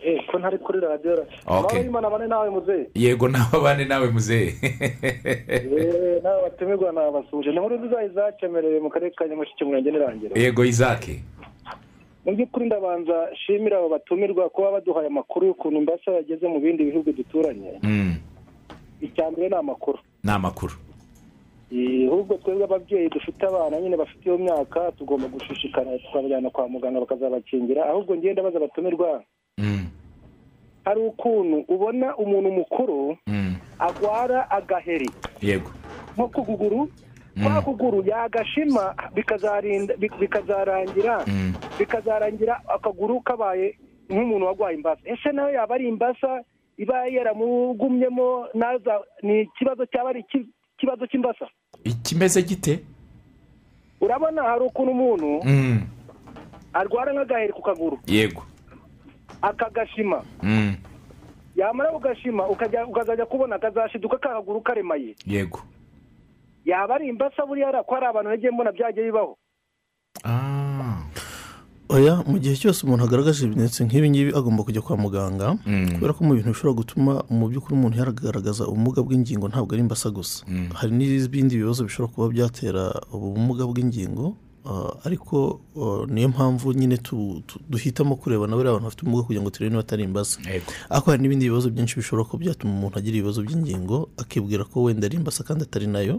Eh 0.05 0.21
ko 0.31 0.37
ntari 0.39 0.57
kuri 0.57 0.79
radiyo 0.79 1.25
Okay. 1.47 1.81
y'imana 1.83 2.09
bane 2.09 2.27
nawe 2.27 2.49
muzehe 2.49 2.89
yego 2.95 3.27
nawe 3.27 3.57
bane 3.63 3.85
nawe 3.85 4.07
muzehe 4.09 4.53
Eh, 4.61 6.21
nawe 6.23 6.41
batumirwa 6.43 6.91
nabasuje. 6.91 7.49
Ni 7.51 7.59
nkuru 7.59 7.75
nziza 7.79 8.03
izakemerewe 8.03 8.79
mu 8.79 8.89
karere 8.89 9.11
ka 9.11 9.27
nyamasheke 9.27 9.65
murenge 9.65 9.91
n'irangiro 9.91 10.35
yego 10.37 10.65
izake 10.65 11.21
mu 12.25 12.33
by'ukuri 12.35 12.65
ndabanza 12.65 13.29
shimira 13.45 13.77
abo 13.77 13.89
batumirwa 13.89 14.49
kuba 14.49 14.71
baduhaye 14.71 15.07
amakuru 15.07 15.45
y'ukuntu 15.47 15.81
mbasa 15.81 16.11
yageze 16.11 16.47
mu 16.47 16.59
bindi 16.59 16.83
bihugu 16.89 17.11
duturanye. 17.13 17.77
Mm, 17.83 18.15
icya 19.01 19.31
mbere 19.31 19.49
ni 19.49 19.55
amakuru. 19.55 19.99
Ni 20.23 20.31
amakuru. 20.31 20.73
Ahubwo 21.71 22.37
twebwe 22.37 22.63
ababyeyi 22.63 23.09
dufite 23.09 23.43
abana 23.45 23.81
nyine 23.81 23.97
bafite 23.97 24.25
iyo 24.25 24.37
myaka 24.37 24.91
tugomba 24.91 25.27
gushishikara 25.27 25.97
tukabajyana 25.99 26.49
kwa 26.49 26.67
muganga 26.69 26.99
bakazabakingira. 26.99 27.85
Ahubwo 27.89 28.15
ngenda 28.15 28.43
baza 28.43 28.57
abatumirwa 28.57 29.23
Mm, 29.57 29.87
hari 30.85 31.01
ukuntu 31.01 31.57
ubona 31.67 32.15
umuntu 32.17 32.51
mukuru 32.51 33.17
mm, 33.27 33.55
agwara 33.79 34.51
agaheri. 34.51 35.09
Yego. 35.41 35.71
Nko 36.17 36.27
ku 36.27 36.43
kuguru 36.45 36.89
kwa 37.43 37.61
kuguru 37.61 38.03
yagashima 38.07 38.95
bikazarangira. 40.19 41.25
Bikazarangira 41.79 42.61
akaguru 42.67 43.21
kabaye 43.21 43.77
nk'umuntu 44.09 44.45
warwaye 44.45 44.75
imbasa. 44.75 45.01
Ese 45.05 45.31
nawe 45.31 45.53
yaba 45.53 45.75
ari 45.75 45.87
imbasa 45.87 46.43
iba 46.77 47.07
yaramugumyemo 47.07 48.47
naza 48.53 49.01
ni 49.23 49.41
ikibazo 49.41 49.85
cyaba 49.85 50.09
ari 50.09 50.23
ikibazo 50.77 51.07
cy'imbasa. 51.07 51.47
Ikimeze 51.83 52.41
gite? 52.43 52.83
Urabona 54.01 54.43
hari 54.43 54.63
ukuntu 54.65 54.91
umuntu 54.91 55.41
Mm, 55.45 55.81
arwara 56.73 57.13
nk'agaheri 57.13 57.53
ku 57.53 57.61
kaguru. 57.61 57.99
Yego. 58.07 58.43
Akagashima 59.41 60.23
Mm, 60.43 60.75
yamara 61.55 61.91
kugashima 61.91 62.47
ukazajya 62.47 63.25
kubona 63.25 63.55
akazashiduka 63.55 64.17
ka 64.17 64.29
kaguru 64.29 64.61
karemaye. 64.61 65.15
Yego. 65.25 65.59
Yaba 66.65 66.95
ari 66.95 67.07
imbasa 67.07 67.45
buriya 67.45 67.83
ko 67.83 67.95
hari 67.95 68.05
abantu 68.05 68.29
nagiye 68.29 68.51
mbona 68.51 68.71
byagiye 68.71 69.05
bibaho. 69.05 69.37
Ah, 70.23 70.64
oya 71.89 72.23
mu 72.27 72.39
gihe 72.41 72.55
cyose 72.57 72.81
umuntu 72.85 73.03
agaragaje 73.05 73.45
ibimenyetso 73.45 73.85
nk'ibi 73.85 74.09
ngibi 74.09 74.31
agomba 74.33 74.63
kujya 74.65 74.81
kwa 74.81 74.97
muganga 74.97 75.47
Mm. 75.65 75.91
kubera 75.95 76.13
ko 76.17 76.21
mu 76.25 76.33
bintu 76.33 76.49
bishobora 76.53 76.75
gutuma 76.81 77.13
mu 77.29 77.45
by'ukuri 77.49 77.73
umuntu 77.77 77.95
yaragaragaza 78.01 78.63
ubumuga 78.67 78.99
bw'ingingo 79.05 79.45
ntabwo 79.47 79.71
ari 79.77 79.81
imbasa 79.85 80.09
gusa 80.09 80.41
hari 80.73 80.91
n'ibindi 80.97 81.61
bibazo 81.61 81.85
bishobora 81.85 82.09
kuba 82.13 82.25
byatera 82.33 82.83
ubumuga 83.13 83.63
bw'ingingo 83.69 84.33
ah, 84.65 84.97
ariko 85.05 85.61
ah, 85.77 86.09
niyo 86.09 86.29
mpamvu 86.33 86.73
nyine 86.73 86.97
duhitamo 87.69 88.15
kureba 88.17 88.49
na 88.49 88.57
bariya 88.57 88.73
bantu 88.73 88.85
bafite 88.89 89.01
ubumuga 89.05 89.23
kugira 89.29 89.41
ngo 89.45 89.49
turebe 89.53 89.69
niba 89.69 89.85
atari 89.85 90.03
imbasa 90.09 90.41
ariko 90.89 91.05
hari 91.13 91.21
n'ibindi 91.21 91.49
bibazo 91.53 91.69
byinshi 91.69 91.95
bishobora 92.01 92.25
kuba 92.25 92.41
byatuma 92.49 92.73
umuntu 92.73 92.95
agira 92.97 93.15
ibibazo 93.21 93.39
by'ingingo 93.45 94.09
akibwira 94.17 94.65
ko 94.65 94.89
wenda 94.89 95.05
ari 95.05 95.21
imbasa 95.21 95.45
kandi 95.45 95.63
atari 95.69 95.85
na 95.87 96.01
yo 96.01 96.17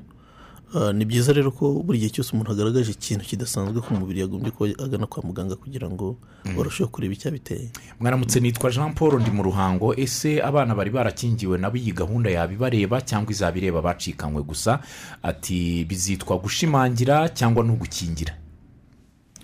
ni 0.95 1.05
byiza 1.05 1.33
rero 1.33 1.51
ko 1.51 1.73
buri 1.83 1.99
gihe 1.99 2.11
cyose 2.11 2.33
umuntu 2.35 2.53
agaragaje 2.53 2.91
ikintu 2.93 3.25
kidasanzwe 3.25 3.81
ku 3.81 3.95
mubiri 3.95 4.21
yagombye 4.21 4.51
kuba 4.51 4.71
agana 4.85 5.07
kwa 5.07 5.23
muganga 5.23 5.57
kugira 5.57 5.89
ngo 5.91 6.17
barusheho 6.57 6.89
kureba 6.91 7.15
icyabiteye 7.15 7.71
mwaramutse 8.01 8.41
nitwa 8.41 8.71
jean 8.71 8.93
paul 8.95 9.21
ndi 9.21 9.31
mu 9.31 9.43
ruhango. 9.43 9.95
Ese 9.97 10.43
abana 10.43 10.75
bari 10.75 10.91
barakingiwe 10.91 11.59
nabo 11.59 11.77
iyi 11.77 11.93
gahunda 11.93 12.31
yaba 12.31 12.53
ibareba 12.53 13.01
cyangwa 13.01 13.31
izaba 13.33 13.57
ireba 13.59 13.79
abacikanywe 13.79 14.43
gusa? 14.43 14.81
Ati 15.23 15.85
bizitwa 15.89 16.37
gushimangira 16.39 17.29
cyangwa 17.31 17.65
ni 17.65 17.71
ugukingira? 17.73 18.35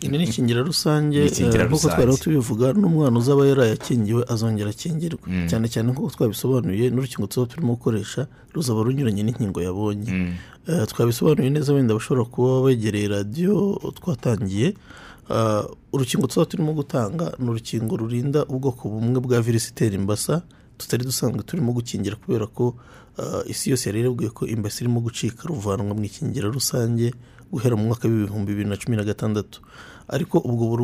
Iri 0.03 0.19
ni 0.19 0.25
ikingira 0.25 0.61
rusange 0.63 1.19
eh, 1.25 1.31
nk'uko 1.69 1.89
twari 1.89 2.13
tubivuga 2.23 2.67
n'umwana 2.73 3.19
uzaba 3.19 3.47
yarayakingiwe 3.47 4.23
azongera 4.33 4.71
akingirwe 4.75 5.23
cyane 5.51 5.67
cyane 5.73 5.87
nk'uko 5.93 6.11
twabisobanuye 6.15 6.91
n'urukingo 6.91 7.27
tuba 7.31 7.47
turimo 7.47 7.75
gukoresha 7.79 8.27
ruzaba 8.55 8.83
runyuranye 8.83 9.23
n'inkingo 9.23 9.59
yabonye 9.63 10.11
Eh, 10.69 10.87
twabisobanuye 10.91 11.51
neza 11.51 11.73
wenda 11.75 11.95
bashobora 11.95 12.25
kuba 12.31 12.63
begereye 12.71 13.09
radiyo 13.09 13.83
twatangiye. 13.99 14.75
Ah, 15.31 15.67
urukingo 15.93 16.27
tuba 16.31 16.47
turimo 16.47 16.71
gutanga 16.73 17.35
ni 17.39 17.49
urukingo 17.51 17.97
rurinda 17.97 18.41
ubwoko 18.47 18.89
bumwe 18.89 19.19
bwa 19.21 19.43
virusi 19.43 19.71
itera 19.75 19.95
imbasa 19.99 20.43
tutari 20.79 21.03
dusanzwe 21.05 21.43
turimo 21.43 21.73
gukingira 21.75 22.15
kubera 22.17 22.47
ko 22.47 22.75
isi 23.51 23.71
yose 23.71 23.89
yari 23.91 23.99
yarabwiye 24.07 24.31
ko 24.31 24.47
imbasa 24.47 24.77
irimo 24.87 25.01
gucika 25.03 25.43
ruvanwa 25.51 25.95
mu 25.99 26.05
ikingira 26.07 26.47
rusange. 26.49 27.11
Guhera 27.53 27.77
mu 27.77 27.85
mwaka 27.85 28.09
w'ibihumbi 28.09 28.53
bibiri 28.53 28.69
na 28.71 28.77
cumi 28.77 28.97
na 28.97 29.05
gatandatu 29.05 29.61
ariko 30.09 30.39
ubwo 30.39 30.77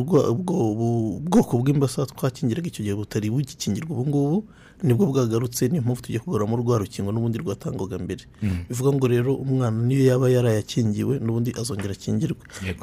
bwoko 1.19 1.57
bw'imbasa 1.57 2.05
twakingiraga 2.05 2.67
icyo 2.67 2.83
gihe 2.83 2.95
butari 2.95 3.29
bugikingirwa 3.29 3.91
ubu 3.97 4.07
ngubu 4.09 4.37
ni 4.83 4.93
bwo 4.93 5.05
bwagarutse 5.11 5.67
niyo 5.67 5.81
mpamvu 5.83 6.01
tujya 6.01 6.19
kuguramo 6.23 6.55
rwa 6.57 6.77
rukingo 6.79 7.11
n'ubundi 7.11 7.37
rwatangwaga 7.43 7.99
mbere. 7.99 8.23
Bivuga 8.69 8.91
ngo 8.95 9.07
rero 9.11 9.35
umwana 9.35 9.75
niyo 9.75 10.05
yaba 10.07 10.29
yarayakingiwe 10.31 11.19
n'ubundi 11.19 11.51
azongera 11.59 11.91
akingirwe. 11.91 12.39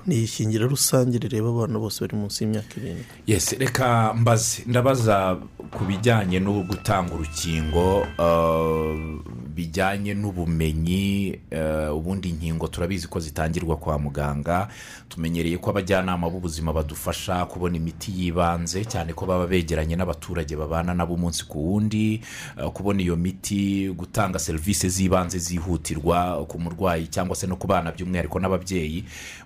Ni 0.07 0.23
ikingira 0.29 0.69
rusange 0.69 1.17
rireba 1.19 1.49
abana 1.49 1.79
bose 1.81 2.05
bari 2.05 2.17
munsi 2.21 2.45
y'imyaka 2.45 2.77
irindwi. 2.77 3.05
Yes 3.27 3.57
reka 3.57 4.13
mbaze. 4.15 4.63
Ndabaza 4.69 5.41
ku 5.73 5.85
bijyanye 5.89 6.37
no 6.41 6.53
gutanga 6.69 7.17
urukingo 7.17 8.05
uh, 8.21 8.93
bijyanye 9.57 10.13
n'ubumenyi 10.15 11.33
uh, 11.49 11.97
ubundi 11.97 12.29
inkingo 12.29 12.69
turabizi 12.69 13.09
ko 13.09 13.21
zitangirwa 13.21 13.77
kwa 13.81 13.97
muganga 13.99 14.69
tumenyereye 15.09 15.57
ko 15.59 15.71
abajyanama 15.73 16.26
b'ubuzima 16.31 16.73
badufasha 16.73 17.45
kubona 17.47 17.77
imiti 17.77 18.13
y'ibanze 18.17 18.85
cyane 18.85 19.13
ko 19.13 19.27
baba 19.27 19.47
begeranye 19.47 19.97
n'abaturage 19.97 20.57
babana 20.57 20.95
nabo 20.95 21.15
umunsi 21.15 21.45
ku 21.49 21.59
wundi 21.73 22.21
uh, 22.57 22.71
kubona 22.73 23.03
iyo 23.03 23.17
miti 23.17 23.89
gutanga 23.97 24.39
serivisi 24.39 24.89
z'ibanze 24.89 25.39
zihutirwa 25.39 26.45
ku 26.49 26.59
murwayi 26.61 27.07
cyangwa 27.09 27.37
se 27.37 27.47
no 27.47 27.57
ku 27.57 27.67
bana 27.67 27.93
by'umwihariko 27.93 28.41
n'ababyeyi. 28.41 29.05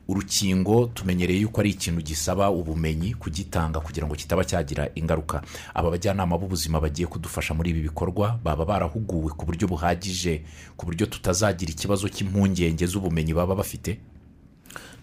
Urukingo 0.09 0.87
tumenyereye 0.95 1.41
yuko 1.41 1.61
ari 1.61 1.71
ikintu 1.71 2.01
gisaba 2.03 2.51
ubumenyi 2.51 3.15
kugitanga 3.15 3.81
kugira 3.81 4.07
ngo 4.07 4.15
kitaba 4.15 4.45
cyagira 4.45 4.89
ingaruka. 4.95 5.43
Aba 5.75 5.91
bajyanama 5.91 6.39
b'ubuzima 6.39 6.81
bagiye 6.81 7.07
kudufasha 7.07 7.55
muri 7.55 7.71
ibi 7.71 7.81
bikorwa 7.87 8.39
baba 8.45 8.65
barahuguwe 8.65 9.31
ku 9.39 9.47
buryo 9.47 9.69
buhagije 9.71 10.43
ku 10.77 10.87
buryo 10.87 11.07
tutazagira 11.07 11.71
ikibazo 11.73 12.09
cy'impungenge 12.11 12.87
z'ubumenyi 12.87 13.35
baba 13.35 13.55
bafite. 13.55 13.99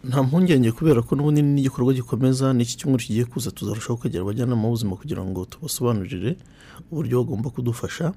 Nta 0.04 0.24
mpungenge 0.24 0.72
kubera 0.72 1.02
ko 1.02 1.16
n'ubundi 1.16 1.41
n'igikorwa 1.41 1.93
gikomeza 1.93 2.54
n'iki 2.54 2.78
cyumweru 2.78 3.04
kigiye 3.04 3.26
kuza 3.26 3.52
tuzarushaho 3.52 3.98
kwegera 4.00 4.22
abajyanama 4.24 4.62
b'ubuzima 4.64 4.95
kugira 4.95 5.22
ngo 5.26 5.45
tubasobanurire 5.45 6.38
uburyo 6.91 7.24
bagomba 7.24 7.50
kudufasha. 7.50 8.14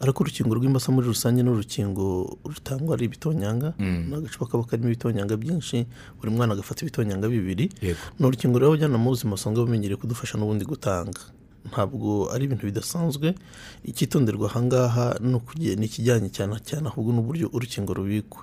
Ariko 0.00 0.22
urukingo 0.22 0.54
rw'imbasa 0.54 0.92
muri 0.92 1.06
rusange 1.08 1.42
ni 1.42 1.50
urukingo 1.50 2.36
rutangwa 2.44 2.94
ari 2.94 3.04
ibitonyanga 3.08 3.74
ni 3.78 4.14
agacupa 4.14 4.46
kaba 4.46 4.64
karimo 4.68 4.88
ibitonyanga 4.92 5.34
byinshi 5.36 5.86
buri 6.20 6.30
mwana 6.32 6.52
agafata 6.52 6.82
ibitonyanga 6.84 7.26
bibiri. 7.28 7.70
Ni 8.18 8.26
urukingo 8.26 8.58
rero 8.58 8.68
abajyanama 8.72 9.04
b'ubuzima 9.04 9.34
basanzwe 9.34 9.64
bamenyereye 9.64 9.96
kudufasha 9.96 10.38
n'ubundi 10.38 10.64
gutanga. 10.68 11.18
Ntabwo 11.70 12.30
ari 12.34 12.44
ibintu 12.44 12.64
bidasanzwe. 12.66 13.34
Icyitonderwa 13.84 14.46
ahangaha 14.50 15.18
ni 15.20 15.86
ikijyanye 15.86 16.28
cyane 16.36 16.58
cyane 16.68 16.88
ahubwo 16.90 17.10
n'uburyo 17.12 17.46
urukingo 17.54 17.94
rubikwa. 17.94 18.42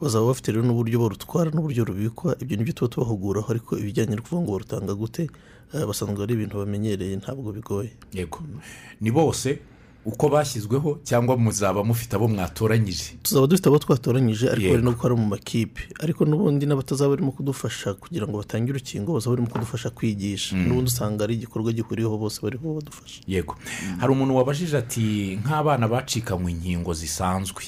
Bazaba 0.00 0.26
bafite 0.30 0.52
rero 0.52 0.64
n'uburyo 0.66 0.96
barutwara 1.02 1.50
n'uburyo 1.50 1.82
rubikwa 1.84 2.36
ibyo 2.42 2.54
ni 2.56 2.64
byo 2.64 2.72
tuba 2.74 2.88
tubahuguraho 2.92 3.48
ariko 3.50 3.78
ibijyanye 3.78 4.14
no 4.16 4.22
kuvuga 4.22 4.42
ngo 4.42 4.52
barutanga 4.52 4.92
gute 4.94 5.22
eh, 5.74 5.84
basanzwe 5.88 6.22
ari 6.22 6.34
ibintu 6.34 6.58
bamenyereye 6.62 7.14
ntabwo 7.22 7.52
bigoye. 7.52 7.92
Yego. 8.14 8.38
Ni 9.00 9.10
bose 9.10 9.58
uko 10.04 10.28
bashyizweho 10.28 11.00
cyangwa 11.04 11.36
muzaba 11.36 11.84
mufite 11.84 12.16
abo 12.16 12.28
mwatoranyije. 12.28 13.20
Tuzaba 13.22 13.46
dufite 13.46 13.68
abo 13.68 13.78
twatoranyije 13.78 14.48
ariko 14.50 14.70
bari 14.72 14.82
no 14.82 14.92
gukora 14.96 15.14
mu 15.16 15.26
makipe. 15.28 15.80
Ariko 16.00 16.24
n'ubundi 16.24 16.66
n'abatazaba 16.66 17.10
barimo 17.12 17.32
kudufasha 17.36 17.94
kugira 17.94 18.24
ngo 18.26 18.38
batange 18.40 18.72
urukingo 18.72 19.12
bazaba 19.12 19.36
barimo 19.36 19.52
kudufasha 19.52 19.90
kwigisha. 19.90 20.56
N'ubundi 20.56 20.88
usanga 20.90 21.24
ari 21.24 21.34
igikorwa 21.36 21.72
gihuriweho 21.72 22.16
bose 22.18 22.40
bariho 22.42 22.74
badufasha. 22.80 23.20
Yego. 23.28 23.54
Hari 24.00 24.10
umuntu 24.12 24.36
wabajije 24.36 24.76
ati 24.78 25.36
nk'abana 25.44 25.84
bacikanywe 25.88 26.50
inkingo 26.52 26.94
zisanzwe 26.94 27.62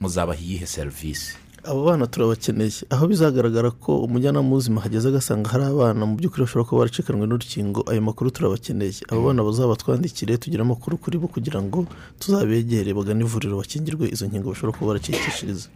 muzabaha 0.00 0.40
iyihe 0.40 0.66
serivisi 0.66 1.36
abo 1.64 1.84
bana 1.84 2.06
turabakeneye. 2.06 2.84
Aho 2.90 3.06
bizagaragara 3.08 3.70
ko 3.70 3.98
umujyanama 4.04 4.48
w'ubuzima 4.48 4.80
hageze 4.80 5.08
agasanga 5.08 5.50
hari 5.50 5.64
abana 5.64 6.06
mu 6.06 6.16
by'ukuri 6.16 6.42
bashobora 6.46 6.68
kuba 6.68 6.78
baracikanwe 6.84 7.26
n'urukingo 7.26 7.80
ayo 7.90 8.00
makuru 8.02 8.30
turabakeneye. 8.30 9.02
Abo 9.10 9.20
bana 9.26 9.42
bazaba 9.42 9.76
twandikire 9.76 10.38
tugire 10.38 10.62
amakuru 10.62 10.96
kuri 10.98 11.18
bo 11.18 11.28
kugira 11.28 11.58
ngo 11.62 11.86
tuzabegere 12.20 12.94
bagane 12.94 13.24
ivuriro 13.24 13.56
bakingirwe 13.58 14.08
izo 14.08 14.26
nkingo 14.26 14.48
bashobora 14.54 14.72
kuba 14.78 14.86
baracikishiriza. 14.94 15.68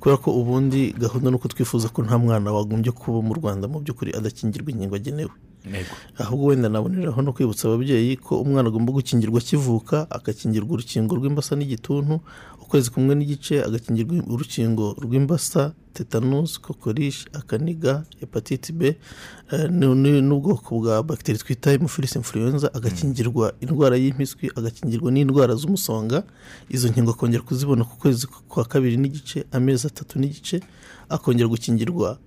Kubera 0.00 0.16
ko 0.16 0.28
ubundi 0.32 0.92
gahunda 0.98 1.30
ni 1.30 1.36
uko 1.36 1.48
twifuza 1.48 1.88
ko 1.88 2.02
nta 2.02 2.18
mwana 2.18 2.52
wagombye 2.52 2.90
kuba 2.92 3.20
mu 3.22 3.34
rwanda 3.38 3.68
mu 3.68 3.78
by'ukuri 3.84 4.16
adakingirwa 4.18 4.70
inkingo 4.72 4.96
agenewe. 4.96 5.34
Ahubwo 6.18 6.46
wenda 6.46 6.68
naboneraho 6.68 7.20
no 7.22 7.32
kwibutsa 7.34 7.68
ababyeyi 7.68 8.16
ko 8.16 8.40
umwana 8.40 8.68
agomba 8.72 8.92
gukingirwa 8.94 9.38
akivuka 9.42 10.06
agakingirwa 10.10 10.70
urukingo 10.78 11.12
rw'imbasa 11.18 11.56
n'igituntu 11.58 12.20
ukwezi 12.68 12.90
kumwe 12.90 13.14
n'igice 13.14 13.54
agakingirwa 13.64 14.14
urukingo 14.32 14.84
rw'imbasa 15.04 15.72
tetanusi 15.96 16.60
kokorishi 16.60 17.24
akaniga 17.32 18.04
hepatite 18.20 18.72
b 18.72 18.82
eh, 19.52 19.70
n'ubwoko 20.28 20.68
bwa 20.80 21.02
bagiteri 21.02 21.38
twita 21.38 21.70
hemofilisi 21.70 22.18
influenza 22.18 22.68
agakingirwa 22.74 23.54
indwara 23.60 23.96
y'impiswi 23.96 24.52
agakingirwa 24.58 25.08
n'indwara 25.12 25.54
z'umusonga. 25.60 26.18
Izo 26.68 26.88
nkingo 26.88 27.10
akongera 27.10 27.42
kuzibona 27.42 27.84
ku 27.84 27.96
kwezi 27.96 28.26
kwa 28.26 28.64
kabiri 28.64 28.96
n'igice 28.96 29.38
amezi 29.52 29.86
atatu 29.86 30.18
n'igice 30.18 30.60
akongera 31.08 31.48
gukingirwa 31.48 32.18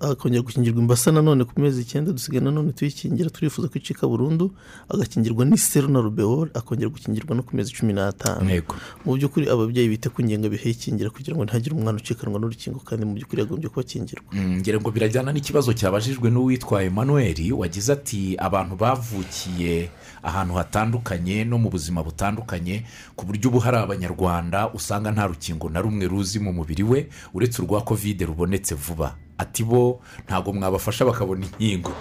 akongera 0.00 0.42
gukingirwa 0.42 0.80
imbasa 0.80 1.12
nanone 1.12 1.44
ku 1.44 1.60
mezi 1.60 1.82
icyenda 1.82 2.12
dusigaye 2.12 2.40
nanone 2.44 2.72
tuyikingira 2.72 3.30
turifuza 3.30 3.68
ko 3.68 3.74
icika 3.78 4.06
burundu 4.08 4.54
agakingirwa 4.88 5.44
n'iseru 5.44 5.88
na 5.88 6.00
rubewol 6.00 6.48
akongera 6.54 6.88
gukingirwa 6.88 7.36
no 7.36 7.42
ku 7.42 7.56
mezi 7.56 7.72
cumi 7.74 7.92
n'atanu. 7.92 8.62
Mu 9.04 9.16
by'ukuri 9.18 9.50
ababyeyi 9.50 9.88
bite 9.88 10.08
ku 10.08 10.22
ngengabihe 10.22 10.68
y'ikingira 10.68 11.10
kugira 11.10 11.36
ngo 11.36 11.44
ntihagire 11.44 11.74
umwana 11.76 11.98
ucikanwa 11.98 12.38
n'urukingo 12.40 12.80
kandi 12.80 13.04
mu 13.04 13.14
by'ukuri 13.18 13.42
yagombye 13.42 13.68
kuba 13.68 13.82
akingirwa? 13.82 14.30
Mm, 14.32 14.56
ngira 14.62 14.78
ngo 14.80 14.90
birajyana 14.90 15.32
n'ikibazo 15.32 15.72
cyabajijwe 15.74 16.30
n'uwitwa 16.30 16.82
emmanuel 16.84 17.38
wagize 17.52 17.92
ati 17.92 18.36
abantu 18.38 18.76
bavukiye 18.78 19.90
ahantu 20.22 20.54
hatandukanye 20.54 21.44
no 21.44 21.58
mu 21.58 21.68
buzima 21.68 22.00
butandukanye 22.02 22.86
ku 23.18 23.26
buryo 23.26 23.50
ubu 23.50 23.58
hari 23.58 23.76
abanyarwanda 23.76 24.70
usanga 24.72 25.10
nta 25.10 25.26
rukingo 25.26 25.68
na 25.68 25.82
rumwe 25.82 26.06
ruzi 26.08 26.38
mu 26.38 26.52
mubiri 26.54 26.82
we 26.82 27.08
uretse 27.34 27.58
urwa 27.62 27.82
kovide 27.82 28.24
rubonetse 28.24 28.74
vuba. 28.74 29.18
Ati 29.42 29.62
bo 29.64 30.00
ntabwo 30.26 30.52
mwabafasha 30.52 31.04
bakabona 31.04 31.46
inkingo. 31.46 31.92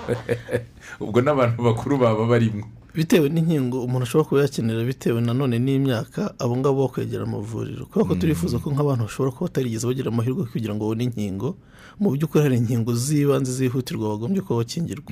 Ubwo 1.04 1.22
n'abantu 1.22 1.58
bakuru 1.64 1.98
baba 1.98 2.26
barimo. 2.26 2.66
Bitewe 2.96 3.30
n'inkingo 3.30 3.84
umuntu 3.88 4.04
ashobora 4.04 4.28
kuba 4.28 4.42
yakenera 4.42 4.84
bitewe 4.84 5.22
nanone 5.22 5.56
n'imyaka 5.60 6.36
abo 6.40 6.54
ngabo 6.60 6.78
bakwegera 6.84 7.24
amavuriro. 7.24 7.86
Kubera 7.88 8.08
ko 8.10 8.16
turifuza 8.20 8.60
ko 8.60 8.68
nk'abantu 8.74 9.02
bashobora 9.08 9.32
kuba 9.32 9.48
batarigeze 9.48 9.88
bagira 9.88 10.12
amahirwe 10.12 10.44
kugira 10.52 10.76
ngo 10.76 10.84
babone 10.84 11.04
inkingo 11.08 11.56
mu 12.02 12.08
by'ukuri 12.12 12.44
hari 12.44 12.56
inkingo 12.60 12.92
z'ibanze 12.92 13.52
zihutirwa 13.58 14.12
bagombye 14.12 14.42
kuba 14.44 14.60
bakingirwa. 14.62 15.12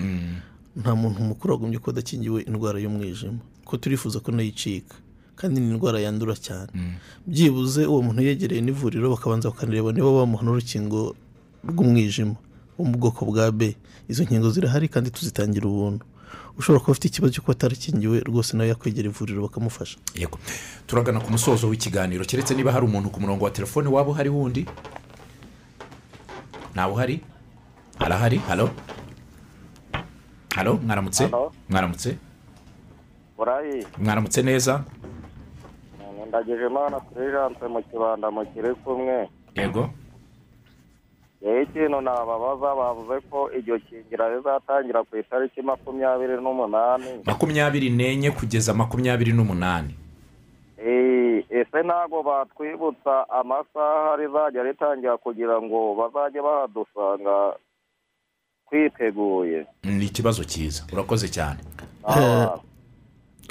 Nta 0.82 0.92
muntu 1.00 1.24
mukuru 1.24 1.50
wagombye 1.54 1.80
kuba 1.80 1.92
adakingiwe 1.96 2.40
indwara 2.50 2.78
y'umwijima. 2.84 3.40
Ko 3.64 3.74
turifuza 3.82 4.20
ko 4.20 4.30
na 4.36 4.44
yo 4.44 4.52
icika 4.52 4.96
kandi 5.40 5.62
ni 5.62 5.72
indwara 5.72 6.04
yandura 6.04 6.36
cyane. 6.36 6.68
Byibuze 7.28 7.88
uwo 7.88 8.02
muntu 8.04 8.20
yegereye 8.28 8.62
n'ivuriro 8.62 9.08
bakabanza 9.16 9.48
bakanareba 9.50 9.96
niba 9.96 10.12
bamuha 10.12 10.44
n'urukingo 10.44 11.16
rw'umwijima 11.68 12.36
wo 12.78 12.86
mu 12.86 12.98
bwoko 12.98 13.26
bwa 13.26 13.52
b 13.52 13.76
izo 14.08 14.24
nkingo 14.24 14.50
zirahari 14.50 14.88
kandi 14.88 15.12
tuzitangira 15.12 15.68
ubuntu. 15.68 16.06
Ushobora 16.58 16.80
kuba 16.80 16.92
afite 16.92 17.08
ikibazo 17.08 17.34
cyo 17.34 17.42
kuba 17.42 17.54
atarakingiwe 17.56 18.20
rwose 18.20 18.58
nawe 18.58 18.70
yakwegera 18.70 19.08
ivuriro 19.10 19.42
bakamufasha 19.48 19.98
yego. 20.16 20.38
Turagana 20.88 21.20
ku 21.20 21.32
musozo 21.32 21.68
w'ikiganiro. 21.72 22.26
Keretse 22.26 22.54
niba 22.56 22.72
hari 22.72 22.86
umuntu 22.86 23.10
ku 23.10 23.20
murongo 23.22 23.46
wa 23.46 23.52
telefone 23.52 23.88
waba 23.88 24.10
uhari 24.12 24.30
wundi? 24.30 24.66
Ntawe 26.74 26.92
uhari? 26.94 27.22
Arahari 28.00 28.38
halo? 28.38 28.70
Halo 30.56 30.74
mwaramutse? 30.84 31.30
Mwaramutse? 31.70 32.18
Burayi. 33.38 33.86
Mwaramutse 33.98 34.42
neza? 34.42 34.84
Ndagije 36.28 36.66
imana 36.68 37.00
turijanse 37.00 37.68
mu 37.68 37.82
kibanda 37.84 38.32
mu 38.32 38.46
kiri 38.54 38.76
kumwe 38.84 39.30
yego. 39.56 39.90
Ikintu 41.42 42.02
nababaza 42.02 42.76
bavuze 42.76 43.16
ko 43.32 43.50
iryo 43.58 43.80
kingira 43.80 44.30
rizatangira 44.36 45.04
ku 45.04 45.18
itariki 45.18 45.62
makumyabiri 45.62 46.36
n'umunani. 46.42 47.24
Makumyabiri 47.26 47.90
n'enye 47.90 48.32
kugeza 48.32 48.74
makumyabiri 48.74 49.32
n'umunani. 49.34 49.96
Eh, 50.80 51.44
ese 51.50 51.80
ntabwo 51.84 52.24
batwibutsa 52.24 53.30
amasaha 53.30 54.16
rizajya 54.20 54.64
ritangira 54.64 55.18
kugira 55.18 55.62
ngo 55.62 55.96
bazajye 55.96 56.42
bahadusanga 56.42 57.56
twiteguye? 58.70 59.66
Ni 59.84 60.06
ikibazo 60.06 60.44
cyiza. 60.44 60.84
Urakoze 60.94 61.28
cyane. 61.28 61.60
Ah, 62.04 62.60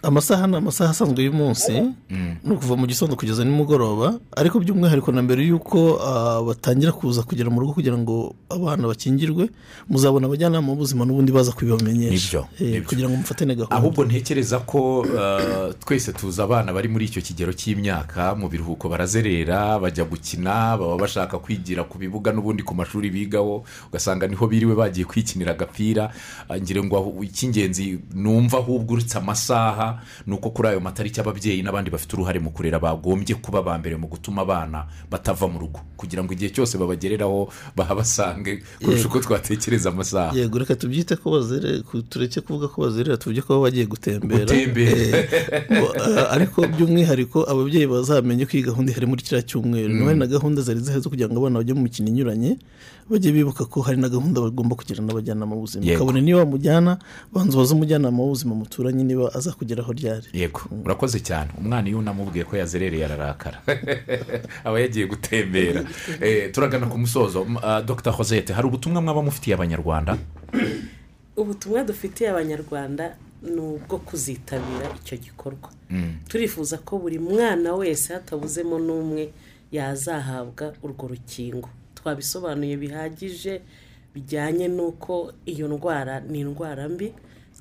amasaha 0.03 0.47
ni 0.47 0.57
amasaha 0.57 0.91
asanzwe 0.91 1.25
y'umunsi 1.25 1.73
ni 2.45 2.53
ukuva 2.55 2.77
mu 2.77 2.87
gitondo 2.87 3.17
kugeza 3.17 3.45
nimugoroba 3.45 4.19
ariko 4.37 4.61
by'umwihariko 4.61 5.13
na 5.13 5.23
mbere 5.23 5.43
y'uko 5.47 5.99
ah, 6.03 6.43
batangira 6.43 6.93
kuza 6.93 7.23
kugera 7.23 7.51
mu 7.51 7.61
rugo 7.61 7.73
kugira 7.75 7.99
ngo 7.99 8.35
abana 8.51 8.87
bakingirwe 8.89 9.51
muzabona 9.91 10.27
abajyanama 10.27 10.71
b'ubuzima 10.73 11.05
n'ubundi 11.05 11.33
baza 11.33 11.53
kubibamenyesha. 11.53 12.45
Eh, 12.61 12.83
kugira 12.87 13.09
ngo 13.09 13.17
mufatane 13.17 13.55
gahunda 13.55 13.77
ahubwo 13.77 14.05
ntekereza 14.05 14.59
ko 14.63 15.01
uh, 15.03 15.75
twese 15.83 16.13
tuzi 16.13 16.43
abana 16.43 16.73
bari 16.73 16.89
muri 16.89 17.05
icyo 17.11 17.23
kigero 17.23 17.53
cy'imyaka 17.53 18.35
mu 18.39 18.49
biruhuko 18.49 18.89
barazerera 18.89 19.79
bajya 19.83 20.05
gukina 20.05 20.77
baba 20.79 20.97
bashaka 20.97 21.39
kwigira 21.43 21.85
ku 21.85 21.99
bibuga 21.99 22.31
n'ubundi 22.33 22.63
ku 22.63 22.75
mashuri 22.75 23.11
bigaho 23.11 23.65
ugasanga 23.91 24.29
ni 24.31 24.37
ho 24.39 24.47
biriwe 24.47 24.75
bagiye 24.79 25.07
kwikinira 25.07 25.53
agapira. 25.59 26.13
Uh, 26.47 26.57
ngira 26.57 26.85
ngo 26.87 27.19
icy'ingenzi 27.23 27.99
numva 28.15 28.59
ahubwo 28.63 28.95
uretse 28.95 29.19
amasaha 29.19 29.88
ni 30.27 30.35
uko 30.35 30.51
kuri 30.51 30.69
ayo 30.69 30.81
matariki 30.81 31.21
ababyeyi 31.21 31.63
n'abandi 31.63 31.91
bafite 31.91 32.13
uruhare 32.15 32.39
mu 32.41 32.51
kurera 32.51 32.79
bagombye 32.79 33.35
kuba 33.39 33.63
ba 33.63 33.79
mbere 33.79 33.97
mu 33.97 34.07
gutuma 34.07 34.43
abana 34.43 34.87
batava 35.11 35.49
mu 35.49 35.59
rugo. 35.59 35.81
Kugira 35.97 36.23
ngo 36.25 36.33
igihe 36.33 36.51
cyose 36.51 36.79
babagereraho 36.79 37.49
bahabasange 37.77 38.63
kurusha 38.83 39.07
uko 39.09 39.19
twatekereza 39.21 39.89
amasaha. 39.91 40.37
Yego 40.37 40.59
reka 40.59 40.75
tubyite 40.77 41.17
ko 41.17 41.31
bazere 41.31 41.83
tureke 42.09 42.41
kuvuga 42.41 42.69
ko 42.69 42.83
bazerera 42.83 43.17
tuvuge 43.17 43.41
ko 43.43 43.49
baba 43.55 43.69
bagiye 43.69 43.87
gutembera. 43.87 44.45
Gutembera. 44.45 45.19
Eh, 45.19 45.29
eh, 45.71 46.35
ariko 46.35 46.67
by'umwihariko 46.67 47.45
ababyeyi 47.51 47.87
bazamenye 47.87 48.47
ko 48.47 48.53
iyi 48.57 48.69
gahunda 48.71 48.93
ihari 48.93 49.07
muri 49.07 49.23
kiriya 49.23 49.43
cyumweru. 49.43 49.93
Niba 49.93 50.11
hari 50.11 50.19
na 50.19 50.27
gahunda 50.27 50.63
zari 50.63 50.81
zihari 50.81 51.03
zo 51.03 51.11
kugira 51.11 51.29
ngo 51.29 51.39
abana 51.41 51.59
bajye 51.61 51.75
mu 51.75 51.83
mikino 51.83 52.09
inyuranye. 52.09 52.59
Bajye 53.11 53.33
bibuka 53.33 53.65
ko 53.65 53.81
hari 53.81 53.97
na 53.97 54.09
gahunda 54.09 54.41
bagomba 54.41 54.77
kugira 54.77 55.01
n'abajyanama 55.03 55.55
b'ubuzima. 55.57 55.85
Yego. 55.85 55.99
kabone 55.99 56.21
niba 56.21 56.39
wamujyana 56.39 56.99
banza 57.33 57.57
ubaze 57.57 57.75
umujyanama 57.75 58.19
w'ubuzima 58.23 58.55
muturanye 58.55 59.05
niba 59.05 59.35
azakugeraho 59.35 59.93
ryari? 59.93 60.27
Yego. 60.33 60.61
Urakoze 60.85 61.21
cyane. 61.21 61.51
Umwana 61.59 61.89
iyo 61.89 61.99
unamubwiye 61.99 62.45
ko 62.45 62.57
yazerereye 62.57 63.05
ararakara. 63.05 63.59
Aba 64.67 64.81
yagiye 64.81 65.07
gutembera. 65.07 65.85
Eh, 66.21 66.51
turagana 66.53 66.87
ku 66.87 66.99
musozo. 66.99 67.47
Ah, 67.63 67.81
dr. 67.83 68.13
Josette 68.17 68.53
hari 68.53 68.67
ubutumwa 68.69 69.01
mwaba 69.03 69.23
mufitiye 69.23 69.55
abanyarwanda? 69.55 70.19
Ubutumwa 71.37 71.85
dufitiye 71.85 72.31
abanyarwanda 72.31 73.15
ni 73.43 73.61
ubwo 73.61 73.99
kuzitabira 73.99 74.91
icyo 75.01 75.17
gikorwa. 75.17 75.71
Turifuza 76.29 76.79
ko 76.79 76.99
buri 76.99 77.19
mwana 77.19 77.75
wese 77.75 78.13
hatabuzemo 78.15 78.79
n'umwe 78.79 79.31
yazahabwa 79.73 80.73
urwo 80.83 81.09
rukingo. 81.09 81.69
Twabisobanuye 81.99 82.77
bihagije 82.79 83.61
bijyanye 84.15 84.67
n'uko 84.69 85.33
iyo 85.45 85.67
ndwara 85.69 86.21
ni 86.21 86.41
indwara 86.41 86.89
mbi 86.89 87.09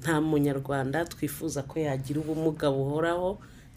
nta 0.02 0.22
munyarwanda 0.22 1.06
twifuza 1.06 1.64
ko 1.66 1.80
yagira 1.80 2.20
ubumuga 2.22 2.70
buhoraho 2.72 3.30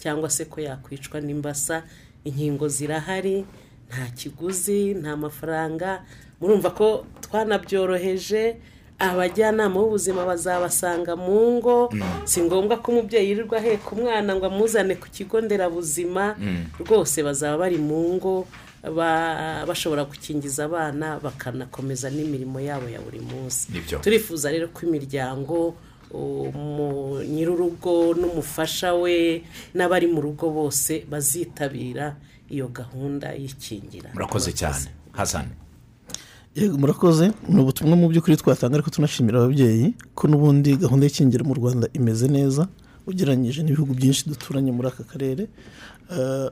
cyangwa 0.03 0.29
se 0.31 0.45
ko 0.45 0.61
yakwicwa 0.61 1.21
n'imbasa 1.21 1.83
inkingo 2.25 2.69
zirahari 2.69 3.45
nta 3.89 4.05
kiguzi 4.19 4.95
nta 5.01 5.17
mafaranga 5.17 6.05
murumva 6.41 6.71
ko 6.77 7.05
twanabyoroheje 7.25 8.57
abajyanama 9.01 9.74
b'ubuzima 9.80 10.22
bazabasanga 10.28 11.16
mu 11.16 11.57
ngo. 11.59 11.88
Si 12.28 12.42
ngombwa 12.44 12.76
ko 12.84 12.92
umubyeyi 12.92 13.28
yirirwa 13.32 13.59
aheka 13.59 13.90
umwana 13.96 14.36
ngo 14.36 14.46
amuzane 14.46 14.94
ku 15.01 15.09
kigo 15.09 15.40
nderabuzima. 15.40 16.36
Rwose 16.78 17.22
bazaba 17.24 17.59
bari 17.64 17.78
mu 17.80 18.14
ngo 18.20 18.46
ba- 18.84 19.64
bashobora 19.68 20.05
gukingiza 20.05 20.64
abana 20.68 21.16
bakanakomeza 21.20 22.11
n'imirimo 22.12 22.61
yabo 22.61 22.88
ya 22.88 23.01
buri 23.01 23.20
munsi. 23.24 23.72
Turifuza 24.05 24.53
rero 24.53 24.68
ko 24.68 24.84
imiryango 24.86 25.74
nyir'urugo 27.24 28.14
n'umufasha 28.14 28.94
we 28.94 29.42
n'abari 29.74 30.07
mu 30.07 30.20
rugo 30.20 30.51
bose 30.51 31.05
bazitabira 31.11 32.16
iyo 32.51 32.68
gahunda 32.68 33.32
y'ikingira. 33.32 34.11
Murakoze 34.14 34.53
cyane. 34.53 34.90
Hasani 35.12 35.55
yego 36.57 36.78
murakoze. 36.78 37.32
Ni 37.48 37.61
ubutumwa 37.61 37.96
mu 37.96 38.09
by'ukuri 38.09 38.36
twatanga 38.36 38.74
ariko 38.74 38.90
tunashimira 38.90 39.38
ababyeyi 39.38 39.94
ko 40.14 40.28
n'ubundi 40.28 40.76
gahunda 40.76 41.07
y'ikingira 41.07 41.44
mu 41.44 41.55
rwanda 41.55 41.86
imeze 41.98 42.26
neza 42.28 42.62
ugereranyije 43.07 43.62
n'ibihugu 43.62 43.92
byinshi 43.94 44.28
duturanye 44.28 44.70
muri 44.72 44.88
aka 44.88 45.05
karere. 45.11 45.42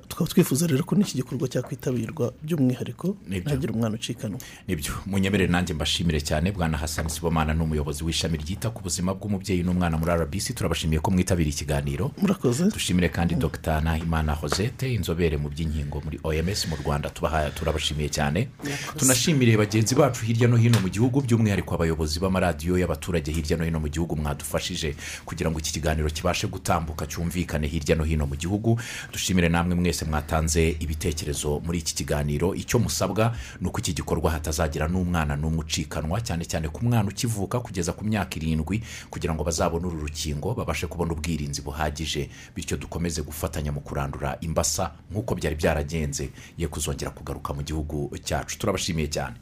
Tukaba 0.08 0.30
twifuza 0.30 0.66
rero 0.66 0.84
ko 0.84 0.94
n'iki 0.96 1.16
gikorwa 1.18 1.48
cyakwitabirwa 1.48 2.32
by'umwihariko 2.42 3.16
ntihagire 3.28 3.72
umwana 3.72 3.94
ucikanwa 3.94 4.38
ni 4.68 4.76
byo 4.76 4.92
munyemerere 5.06 5.50
nanjye 5.52 5.74
mbashimire 5.74 6.20
cyane 6.20 6.52
bwana 6.52 6.78
hasani 6.78 7.10
sibomana 7.10 7.54
ni 7.54 7.62
umuyobozi 7.62 8.04
w'ishami 8.04 8.38
ryita 8.38 8.70
ku 8.70 8.82
buzima 8.82 9.14
bw'umubyeyi 9.14 9.62
n'umwana 9.66 9.98
muri 9.98 10.12
rbc 10.14 10.54
turabashimiye 10.54 11.00
ko 11.00 11.10
mwitabiriye 11.10 11.54
ikiganiro. 11.54 12.10
Murakoze. 12.22 12.64
Dushimire 12.70 13.08
kandi 13.08 13.34
dr. 13.34 13.80
Nahimana 13.82 14.36
josette 14.42 14.94
inzobere 14.94 15.36
mu 15.36 15.48
by'inkingo 15.48 16.00
muri 16.04 16.18
oms 16.22 16.66
mu 16.70 16.76
rwanda. 16.78 17.10
Turabashimiye 17.54 18.08
cyane. 18.08 18.48
Tunashimire 18.96 19.56
bagenzi 19.56 19.94
bacu 19.94 20.24
hirya 20.24 20.48
no 20.48 20.56
hino 20.56 20.78
mu 20.80 20.88
gihugu 20.88 21.20
by'umwihariko 21.20 21.74
abayobozi 21.74 22.20
b'amaradiyo 22.20 22.78
y'abaturage 22.78 23.32
hirya 23.32 23.56
no 23.56 23.64
hino 23.64 23.80
mu 23.80 23.88
gihugu. 23.88 24.16
Mwadufashije 24.16 24.94
kugira 25.26 25.50
ngo 25.50 25.58
iki 25.58 25.72
kiganiro 25.72 26.06
kibashe 26.10 26.46
gutambuka 26.46 27.06
cyumvikane 27.06 27.66
hirya 27.66 27.96
no 27.96 28.04
hino 28.04 28.26
mu 28.26 28.36
gihugu. 28.36 28.78
Dushimire 29.12 29.47
namwe 29.48 29.74
mwese 29.74 30.04
mwatanze 30.04 30.76
ibitekerezo 30.80 31.60
muri 31.64 31.78
iki 31.78 31.94
kiganiro 31.94 32.54
icyo 32.54 32.78
musabwa 32.78 33.36
ni 33.60 33.68
uko 33.68 33.78
iki 33.80 33.92
gikorwa 33.92 34.30
hatazagira 34.30 34.88
n'umwana 34.88 35.36
n'umwe 35.36 35.60
ucikanwa 35.64 36.20
cyane 36.20 36.44
cyane 36.44 36.68
ku 36.68 36.84
mwana 36.84 37.08
ukivuka 37.08 37.60
kugeza 37.60 37.92
ku 37.92 38.04
myaka 38.04 38.36
irindwi 38.36 38.82
kugira 39.10 39.34
ngo 39.34 39.44
bazabone 39.44 39.86
uru 39.86 40.00
rukingo 40.06 40.54
babashe 40.54 40.86
kubona 40.86 41.12
ubwirinzi 41.12 41.62
buhagije. 41.62 42.28
Bityo 42.56 42.76
dukomeze 42.76 43.22
gufatanya 43.22 43.72
mu 43.72 43.80
kurandura 43.80 44.36
imbasa 44.40 44.92
nk'uko 45.10 45.34
byari 45.34 45.56
byaragenze. 45.56 46.30
Ye 46.58 46.68
kuzongera 46.68 47.10
kugaruka 47.10 47.52
mu 47.54 47.62
gihugu 47.62 48.10
cyacu. 48.24 48.58
Turabashimiye 48.58 49.08
cyane. 49.08 49.36